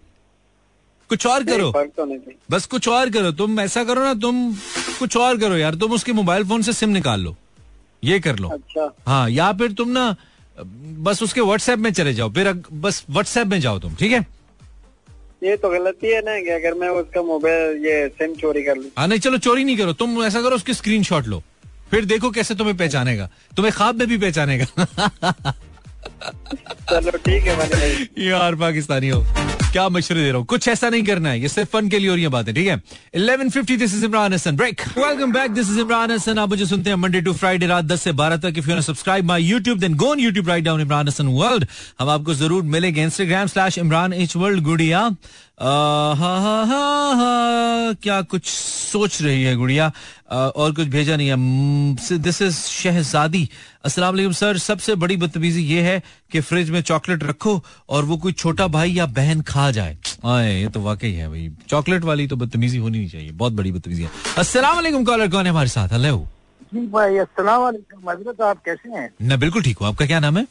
कुछ 1.10 1.26
और 1.28 1.44
करो। 1.44 1.72
तो 1.72 2.08
बस 2.52 2.66
कुछ 2.66 2.88
और 2.88 3.10
करो। 3.10 3.32
तुम 3.32 3.60
ऐसा 3.60 3.84
करो 3.84 4.04
ना 4.04 4.14
तुम 4.14 4.54
कुछ 5.00 5.18
और 5.18 5.38
करो 5.38 5.58
यार। 5.58 5.76
तुम 5.76 5.92
उसके 5.92 6.14
मोबाइल 6.14 6.44
फ़ोन 6.44 6.62
से 6.62 6.74
सिम 6.74 6.90
निकाल 6.90 7.22
लो। 7.22 7.36
ये 8.04 8.20
कर 8.20 8.40
लो। 8.40 8.50
अच्छा। 8.50 8.92
हाँ 9.08 9.30
या 9.30 9.52
फिर 9.54 9.72
तुम 9.78 9.90
ना 9.92 10.16
बस 11.08 11.24
उसके 11.24 11.42
व्हाट्सएप 11.42 11.80
में 11.80 11.92
चले 11.94 12.14
जाओ 12.14 12.30
फिर 12.34 12.52
बस 12.86 13.04
व्हाट्सएप 13.10 13.48
में 13.48 13.60
जाओ 13.62 13.80
तुम 13.80 13.96
ठीक 13.96 14.12
है? 14.12 14.26
ये 15.44 15.56
तो 15.58 15.70
गलती 15.70 16.08
है 16.08 16.22
ना 16.26 16.40
कि 16.40 16.50
अगर 16.52 16.74
मैं 16.80 16.90
उसका 17.02 17.22
मोबाइल 17.24 17.86
ये 17.86 18.08
सिम 18.18 18.34
चोरी 18.36 18.64
कर 18.64 18.76
लूँ। 18.78 18.90
हाँ 18.98 19.08
नहीं 19.08 19.20
चलो 19.20 19.38
चोरी 19.38 19.64
नहीं 19.64 19.78
करो 19.78 19.94
तुम 20.02 20.24
ऐसा 20.24 20.42
करो 20.42 20.56
उसकी 20.56 20.74
स्क्रीनशॉट 20.74 21.28
लो। 21.28 21.42
फिर 21.92 22.06
देखो 22.06 22.32
कैसे 22.32 22.56
तुम्हें 22.56 22.76
पहचानेगा। 22.78 23.30
तुम्हें 23.56 23.74
ख्वाब 23.76 23.96
में 24.00 24.08
भी 24.08 24.18
पहचानेगा। 24.18 24.66
चलो 26.90 27.18
ठीक 27.18 27.44
है 27.44 28.08
यार 28.28 28.56
पाकिस्तानी 28.56 29.10
हो। 29.10 29.24
क्या 29.72 29.88
मशरे 29.90 30.24
दे 30.24 30.30
रहा 30.30 30.38
हूँ? 30.38 30.46
कुछ 30.46 30.68
ऐसा 30.68 30.90
नहीं 30.90 31.04
करना 31.06 31.30
है। 31.30 31.40
ये 31.42 31.48
सिर्फ़ 31.48 31.70
फन 31.70 31.90
के 31.90 32.00
लिए 32.00 32.16
ये 32.18 32.28
बात 32.28 32.48
है 32.48 32.54
ठीक 32.54 32.68
है? 32.68 32.78
11:50 33.18 33.78
this 33.78 33.94
is 33.96 34.06
Imran 34.06 34.34
Hasan 34.34 34.56
break 34.58 34.82
welcome 34.98 35.32
back 35.34 35.52
this 35.54 35.70
is 35.70 35.80
Imran 35.80 36.12
Hasan 36.12 36.40
आप 36.40 36.50
मुझे 36.50 36.66
सुनते 36.66 36.90
हैं 36.90 36.98
मंडे 36.98 37.22
टू 37.22 37.34
फ्राइडे 37.34 37.68
रात 37.68 37.86
10 37.86 38.02
से 38.04 38.14
12 38.14 38.38
तक। 38.44 38.58
If 38.58 38.70
you 38.70 38.82
subscribe 38.82 39.26
my 39.26 39.44
YouTube 39.44 39.80
then 39.80 39.96
gone 39.96 40.20
YouTube 40.20 40.50
right 40.50 40.64
down 40.64 40.82
Imran 40.82 41.08
Hasan 41.08 41.28
world 41.38 41.66
हम 42.00 42.10
आपको 42.10 42.34
ज़रूर 42.34 42.64
मिलेंगे 42.76 43.04
Instagram 43.04 43.48
slash 43.48 43.78
Imran 43.78 44.14
H 44.14 44.36
world 44.36 44.64
गुड़िया 44.64 45.10
हा 45.62 46.14
हा 46.16 46.36
हा 46.66 47.14
हा 47.16 47.94
क्या 48.04 48.22
कुछ 48.22 48.46
सोच 48.46 49.22
रही 49.22 49.44
है 49.44 49.56
गुड़िया? 49.56 49.92
और 50.32 50.72
कुछ 50.74 50.88
भेजा 50.88 51.16
नहीं 51.16 51.28
है। 51.28 52.18
दिस 52.18 52.42
इज़ 52.42 52.58
शहजादी। 52.58 53.50
अस्सलाम 53.86 54.14
वालेकुम 54.14 54.34
सर। 54.34 54.58
सबसे 54.58 54.96
बड़ी 54.96 55.18
बदतमीजी 55.18 55.64
ये 55.64 55.82
है 55.82 56.02
कि 56.32 56.40
फ्रिज 56.42 56.70
में 56.70 56.82
चॉकलेट 56.82 57.24
रखो 57.24 57.62
और 57.90 58.06
वो 58.06 58.18
कोई 58.18 58.32
छोटा 58.34 58.68
भाई 58.68 58.92
या 58.92 59.06
बहन 59.18 59.42
खा 59.42 59.70
जाए। 59.72 59.98
आए 60.26 60.54
ये 60.62 60.68
तो 60.68 60.82
वाकई 60.82 61.12
है 61.12 61.28
भाई। 61.30 61.50
चॉकलेट 61.70 62.04
वाली 62.04 62.28
तो 62.28 62.36
बदतमीजी 62.36 62.78
होनी 62.78 62.98
नहीं 62.98 63.10
चाहिए। 63.10 63.32
बहुत 63.32 63.54
बड़ी 63.54 63.72
बदतमीजी 63.72 64.04
है। 64.04 64.10
अस्सलाम 64.38 64.76
वालेकुम 64.76 65.04
कॉलर 65.06 65.28
कौन 65.28 65.46
है 65.46 65.52
हमारे 65.52 65.70
साथ? 65.70 65.94
हेलो। 65.94 66.28
जी 66.74 66.86
भाई 66.88 67.18
अस्सलाम 67.18 67.62
वालेकुम। 67.62 68.10
हज़रत 68.10 68.42
आप 68.42 68.62
कैसे 68.66 68.90
हैं? 68.90 69.10
मैं 69.22 69.40
बिल्कुल 69.40 69.64
ठीक 69.64 69.78
हूँ। 69.78 69.88
आपका 69.88 70.06
क्या 70.06 70.20
नाम 70.20 70.38
है? 70.38 70.46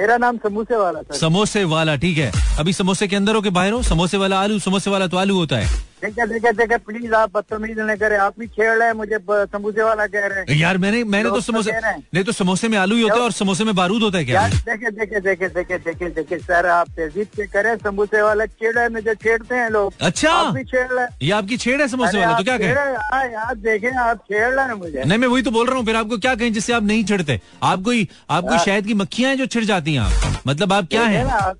मेरा 0.00 0.16
नाम 0.16 0.36
समूसे 0.38 0.76
वाला 0.76 1.00
सर। 1.02 1.16
समोसे 1.16 1.62
वाला 1.64 1.94
ठीक 1.96 2.16
है। 2.18 2.30
अभी 2.58 2.72
समोसे 2.72 3.06
के 3.08 3.16
अंदर 3.16 3.34
हो 3.34 3.40
के 3.42 3.50
बाहर 3.50 3.72
हो? 3.72 3.82
समोसे 3.82 4.16
वाला 4.16 4.40
आलू 4.40 4.58
समोसे 4.60 4.90
वाला 4.90 5.06
तो 5.06 5.16
आलू 5.16 5.36
होता 5.36 5.56
है। 5.56 5.82
देखे 6.02 6.26
देखे 6.26 6.50
देखे 6.52 6.76
प्लीज़ 6.78 7.14
आप 7.14 7.30
बदतमीज 7.34 7.78
न 7.80 7.94
करें। 7.96 8.16
आप 8.18 8.34
भी 8.38 8.46
छेड़ 8.46 8.70
रहे 8.70 8.88
हैं 8.88 8.94
मुझे 8.94 9.18
समूसे 9.28 9.82
वाला 9.82 10.06
कह 10.06 10.26
रहे 10.26 10.40
हैं। 10.40 10.58
यार 10.58 10.78
मैंने 10.78 11.02
मैंने 11.04 11.30
तो 11.30 11.40
समोसे 11.40 11.70
रहे 11.70 11.90
हैं। 11.90 12.02
नहीं 12.14 12.24
तो 12.24 12.32
समोसे 12.32 12.68
में 12.68 12.76
आलू 12.78 12.96
ही 12.96 13.02
होता 13.02 13.14
है 13.14 13.20
और 13.20 13.32
समोसे 13.32 13.64
में 13.64 13.74
बारूद 13.74 14.02
होता 14.02 14.18
है 14.18 14.24
क्या? 14.24 14.46
देखे 14.48 14.90
देखे 14.90 15.20
देखे 15.20 15.48
देखे 15.48 15.78
देखे 15.78 16.08
देखे 16.10 16.38
सर 16.38 16.66
आप 16.68 16.88
तहजीब 16.90 17.26
से 17.36 17.46
करें। 17.46 17.76
समूसे 17.78 18.22
वाला 18.22 18.46
छेड़ 18.46 18.78
हैं 18.78 18.88
मुझे 18.88 19.14
छेड़ते 19.14 19.54
हैं 19.54 19.70
लोग। 19.70 19.92
अच्छा। 20.00 20.30
आप 20.30 20.54
भी 20.54 20.64
छेड़ 20.64 20.86
रहे 20.88 21.26
ये 21.26 21.32
आपकी 21.32 21.56
छेड़ 21.56 21.80
है 21.80 21.88
समोसे 21.88 22.18
वाला 22.18 22.38
तो 22.38 22.44
क्या 22.44 22.58
कहें? 22.58 22.74
रहे 22.74 23.26
हैं, 23.26 23.60
देखें 23.62 23.90
आप 23.90 24.24
छेड़ 24.30 24.54
रहे 24.54 24.66
हैं 24.66 24.74
मुझे। 24.74 25.04
नहीं 25.04 25.18
मैं 25.18 25.28
वही 25.28 25.42
तो 25.42 25.50
बोल 25.50 25.66
रहा 25.66 25.76
हूँ 25.76 25.86
फिर 25.86 25.96
आपको 25.96 26.18
क्या 26.18 26.34
कहें 26.34 26.52
जिससे 26.52 26.72
आप 26.72 26.82
नहीं 26.84 27.04
छिड़ते? 27.04 27.40
आप 27.62 27.82
कोई 27.82 28.08
आप 28.30 28.44
कोई 28.44 28.56
हाँ। 28.70 28.80
की 28.82 28.94
मक्खियाँ 28.94 29.30
हैं 29.30 29.38
जो 29.38 29.46
छिड़ 29.46 29.64
जाती 29.64 29.94
हैं? 29.94 30.00
आप? 30.00 30.42
मतलब 30.46 30.72
आप 30.72 30.88
क्या 30.90 31.02
है? 31.04 31.28
आप 31.30 31.56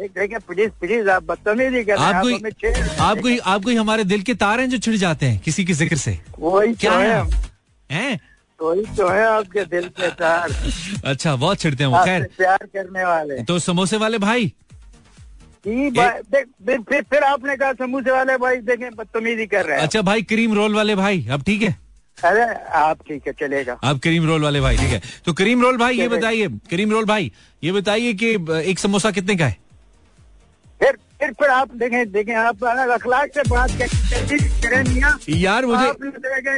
देख- 0.00 0.42
प्लीज़ 0.42 0.70
प्लीज़ 0.70 1.08
आप 1.10 1.22
बदतमीजी 1.22 1.82
कर 1.84 1.92
रहे 1.92 2.04
हैं 2.06 2.10
आप 2.10 2.14
आप 2.14 2.22
कोई 2.22 2.34
हमें 2.34 2.50
छेड़ 2.50 2.76
रहे 2.76 3.32
हैं। 3.32 3.40
आप 3.44 3.64
कोई 3.64 3.76
हमारे 3.76 4.04
दिल 4.04 4.22
के 4.22 4.34
तार 4.34 4.60
हैं 4.60 4.70
जो 4.70 4.78
छिड़ 4.78 4.96
जाते 4.96 5.26
हैं 5.26 5.38
किसी 5.38 5.64
के 5.64 5.72
ज़िक्र 5.72 5.96
से? 5.96 6.18
वही 6.38 6.74
क्या 6.74 6.92
तो 6.92 6.98
है? 6.98 7.22
है? 7.90 8.20
वही 8.62 8.82
तो 8.96 9.08
है 9.08 9.24
आपके 9.26 9.64
दिल 9.64 9.88
के 9.88 10.08
तार। 10.08 10.50
अच्छा 11.04 11.36
बहुत 11.36 11.58
छिड़ते 11.58 11.84
हैं 11.84 11.90
वो 11.90 12.04
खैर। 12.04 12.28
प्यार 12.38 12.58
करने 12.58 13.04
वाले। 13.04 13.42
तो 13.42 13.58
समोसे 13.58 13.96
वाले 13.96 14.18
भाई? 14.18 14.52
फिर 15.66 17.02
फिर 17.02 17.22
आपने 17.24 17.56
कहा 17.56 17.72
समोसे 17.72 18.10
वाले 18.10 18.36
भाई 18.36 18.56
देखें 18.56 18.90
बदतमीजी 18.94 19.46
कर 19.46 19.64
रहे 19.64 19.76
हैं। 19.76 19.82
अच्छा 19.82 20.02
भाई 20.02 20.22
क्रीम 20.22 20.54
रोल 20.54 20.74
वाले 20.74 20.94
भाई 20.94 21.26
अब 21.30 21.42
ठीक 21.42 21.62
है? 21.62 21.76
अरे 22.24 22.42
आप 22.78 22.98
ठीक 23.08 23.22
है 23.26 23.32
चलेगा। 23.32 23.78
आप 23.84 23.98
करीम 23.98 24.26
रोल 24.26 24.42
वाले 24.42 24.60
भाई 24.60 24.76
ठीक 24.76 24.88
है। 24.88 25.02
तो 25.24 25.32
करीम 25.32 25.62
रोल 25.62 25.76
भाई 25.76 25.96
ये 25.98 26.08
बताइए 26.08 26.48
करीम 26.70 26.90
रोल 26.90 27.04
भाई 27.04 27.32
ये 27.64 27.72
बताइए 27.72 28.14
कि 28.14 28.30
एक 28.70 28.78
समोसा 28.78 29.10
कितने 29.10 29.36
का 29.36 29.46
है? 29.46 29.56
फिर 30.80 30.96
फिर 31.20 31.32
फिर 31.38 31.48
आप 31.50 31.74
देखें 31.74 32.10
देखें 32.12 32.34
आप 32.34 32.64
अखलाक 32.64 33.30
से 33.34 33.42
बात 33.48 33.70
करें 34.64 34.82
मियाँ। 34.88 35.18
यार 35.28 35.66
मुझे 35.66 35.86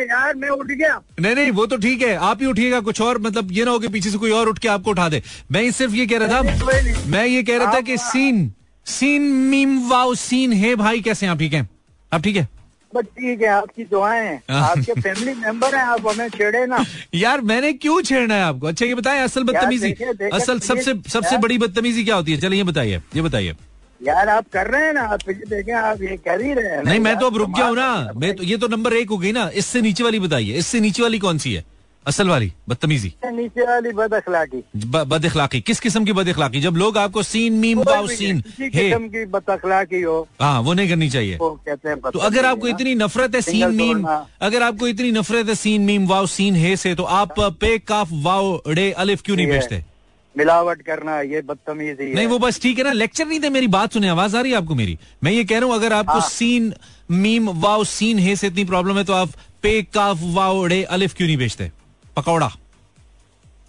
यार 0.03 0.35
मैं 0.37 0.49
उठ 0.49 0.67
गया। 0.67 1.01
नहीं 1.21 1.35
नहीं 1.35 1.51
वो 1.51 1.67
तो 1.67 1.77
ठीक 1.77 2.03
है 2.03 2.15
आप 2.29 2.41
ही 2.43 2.47
उठिएगा 2.47 2.81
कुछ 2.89 3.01
और 3.01 3.19
मतलब 3.27 3.53
ये 3.53 3.65
ना 3.65 3.71
हो 3.71 3.79
कि 3.79 3.89
पीछे 3.89 4.11
से 4.11 4.19
कोई 4.19 4.31
और 4.31 4.49
उठ 4.49 4.59
के 4.59 4.69
आपको 4.69 4.91
उठा 4.91 5.09
दे। 5.09 5.23
मैं 5.53 5.71
सिर्फ़ 5.73 5.95
ये 5.95 6.07
कह 6.07 6.19
रहा 6.19 6.43
था 6.43 7.07
मैं 7.11 7.25
ये 7.27 7.43
कह 7.43 7.59
रहा 7.59 7.73
था 7.75 7.81
कि 7.81 7.97
scene 7.99 8.53
scene 8.87 9.23
meme 9.51 9.79
wow 9.91 10.15
scene 10.15 10.53
है 10.53 10.75
भाई 10.77 11.01
कैसे 11.01 11.27
आप 11.27 11.39
ठीक 11.39 11.53
है? 11.53 11.69
आप 12.13 12.23
ठीक 12.23 12.37
है? 12.37 12.49
बस 12.93 13.05
ठीक 13.19 13.43
है 13.43 13.49
आपकी 13.49 13.85
दुआएँ 13.85 14.21
हैं। 14.27 14.43
आपके 14.51 15.01
फैमिली 15.01 15.35
मेंबर 15.41 15.75
हैं 15.75 15.83
आप 15.83 16.07
हमें 16.09 16.29
छेड़े 16.29 16.65
ना। 16.67 16.85
यार 17.15 17.41
मैंने 17.51 17.73
क्यों 17.73 18.01
छेड़ना 18.03 18.35
है 18.35 18.43
आपको? 18.43 18.67
अच्छा 18.67 18.87
ये 18.87 18.95
बताएँ 18.95 19.21
असल 19.23 19.43
बदतमीजी 19.45 19.93
असल 20.33 20.59
सबसे 20.61 20.95
सबसे 21.09 21.37
बड़ी 21.39 21.59
बदतमीजी 21.59 22.05
क्या 22.05 22.17
होती 22.17 22.33
है? 22.33 22.41
चलिए 22.41 22.59
ये 22.59 22.65
बताइए 22.65 23.01
ये 23.17 23.23
बताइए। 23.23 23.57
यार 24.01 24.29
आप 24.29 24.47
कर 24.53 24.67
रहे 24.67 24.85
हैं 24.85 24.93
ना 24.95 25.03
आप 25.15 25.29
देखें 25.29 25.73
आप 25.75 26.03
ये 26.03 26.17
कर 26.19 26.41
ही 26.43 26.53
रहे 26.53 26.69
हैं। 26.69 26.83
नहीं 26.85 27.01
मैं 27.01 27.17
तो 27.19 27.27
अब 27.27 27.37
रुक 27.37 27.51
गया 27.57 27.67
हूँ 27.67 27.77
ना। 27.77 28.13
मैं 28.17 28.35
तो 28.37 28.43
ये 28.45 28.57
तो 28.57 28.69
नंबर 28.69 28.93
एक 28.93 29.11
हो 29.11 29.19
गई 29.19 29.33
ना। 29.33 29.51
इससे 29.55 29.81
नीचे 29.81 30.05
वाली 30.05 30.21
बताइए। 30.21 30.59
इससे 30.59 30.81
नीचे 30.81 31.03
वाली 31.03 31.19
कौन 31.19 31.39
सी 31.39 31.55
है? 31.55 31.65
असल 32.07 32.29
वाली 32.29 32.51
बदतमीजी। 32.69 33.13
नीचे 33.25 33.65
वाली 33.65 33.91
बद 33.93 34.15
अखलाकी। 34.15 34.63
बद 34.87 35.25
इखलाकी 35.25 35.61
किस 35.61 35.81
किस्म 35.81 36.05
की 36.05 36.13
बद 36.13 36.29
अखलाकी? 36.29 36.61
जब 36.61 36.77
लोग 36.77 36.99
आपको 36.99 37.23
सीन 37.23 37.53
मीम 37.61 37.79
वाव 37.81 38.07
सीन 38.09 38.41
किसी 38.41 38.71
किस्म 38.71 39.09
की 39.09 39.25
बद 39.27 39.51
अखलाकी 39.51 40.01
हो। 40.03 40.17
हाँ 40.41 40.61
वो 40.61 40.73
नहीं 40.75 40.89
करनी 40.89 41.09
चाहिए। 41.11 41.39
कहते 41.43 41.89
हैं 41.89 41.99
तो 42.03 42.19
अगर 42.21 42.47
आपको 42.47 42.69
इतनी 42.69 42.95
नफरत 42.95 43.35
है 43.35 43.41
सीन 43.43 43.75
मीम 43.75 44.07
अगर 44.41 44.63
आपको 44.63 44.89
इतनी 44.89 45.11
नफरत 45.13 45.49
है 45.49 45.55
सीन 45.57 45.83
मीम 45.83 46.07
वाव 46.07 46.27
सीन 46.29 46.57
हे 46.57 46.75
से 46.77 46.95
तो 46.95 47.05
आप 47.21 47.41
पे 47.61 47.79
काफ 47.85 48.09
वाव 48.23 48.61
डे 48.75 48.91
अलिफ 48.99 49.23
क्यों 49.23 49.37
नहीं 49.37 49.47
है। 49.47 49.53
बेचते 49.53 49.85
मिलावट 50.35 50.83
करना 50.83 51.21
ये 51.23 51.41
बदतमीजी 51.43 52.13
नहीं 52.15 52.27
वो 52.27 52.39
बस 52.39 52.61
ठीक 52.63 52.79
है 52.79 52.85
ना 52.85 52.93
लेक्चर 52.93 53.27
नहीं 53.27 53.41
थे 53.43 53.51
मेरी 53.51 53.67
बात 53.69 53.93
सुने 53.93 54.09
आवाज़ 54.09 54.37
आ 54.37 54.41
रही 54.41 54.53
है 54.53 54.59
आपको 54.59 54.75
मेरी? 54.75 54.99
मैं 55.25 55.33
ये 55.33 55.45
कह 55.45 55.59
रहा 55.59 55.67
हूँ 55.67 55.75
अगर 55.75 55.93
आपको 55.93 56.13
हाँ। 56.13 56.29
सीन 56.29 56.73
मीम 57.11 57.49
वाव 57.61 57.85
सीन 57.87 58.19
हे 58.19 58.37
से 58.37 58.47
इतनी 58.47 58.65
प्रॉब्लम 58.65 58.99
है 58.99 59.05
तो 59.05 59.13
आप 59.13 59.29
पे 59.63 59.83
काफ 59.95 60.19
वाव 60.35 60.67
डे 60.69 60.83
अलिफ 60.91 61.15
क्यों 61.17 61.27
नहीं 61.27 61.37
बेचते 61.37 61.71
पकौड़ा। 62.17 62.51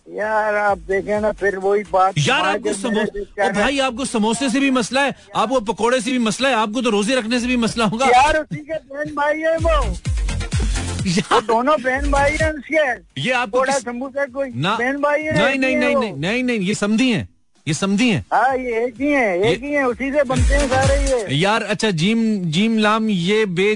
यार 0.08 0.56
आप 0.56 0.78
देखें 0.88 1.20
ना 1.22 1.32
फिर 1.32 1.58
वही 1.58 1.84
बात 1.92 2.18
यार 2.18 2.46
आपको 2.46 2.74
समोसे 2.74 3.52
भाई 3.54 3.80
आपको 3.80 4.06
समोसे 4.06 4.50
से 4.50 4.60
भी 4.60 4.72
मसला 4.72 5.02
है 5.02 5.16
आपको 5.36 5.60
पकोड़े 5.72 6.02
से 6.02 6.12
भी 6.12 6.20
मसला 6.20 6.50
है 6.50 6.56
आपको 6.56 6.82
तो 6.82 6.90
रोज़े 6.90 7.16
रखने 7.16 7.40
से 7.40 7.48
भी 7.48 7.58
मसला 7.58 7.86
होगा। 7.86 8.06
यार 8.08 8.38
उसी 8.38 8.66
के 8.70 9.12
भाई 9.14 9.40
है 9.40 9.58
वो। 9.58 9.76
वो 11.32 11.40
दोनों 11.52 11.76
बहन 11.82 12.10
भाई 12.12 12.38
हैं 12.42 12.52
उसके 12.54 13.22
ये 13.22 13.32
आपको 13.42 13.60
थोड़ा 13.60 13.74
किस- 13.74 14.34
कोई 14.34 14.50
ना 14.56 14.76
बहन 14.78 14.98
भाई 15.02 15.22
है 15.24 15.34
नहीं 15.40 15.60
नहीं 15.60 15.76
नहीं 15.78 15.96
नहीं 15.96 16.14
नहीं 16.22 16.44
नहीं 16.44 16.60
ये 16.68 16.74
समझी 16.76 17.10
हैं 17.12 17.28
ये 17.68 17.74
समझी 17.74 18.10
हैं। 18.10 18.24
हाँ 18.34 18.56
ये 18.58 18.84
एक 18.86 19.02
ही 19.02 19.12
है 19.12 19.50
एक 19.52 19.64
ही 19.64 19.72
है 19.72 19.84
उसी 19.88 20.12
से 20.12 20.24
बनते 20.30 20.54
हैं 20.54 20.68
सारे 20.70 20.96
ये। 21.10 21.36
यार 21.38 21.64
अच्छा 21.74 21.90
जीम 22.04 22.24
जीम 22.52 22.78
लाम 22.78 23.10
ये 23.10 23.46
बे 23.60 23.68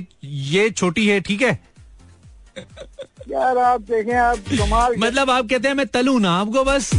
ये 0.53 0.69
छोटी 0.71 1.07
है 1.07 1.19
ठीक 1.27 1.41
है? 1.41 1.51
यार 3.29 3.57
आप 3.57 3.81
देखें 3.91 4.13
आप 4.15 4.37
कमाल 4.51 4.95
मतलब 4.99 5.29
आप 5.29 5.47
कहते 5.49 5.67
हैं 5.67 5.75
मैं 5.75 5.85
तलू 5.93 6.17
ना 6.19 6.31
आपको 6.39 6.63
बस। 6.63 6.91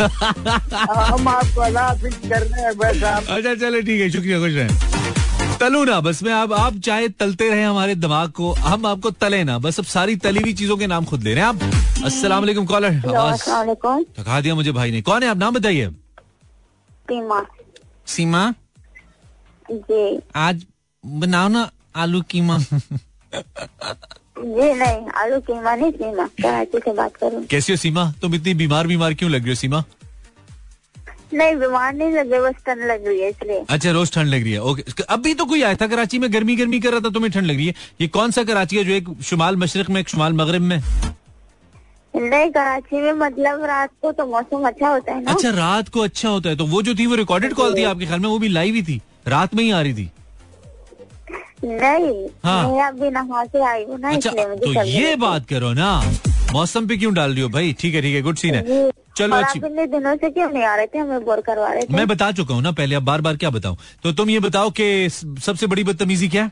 हम 0.00 1.28
आपको 1.28 1.60
अल्लाह 1.60 1.86
हाफिज 1.88 2.14
कर 2.28 2.42
रहे 2.42 2.62
हैं 2.62 2.76
बस 2.78 3.02
आप 3.04 3.24
अच्छा 3.36 3.54
चलो 3.54 3.80
ठीक 3.82 4.00
है 4.00 4.10
शुक्रिया 4.10 4.38
खुश 4.38 4.54
रहें। 4.54 5.18
तलू 5.60 5.84
ना 5.84 6.00
बस 6.00 6.22
मैं 6.22 6.32
आप 6.32 6.52
आप 6.52 6.76
चाहे 6.84 7.08
तलते 7.20 7.50
रहे 7.50 7.62
हमारे 7.62 7.94
दिमाग 7.94 8.30
को 8.30 8.52
हम 8.66 8.86
आपको 8.86 9.10
तले 9.10 9.42
ना 9.44 9.58
बस 9.58 9.78
अब 9.78 9.84
सारी 9.84 10.16
तली 10.16 10.40
हुई 10.40 10.52
चीज़ों 10.52 10.76
के 10.76 10.86
नाम 10.86 11.04
खुद 11.04 11.22
ले 11.22 11.34
रहे 11.34 11.44
हैं 11.44 11.48
आप। 11.48 12.04
अस्सलाम 12.04 12.40
वालेकुम 12.40 12.66
कॉलर 12.66 13.08
आवाज़। 13.08 13.42
थका 14.20 14.40
दिया 14.40 14.54
मुझे 14.54 14.72
भाई 14.72 14.90
ने। 14.90 15.02
कौन 15.02 15.22
है 15.22 15.28
आप? 15.28 15.36
नाम 15.36 15.54
बताइए। 15.54 15.90
सीमा। 17.10 17.44
सीमा? 18.06 18.54
जी। 19.70 20.20
आज 20.36 20.66
बनाओ 21.04 21.48
ना 21.48 21.70
आलू 21.96 22.22
कीमा। 22.30 22.58
जी 22.58 24.74
नहीं 24.74 25.08
आलू 25.22 25.40
कीमा 25.40 25.74
नहीं 25.74 25.92
सीमा। 25.92 26.28
कराची 26.42 26.78
से 26.78 26.92
बात 26.92 27.16
करूँ? 27.16 27.44
कैसी 27.44 27.72
हो 27.72 27.76
सीमा? 27.76 28.12
तुम 28.22 28.34
इतनी 28.34 28.54
बीमार 28.54 28.86
बीमार 28.86 29.14
क्यों 29.14 29.30
लग 29.30 29.40
रही 29.40 29.48
हो 29.48 29.54
सीमा? 29.54 29.84
नहीं 31.32 31.54
बीमार 31.56 31.92
नहीं 31.94 32.12
लगे 32.12 32.40
बस 32.40 32.54
ठंड 32.66 32.84
लग 32.86 33.06
रही 33.06 33.20
है 33.20 33.28
इसलिए। 33.30 33.64
अच्छा 33.70 33.90
रोज 33.90 34.12
ठंड 34.12 34.28
लग 34.28 34.42
रही 34.42 34.52
है। 34.52 34.60
ओके 34.62 35.02
अभी 35.08 35.34
तो 35.34 35.44
कोई 35.44 35.62
आया 35.62 35.74
था 35.80 35.86
कराची 35.86 36.18
में? 36.18 36.32
गर्मी 36.32 36.56
गर्मी 36.56 36.80
कर 36.80 36.90
रहा 36.90 37.00
था 37.00 37.10
तुम्हें 37.10 37.32
ठंड 37.32 37.46
लग 37.46 37.56
रही 37.56 37.66
है। 37.66 37.74
ये 38.00 38.08
कौन 38.08 38.30
सा 38.30 38.44
कराची 38.44 38.76
है 38.76 38.84
जो 38.84 38.92
एक 38.92 39.08
शुमाल 39.24 39.56
मशरक 39.56 39.90
में 39.90 40.00
एक 40.00 40.08
शुमाल 40.08 40.32
मगरब 40.32 40.62
में? 40.62 40.80
नहीं 42.14 42.50
कराची 42.50 43.00
में 43.02 43.12
मतलब 43.18 43.64
रात 43.64 43.90
को 44.02 44.12
तो 44.12 44.26
मौसम 44.26 44.66
अच्छा 44.68 44.88
होता 44.88 45.12
है 45.12 45.22
ना। 45.22 45.32
अच्छा 45.32 45.50
रात 45.50 45.88
को 45.88 46.00
अच्छा 46.00 46.28
होता 46.28 46.48
है। 46.48 46.56
तो 46.56 46.66
वो 46.66 46.82
जो 46.82 46.94
थी 46.94 47.06
वो 47.06 47.14
रिकॉर्डेड 47.16 47.54
कॉल 47.54 47.76
थी 47.76 47.84
आपके 47.84 48.06
ख्याल 48.06 48.20
में? 48.20 48.28
वो 48.28 48.38
भी 48.38 48.48
लाइव 48.48 48.74
ही 48.74 48.82
थी। 48.82 49.00
रात 49.28 49.54
में 49.54 49.62
ही 49.64 49.70
आ 49.70 49.80
रही 49.80 49.94
थी। 49.94 50.10
नहीं 51.64 52.26
हाँ। 52.44 52.68
मैं 52.68 52.82
अभी 52.82 53.10
नहा 53.10 53.44
के 53.44 53.64
आई 53.64 53.84
हूँ 53.84 53.98
ना 54.00 54.10
अच्छा 54.10 54.30
इसलिए 54.30 54.46
मुझे 54.46 54.74
तो 54.74 54.82
ये 54.84 55.14
बात 55.16 55.48
करो 55.48 55.72
ना। 55.72 55.90
मौसम 56.52 56.86
पे 56.86 56.96
क्यों 56.96 57.12
डाल 57.14 57.32
रही 57.32 57.42
हो 57.42 57.48
भाई? 57.48 57.72
ठीक 57.80 57.94
है 57.94 58.00
ठीक 58.02 58.14
है 58.14 58.22
गुड 58.22 58.36
सीन 58.36 58.54
है। 58.54 58.90
चलो 59.16 59.36
अच्छी 59.36 59.58
दिनों 59.60 60.14
से 60.16 60.30
क्यों 60.30 60.48
नहीं 60.50 60.62
आ 60.64 60.74
रहे 60.76 60.86
थे? 60.86 60.98
हमें 60.98 61.24
बोर 61.24 61.40
करवा 61.40 61.72
रहे 61.72 61.82
थे। 61.82 61.94
मैं 61.94 62.06
बता 62.08 62.30
चुका 62.32 62.54
हूँ 62.54 62.62
ना 62.62 62.72
पहले 62.72 62.94
अब 62.94 63.04
बार 63.04 63.20
बार 63.20 63.36
क्या 63.36 63.50
बताऊँ 63.50 63.76
तो 64.02 64.12
तुम 64.20 64.30
ये 64.30 64.40
बताओ 64.40 64.70
कि 64.80 65.08
सबसे 65.10 65.66
बड़ी 65.66 65.84
बदतमीजी 65.84 66.28
क्या 66.28 66.42
है? 66.44 66.50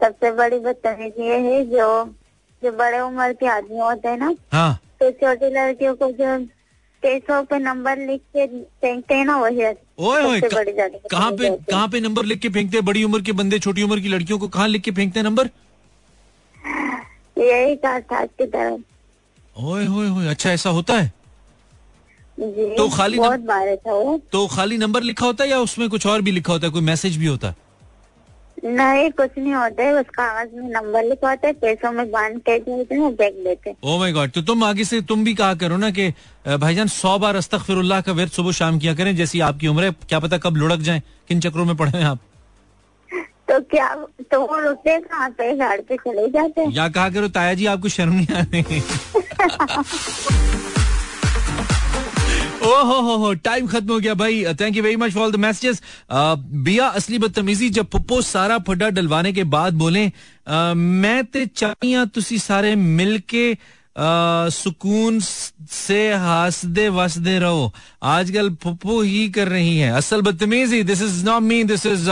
सबसे 0.00 0.30
बड़ी 0.32 0.58
बदतमीजी 0.58 1.28
ये 1.28 1.38
है 1.48 1.64
जो 1.70 1.88
जो 2.62 2.72
बड़े 2.76 3.00
उम्र 3.00 3.32
के 3.40 3.46
आदमी 3.48 3.78
होते 3.78 4.08
हैं 4.08 4.18
ना 4.18 4.34
हाँ। 4.52 4.78
तो 5.00 5.10
छोटी 5.10 5.50
लड़कियों 5.54 5.94
को 5.94 6.10
जो 6.12 6.36
पैसों 7.02 7.42
पे 7.50 7.58
नंबर 7.58 7.98
लिख 8.06 8.20
के 8.36 8.46
फेंकते 8.46 9.14
हैं 9.14 9.24
ना 9.24 9.36
वही 9.38 9.64
ओए 9.64 10.22
ओए 10.22 10.40
कहाँ 10.40 11.30
पे। 11.32 11.50
कहाँ 11.70 11.88
पे 11.88 12.00
नंबर 12.00 12.24
लिख 12.24 12.38
के 12.40 12.48
फेंकते 12.48 12.76
हैं? 12.76 12.84
बड़ी 12.84 13.04
उम्र 13.04 13.20
के 13.22 13.32
बंदे 13.32 13.58
छोटी 13.58 13.82
उम्र 13.82 14.00
की 14.00 14.08
लड़कियों 14.08 14.38
को 14.38 14.48
कहाँ 14.48 14.68
लिख 14.68 14.82
के 14.82 14.90
फेंकते 14.90 15.20
हैं 15.20 15.24
नंबर? 15.26 15.50
यही 17.38 17.76
था 17.76 17.98
की 18.00 18.46
तरफ़ 18.46 18.80
ओए 19.56 19.84
होए 19.84 20.08
होए 20.08 20.26
अच्छा 20.26 20.50
ऐसा 20.50 20.70
होता 20.70 20.98
है? 20.98 21.12
जी 22.38 22.74
तो 22.76 22.88
खाली 22.88 23.18
बहुत 23.18 23.40
बार 23.46 23.74
था 23.76 23.92
वो 23.92 24.20
तो 24.32 24.46
खाली 24.46 24.76
नंबर 24.78 25.02
लिखा 25.02 25.26
होता 25.26 25.44
है 25.44 25.50
या 25.50 25.58
उसमें 25.60 25.88
कुछ 25.90 26.06
और 26.06 26.22
भी 26.22 26.30
लिखा 26.30 26.52
होता 26.52 26.66
है 26.66 26.72
कोई 26.72 26.82
मैसेज 26.82 27.16
भी 27.16 27.26
होता 27.26 27.48
है? 27.48 27.56
नहीं 28.64 29.10
कुछ 29.10 29.30
नहीं 29.38 29.54
होता 29.54 29.82
है 29.82 29.92
उस 29.94 30.06
कागज़ 30.14 30.54
में 30.54 30.68
नंबर 30.70 31.04
लिखा 31.04 31.28
होता 31.30 31.46
है 31.46 31.52
पैसों 31.54 31.92
में 31.92 32.10
बाँध 32.10 32.38
के 32.48 32.52
हैं 32.52 32.84
फेंक 32.84 33.18
देते 33.18 33.70
हैं। 33.70 33.76
ओ 33.84 33.98
माय 33.98 34.12
गॉड 34.12 34.30
तो 34.30 34.42
तुम 34.42 34.64
आगे 34.64 34.84
से 34.84 35.00
तुम 35.10 35.24
भी 35.24 35.34
कहा 35.34 35.54
करो 35.54 35.76
ना 35.76 35.90
कि 35.90 36.08
भाईजान 36.48 36.88
सौ 36.94 37.18
बार 37.18 37.36
अस्तगफिरुल्लाह 37.36 38.00
का 38.00 38.12
वर्द 38.12 38.30
सुबह 38.30 38.52
शाम 38.52 38.78
किया 38.78 38.94
करें 38.94 39.14
जैसी 39.16 39.40
आपकी 39.50 39.66
उम्र 39.66 39.84
है 39.84 39.90
क्या 40.08 40.18
पता 40.20 40.38
कब 40.46 40.56
लुढ़क 40.56 40.80
जाए 40.80 41.02
किन 41.28 41.40
चक्रों 41.40 41.64
में 41.64 41.76
पड़े 41.76 41.98
हैं 41.98 42.04
आप? 42.04 42.18
तो 43.48 43.58
क्या 43.72 43.88
तो 44.32 44.40
वो 44.46 44.58
रुकते 44.60 44.98
कहाँ 45.00 45.28
पे 45.38 45.54
गाड़ 45.56 45.80
पे 45.88 45.96
चले 45.96 46.26
जाते 46.30 46.60
हैं? 46.60 46.72
या 46.74 46.88
कहा 46.88 47.08
करो 47.10 47.28
ताया 47.36 47.54
जी 47.54 47.66
आपको 47.74 47.88
शर्म 47.88 48.12
नहीं 48.14 48.34
आ 48.36 48.44
रही 48.52 48.80
ओ 52.68 52.70
हो 52.84 53.16
हो 53.16 53.32
टाइम 53.44 53.66
खत्म 53.66 53.92
हो 53.92 53.98
गया 54.00 54.14
भाई। 54.20 54.44
Thank 54.60 54.76
you 54.76 54.82
very 54.82 54.96
much 54.96 55.12
for 55.14 55.30
the 55.30 55.36
messages 55.44 55.80
Biya 56.68 56.86
असली 57.00 57.18
बदतमीजी 57.18 57.68
जब 57.78 57.86
पुप्पो 57.92 58.20
सारा 58.22 58.58
फड्डा 58.68 58.88
डलवाने 58.98 59.32
के 59.32 59.44
बाद 59.54 59.74
बोले 59.82 60.04
अ, 60.06 60.74
मैं 60.74 61.24
ते 61.24 61.46
चाहिए 61.46 62.04
तुसी 62.14 62.38
सारे 62.38 62.74
मिलके 62.76 63.50
अ, 63.52 64.48
सुकून 64.54 65.18
से 65.20 66.00
हंसदे 66.24 66.88
वसदे 66.98 67.38
रहो। 67.38 67.72
आजकल 68.16 68.50
पुप्पो 68.62 69.00
ही 69.02 69.28
कर 69.38 69.48
रही 69.48 69.78
है। 69.78 69.90
असल 69.96 70.20
बदतमीजी 70.22 70.82
this 70.90 71.02
is 71.02 71.24
not 71.26 71.42
me 71.42 71.62
this 71.72 71.86
is 71.86 72.08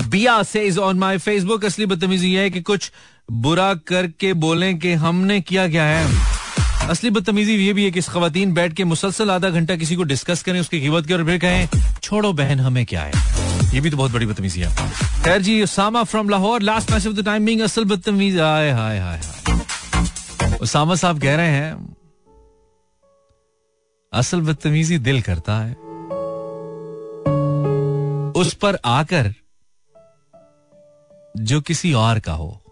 Biya 0.00 0.42
says 0.42 0.78
on 0.78 0.98
my 0.98 1.18
Facebook 1.18 1.64
असली 1.64 1.86
बदतमीजी 1.86 2.34
ये 2.34 2.42
है 2.42 2.50
कि 2.50 2.60
कुछ 2.60 2.90
बुरा 3.30 3.72
करके 3.86 4.32
बोलें 4.34 4.78
कि 4.78 4.92
हमने 4.92 5.40
किया 5.40 5.68
क्या 5.68 5.84
है। 5.84 6.06
असली 6.88 7.10
बदतमीजी 7.10 7.54
ये 7.56 7.72
भी 7.72 7.84
है 7.84 7.90
कि 7.90 8.00
खातन 8.00 8.52
बैठ 8.52 8.72
के 8.72 8.84
मुसलसल 8.84 9.30
आधा 9.30 9.50
घंटा 9.50 9.76
किसी 9.76 9.96
को 9.96 10.02
डिस्कस 10.02 10.42
करें, 10.42 10.60
उसकी 10.60 10.80
कीमत 10.80 11.06
करें 11.06 11.16
और 11.16 11.24
फिर 11.24 11.38
कहें, 11.38 11.68
छोड़ो 12.02 12.32
बहन, 12.32 12.60
हमें 12.60 12.84
क्या 12.86 13.02
है? 13.02 13.12
ये 13.74 13.80
भी 13.80 13.90
तो 13.90 13.96
बहुत 13.96 14.12
बड़ी 14.12 14.26
बदतमीजी 14.26 14.60
है। 14.60 14.68
खैर 15.24 15.42
जी, 15.42 15.62
Usama 15.62 16.02
from 16.04 16.28
Lahore 16.28 16.62
last 16.62 16.90
match 16.92 17.06
of 17.06 17.14
the 17.14 17.24
time 17.24 17.46
being 17.46 17.60
असल 17.60 17.84
बदतमीज 17.84 18.38
हाय 18.38 18.70
हाय 18.70 18.98
हाय। 18.98 19.20
उसामा 20.60 20.94
साहब 20.94 21.20
कह 21.20 21.36
रहे 21.36 21.50
हैं, 21.50 21.96
असल 24.12 24.40
बदतमीजी 24.40 24.98
दिल 24.98 25.20
करता 25.22 25.58
है। 25.58 25.72
उस 28.34 28.54
पर 28.54 28.78
आकर 28.84 29.34
जो 31.36 31.60
किसी 31.60 31.92
और 31.92 32.18
का 32.18 32.32
हो। 32.32 32.62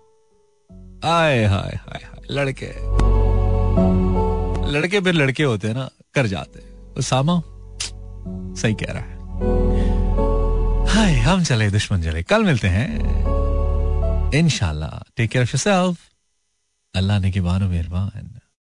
आय 1.04 1.44
हाय 1.44 1.76
हाय 1.76 2.00
हाय, 2.04 2.22
लड़के। 2.30 2.66
लड़के 4.70 5.00
फिर 5.00 5.14
लड़के 5.14 5.42
होते 5.42 5.68
हैं 5.68 5.74
ना, 5.74 5.90
कर 6.14 6.26
जाते 6.26 6.76
सामा 7.02 7.42
सही 8.54 8.74
कह 8.74 8.86
रहा 8.88 9.02
है। 9.02 9.16
हाय, 10.86 11.14
हम 11.14 11.44
चले 11.44 11.70
दुश्मन 11.70 12.02
चले। 12.02 12.22
कल 12.22 12.44
मिलते 12.44 12.68
हैं। 12.68 13.16
इनशाला 14.34 15.04
टेक 15.16 15.30
केयर 15.30 15.42
ऑफ़ 15.42 15.50
योरसेल्फ 15.50 15.98
अल्लाह 16.94 17.18
ने 17.18 17.30
की 17.30 17.40
बानो 17.40 17.68
मेहरबान। 17.68 18.40